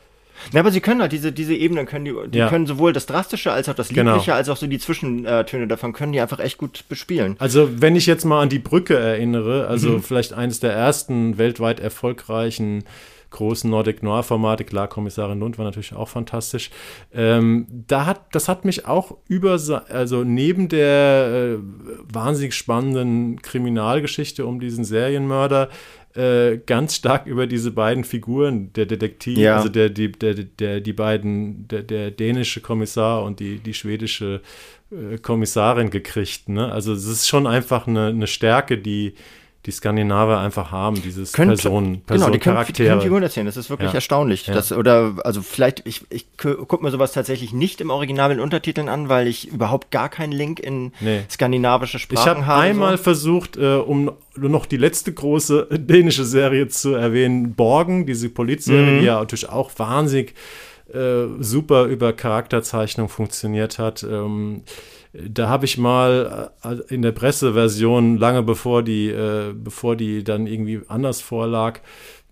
[0.54, 2.50] Ja, aber sie können halt diese, diese Ebenen können die, die ja.
[2.50, 4.12] können sowohl das Drastische als auch das genau.
[4.12, 4.38] Liebliche, genau.
[4.38, 7.36] als auch so die Zwischentöne davon können die einfach echt gut bespielen.
[7.40, 10.04] Also, wenn ich jetzt mal an die Brücke erinnere, also mhm.
[10.04, 12.84] vielleicht eines der ersten weltweit erfolgreichen
[13.30, 16.72] großen Nordic Noir Formate, klar, Kommissarin Lund war natürlich auch fantastisch.
[17.14, 19.60] Ähm, da hat, das hat mich auch über,
[19.90, 21.64] also neben der äh,
[22.12, 25.70] wahnsinnig spannenden Kriminalgeschichte um diesen Serienmörder,
[26.18, 29.58] äh, ganz stark über diese beiden Figuren, der Detektiv, ja.
[29.58, 34.42] also der, die, der, der, die beiden, der, der dänische Kommissar und die, die schwedische
[34.92, 36.50] äh, Kommissarin gekriegt.
[36.50, 36.72] Ne?
[36.72, 39.14] Also es ist schon einfach eine, eine Stärke, die,
[39.68, 42.86] die Skandinavier einfach haben, dieses Könnt, Person, Person genau, die können, Charaktere.
[42.88, 43.96] Die können Figuren erzählen, das ist wirklich Ja.
[43.96, 44.48] erstaunlich.
[44.48, 44.54] Ja.
[44.54, 48.88] Das, oder, also vielleicht, ich, ich gucke mir sowas tatsächlich nicht im Original mit Untertiteln
[48.88, 51.24] an, weil ich überhaupt gar keinen Link in Nee.
[51.30, 52.62] skandinavische Sprachen Ich habe habe.
[52.62, 58.94] einmal versucht, äh, um noch die letzte große dänische Serie zu erwähnen, Borgen, diese Polizserie,
[58.94, 59.00] Mhm.
[59.00, 60.34] die ja natürlich auch wahnsinnig
[60.94, 64.04] äh, super über Charakterzeichnung funktioniert hat.
[64.04, 64.62] Ähm,
[65.30, 70.48] da habe ich mal äh, in der Presseversion, lange bevor die, äh, bevor die dann
[70.48, 71.80] irgendwie anders vorlag,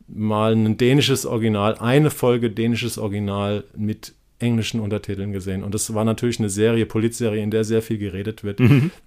[0.07, 5.63] mal ein dänisches Original, eine Folge dänisches Original mit englischen Untertiteln gesehen.
[5.63, 8.59] Und das war natürlich eine Serie, Polizserie, in der sehr viel geredet wird.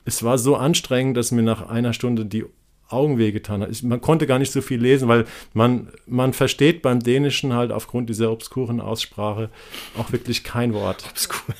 [0.04, 2.46] Es war so anstrengend, dass mir nach einer Stunde die
[2.88, 3.70] Augen wehgetan hat.
[3.70, 7.70] Ich, man konnte gar nicht so viel lesen, weil man, man versteht beim Dänischen halt
[7.70, 9.50] aufgrund dieser obskuren Aussprache
[9.98, 11.04] auch wirklich kein Wort.
[11.10, 11.54] Obskur.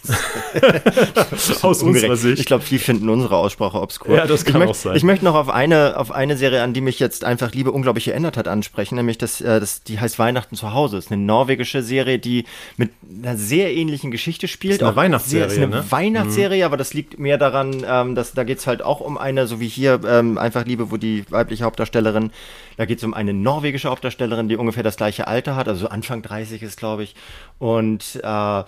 [1.63, 2.47] Aus unserer Ich Sicht.
[2.47, 4.17] glaube, die finden unsere Aussprache obskur.
[4.17, 4.97] Ja, das kann ich auch sein.
[4.97, 8.09] Ich möchte noch auf eine, auf eine Serie, an die mich jetzt einfach Liebe unglaublich
[8.09, 10.97] erinnert hat, ansprechen, nämlich das, äh, das, die heißt Weihnachten zu Hause.
[10.97, 12.45] Das ist eine norwegische Serie, die
[12.77, 12.91] mit
[13.23, 14.75] einer sehr ähnlichen Geschichte spielt.
[14.75, 15.91] Ist eine Weihnachtsserie, sehr, ist eine ne?
[15.91, 19.47] Weihnachtsserie, aber das liegt mehr daran, ähm, dass da geht es halt auch um eine,
[19.47, 22.31] so wie hier, ähm, einfach Liebe, wo die weibliche Hauptdarstellerin,
[22.77, 25.89] da geht es um eine norwegische Hauptdarstellerin, die ungefähr das gleiche Alter hat, also so
[25.89, 27.15] Anfang 30 ist, glaube ich.
[27.59, 28.63] Und äh,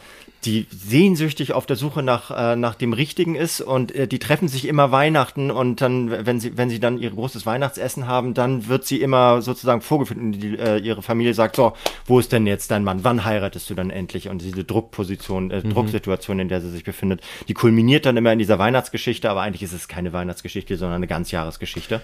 [0.45, 4.49] die sehnsüchtig auf der Suche nach, äh, nach dem Richtigen ist und äh, die treffen
[4.49, 8.67] sich immer Weihnachten und dann, wenn sie, wenn sie dann ihr großes Weihnachtsessen haben, dann
[8.69, 11.75] wird sie immer sozusagen vorgeführt und die, äh, ihre Familie sagt, so,
[12.07, 13.05] wo ist denn jetzt dein Mann?
[13.05, 14.29] Wann heiratest du dann endlich?
[14.29, 18.39] Und diese Druckposition, äh, Drucksituation, in der sie sich befindet, die kulminiert dann immer in
[18.39, 22.01] dieser Weihnachtsgeschichte, aber eigentlich ist es keine Weihnachtsgeschichte, sondern eine Ganzjahresgeschichte.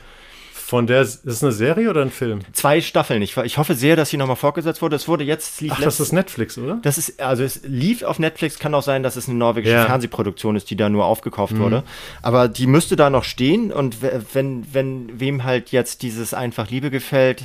[0.69, 2.41] Von der, ist es eine Serie oder ein Film?
[2.53, 3.23] Zwei Staffeln.
[3.23, 4.97] Ich, ich hoffe sehr, dass sie nochmal fortgesetzt wurde.
[4.97, 6.81] Es wurde jetzt, Ach, das ist Netflix, oder?
[6.83, 9.83] Das ist, also es lief auf Netflix, kann auch sein, dass es eine norwegische Ja.
[9.85, 9.87] Mhm.
[9.87, 11.85] Fernsehproduktion ist, die da nur aufgekauft wurde.
[12.21, 16.69] Aber die müsste da noch stehen und we- wenn, wenn wem halt jetzt dieses einfach
[16.69, 17.45] Liebe gefällt,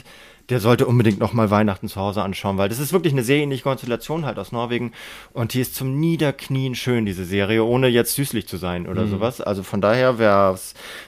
[0.52, 3.38] der sollte unbedingt noch mal Weihnachten zu Hause anschauen, weil das ist wirklich eine sehr
[3.38, 4.92] ähnliche Konstellation halt aus Norwegen
[5.32, 8.90] und die ist zum Niederknien schön, diese Serie, ohne jetzt süßlich zu sein Mhm.
[8.90, 9.40] oder sowas.
[9.40, 10.58] Also von daher, wer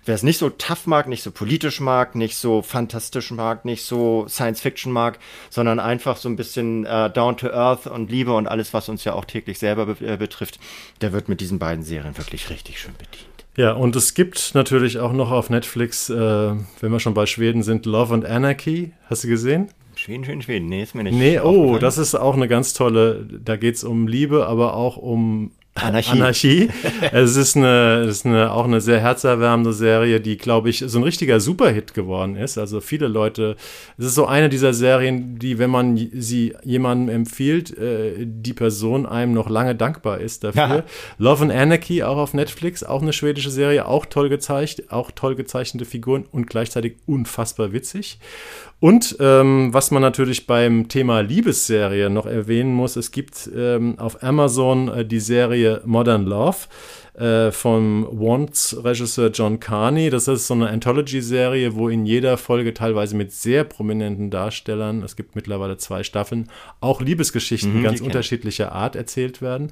[0.06, 4.26] es nicht so tough mag, nicht so politisch mag, nicht so fantastisch mag, nicht so
[4.30, 8.48] Science Fiction mag, sondern einfach so ein bisschen äh, down to earth und Liebe und
[8.48, 10.58] alles, was uns ja auch täglich selber be äh, betrifft,
[11.02, 13.33] der wird mit diesen beiden Serien wirklich richtig schön bedient.
[13.56, 17.62] Ja, und es gibt natürlich auch noch auf Netflix, äh, wenn wir schon bei Schweden
[17.62, 18.94] sind, Love and Anarchy.
[19.10, 19.70] Hast du gesehen?
[19.96, 20.66] Schweden, Schweden, Schweden.
[20.68, 21.16] Nee, ist mir nicht.
[21.16, 24.98] Nee, oh, das ist auch eine ganz tolle, da geht es um Liebe, aber auch
[24.98, 26.12] um Anarchie.
[26.12, 26.70] Anarchie.
[27.12, 31.00] es ist, eine, es ist eine, auch eine sehr herzerwärmende Serie, die, glaube ich, so
[31.00, 32.58] ein richtiger Superhit geworden ist.
[32.58, 33.56] Also viele Leute,
[33.98, 39.08] es ist so eine dieser Serien, die, wenn man sie jemandem empfiehlt, äh, die Person
[39.08, 40.62] einem noch lange dankbar ist dafür.
[40.62, 40.84] Ja.
[41.18, 45.36] Love and Anarchy, auch auf Netflix, auch eine schwedische Serie, auch toll gezeigt, auch toll
[45.36, 48.20] gezeichnete Figuren und gleichzeitig unfassbar witzig.
[48.84, 54.22] Und ähm, was man natürlich beim Thema Liebesserie noch erwähnen muss, es gibt ähm, auf
[54.22, 56.58] Amazon äh, die Serie Modern Love
[57.14, 60.10] äh, vom Once-Regisseur John Carney.
[60.10, 65.16] Das ist so eine Anthology-Serie, wo in jeder Folge teilweise mit sehr prominenten Darstellern, es
[65.16, 66.50] gibt mittlerweile zwei Staffeln,
[66.82, 69.72] auch Liebesgeschichten Mhm, ganz unterschiedlicher Art erzählt werden.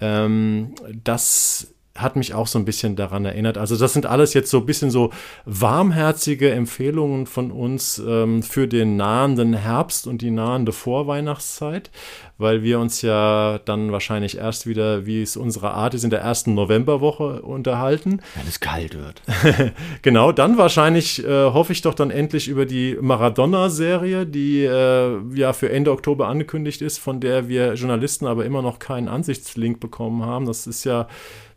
[0.00, 0.74] Ähm,
[1.04, 3.58] das hat mich auch so ein bisschen daran erinnert.
[3.58, 5.10] Also das sind alles jetzt so ein bisschen so
[5.44, 11.90] warmherzige Empfehlungen von uns ähm, für den nahenden Herbst und die nahende Vorweihnachtszeit,
[12.38, 16.20] weil wir uns ja dann wahrscheinlich erst wieder, wie es unsere Art ist, in der
[16.20, 18.20] ersten Novemberwoche unterhalten.
[18.36, 19.22] Wenn es kalt wird.
[20.02, 25.52] Genau, dann wahrscheinlich äh, hoffe ich doch dann endlich über die Maradona-Serie, die äh, ja
[25.52, 30.24] für Ende Oktober angekündigt ist, von der wir Journalisten aber immer noch keinen Ansichtslink bekommen
[30.24, 30.46] haben.
[30.46, 31.08] Das ist ja,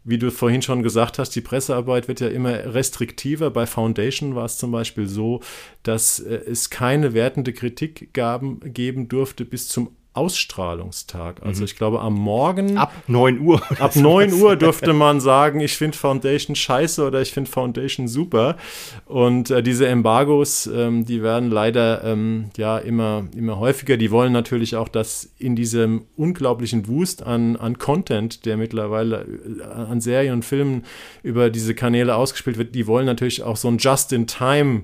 [0.04, 3.52] wie du vorhin schon gesagt hast, die Pressearbeit wird ja immer restriktiver.
[3.52, 5.42] Bei Foundation war es zum Beispiel so,
[5.84, 11.42] dass äh, es keine wertende Kritik gaben, geben durfte bis zum Ausstrahlungstag.
[11.42, 13.62] Also ich glaube am Morgen Ab 9 Uhr.
[13.80, 18.58] Ab 9 Uhr durfte man sagen, ich finde Foundation scheiße oder ich finde Foundation super.
[19.06, 23.96] Und äh, diese Embargos, ähm, die werden leider ähm, ja immer, immer häufiger.
[23.96, 29.26] Die wollen natürlich auch, dass in diesem unglaublichen Wust an, an Content, der mittlerweile
[29.60, 30.84] äh, an Serien und Filmen
[31.24, 34.84] über diese Kanäle ausgespielt wird, die wollen natürlich auch so ein Just-in-Time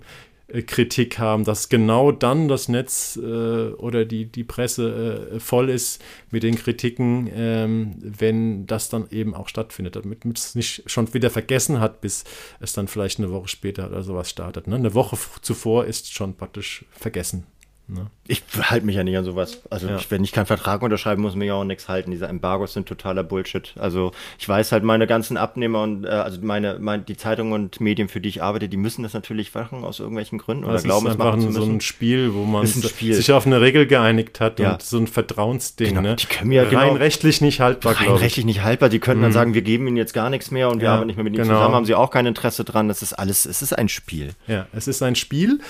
[0.66, 6.02] Kritik haben, dass genau dann das Netz äh, oder die, die Presse äh, voll ist
[6.32, 11.14] mit den Kritiken, ähm, wenn das dann eben auch stattfindet, damit man es nicht schon
[11.14, 12.24] wieder vergessen hat, bis
[12.62, 14.68] es dann vielleicht eine Woche später oder sowas startet.
[14.68, 14.76] Ne?
[14.76, 17.46] Eine Woche zuvor ist schon praktisch vergessen.
[17.90, 18.08] Ne?
[18.28, 19.62] Ich halte mich ja nicht an sowas.
[19.70, 19.96] Also ja.
[19.96, 22.12] ich, wenn ich keinen Vertrag unterschreiben muss, mir ja auch nichts halten.
[22.12, 23.74] Diese Embargos sind totaler Bullshit.
[23.80, 27.80] Also ich weiß halt, meine ganzen Abnehmer und äh, also meine, meine, die Zeitungen und
[27.80, 30.84] Medien, für die ich arbeite, die müssen das natürlich machen aus irgendwelchen Gründen oder das
[30.84, 31.62] glauben, ist es machen zu müssen.
[31.62, 33.14] so ein Spiel, wo man Spiel.
[33.14, 34.74] sich auf eine Regel geeinigt hat ja.
[34.74, 35.90] und so ein Vertrauensding.
[35.90, 36.02] Genau.
[36.02, 36.16] Ne?
[36.18, 38.90] Die können ja rein genau, rechtlich nicht haltbar, rein rechtlich nicht haltbar.
[38.90, 39.24] Die können mhm.
[39.24, 41.36] dann sagen, wir geben ihnen jetzt gar nichts mehr und wir haben nicht mehr mit
[41.36, 41.56] ihnen genau.
[41.56, 42.90] zusammen, haben sie auch kein Interesse dran.
[42.90, 44.34] Das ist alles, es ist ein Spiel.
[44.48, 45.62] Ja, es ist ein Spiel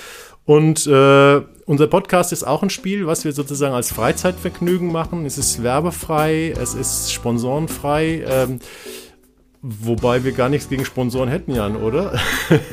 [0.48, 5.26] und äh, unser Podcast ist auch ein Spiel, was wir sozusagen als Freizeitvergnügen machen.
[5.26, 8.24] Es ist werbefrei, es ist sponsorenfrei.
[8.26, 8.60] Ähm,
[9.64, 12.14] Wobei wir gar nichts gegen Sponsoren hätten, Jan, oder?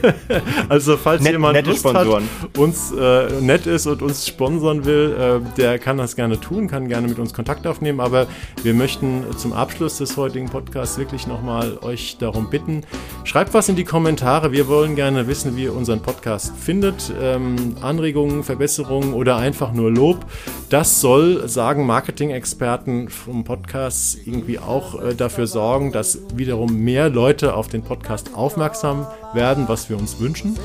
[0.69, 2.28] also falls Net, jemand Lust Sponsoren.
[2.43, 6.69] hat, uns äh, nett ist und uns sponsern will, äh, der kann das gerne tun,
[6.69, 8.01] kann gerne mit uns Kontakt aufnehmen.
[8.01, 8.27] Aber
[8.62, 12.82] wir möchten zum Abschluss des heutigen Podcasts wirklich nochmal euch darum bitten,
[13.24, 14.52] schreibt was in die Kommentare.
[14.52, 17.11] Wir wollen gerne wissen, wie ihr unseren Podcast findet.
[17.19, 20.27] Ähm, Anregungen, Verbesserungen oder einfach nur Lob.
[20.69, 27.55] Das soll, sagen Marketing-Experten vom Podcast, irgendwie auch äh, dafür sorgen, dass wiederum mehr Leute
[27.55, 30.59] auf den Podcast aufmerksam werden, was wir uns wünschen.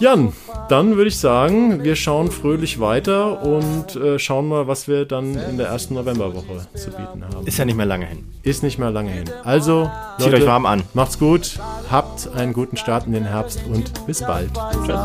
[0.00, 0.32] Jan,
[0.68, 5.36] dann würde ich sagen, wir schauen fröhlich weiter und äh, schauen mal, was wir dann
[5.36, 7.46] in der ersten Novemberwoche zu bieten haben.
[7.46, 8.24] Ist ja nicht mehr lange hin.
[8.42, 9.24] Ist nicht mehr lange hin.
[9.44, 10.82] Also, zieht Leute, euch warm an.
[10.94, 11.58] Macht's gut,
[11.90, 14.50] habt einen guten Start in den Herbst und bis bald.
[14.84, 14.98] Tschüss.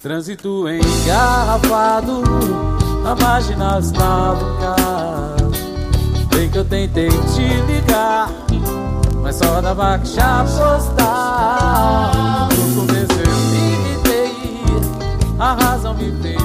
[0.00, 2.22] Transito engarrafado
[3.02, 3.82] na marginal
[6.38, 8.30] Bem que eu tentei te ligar,
[9.20, 11.00] mas só dava que apostar.
[12.56, 14.36] No começo eu limitei,
[15.36, 16.37] a razão me fez.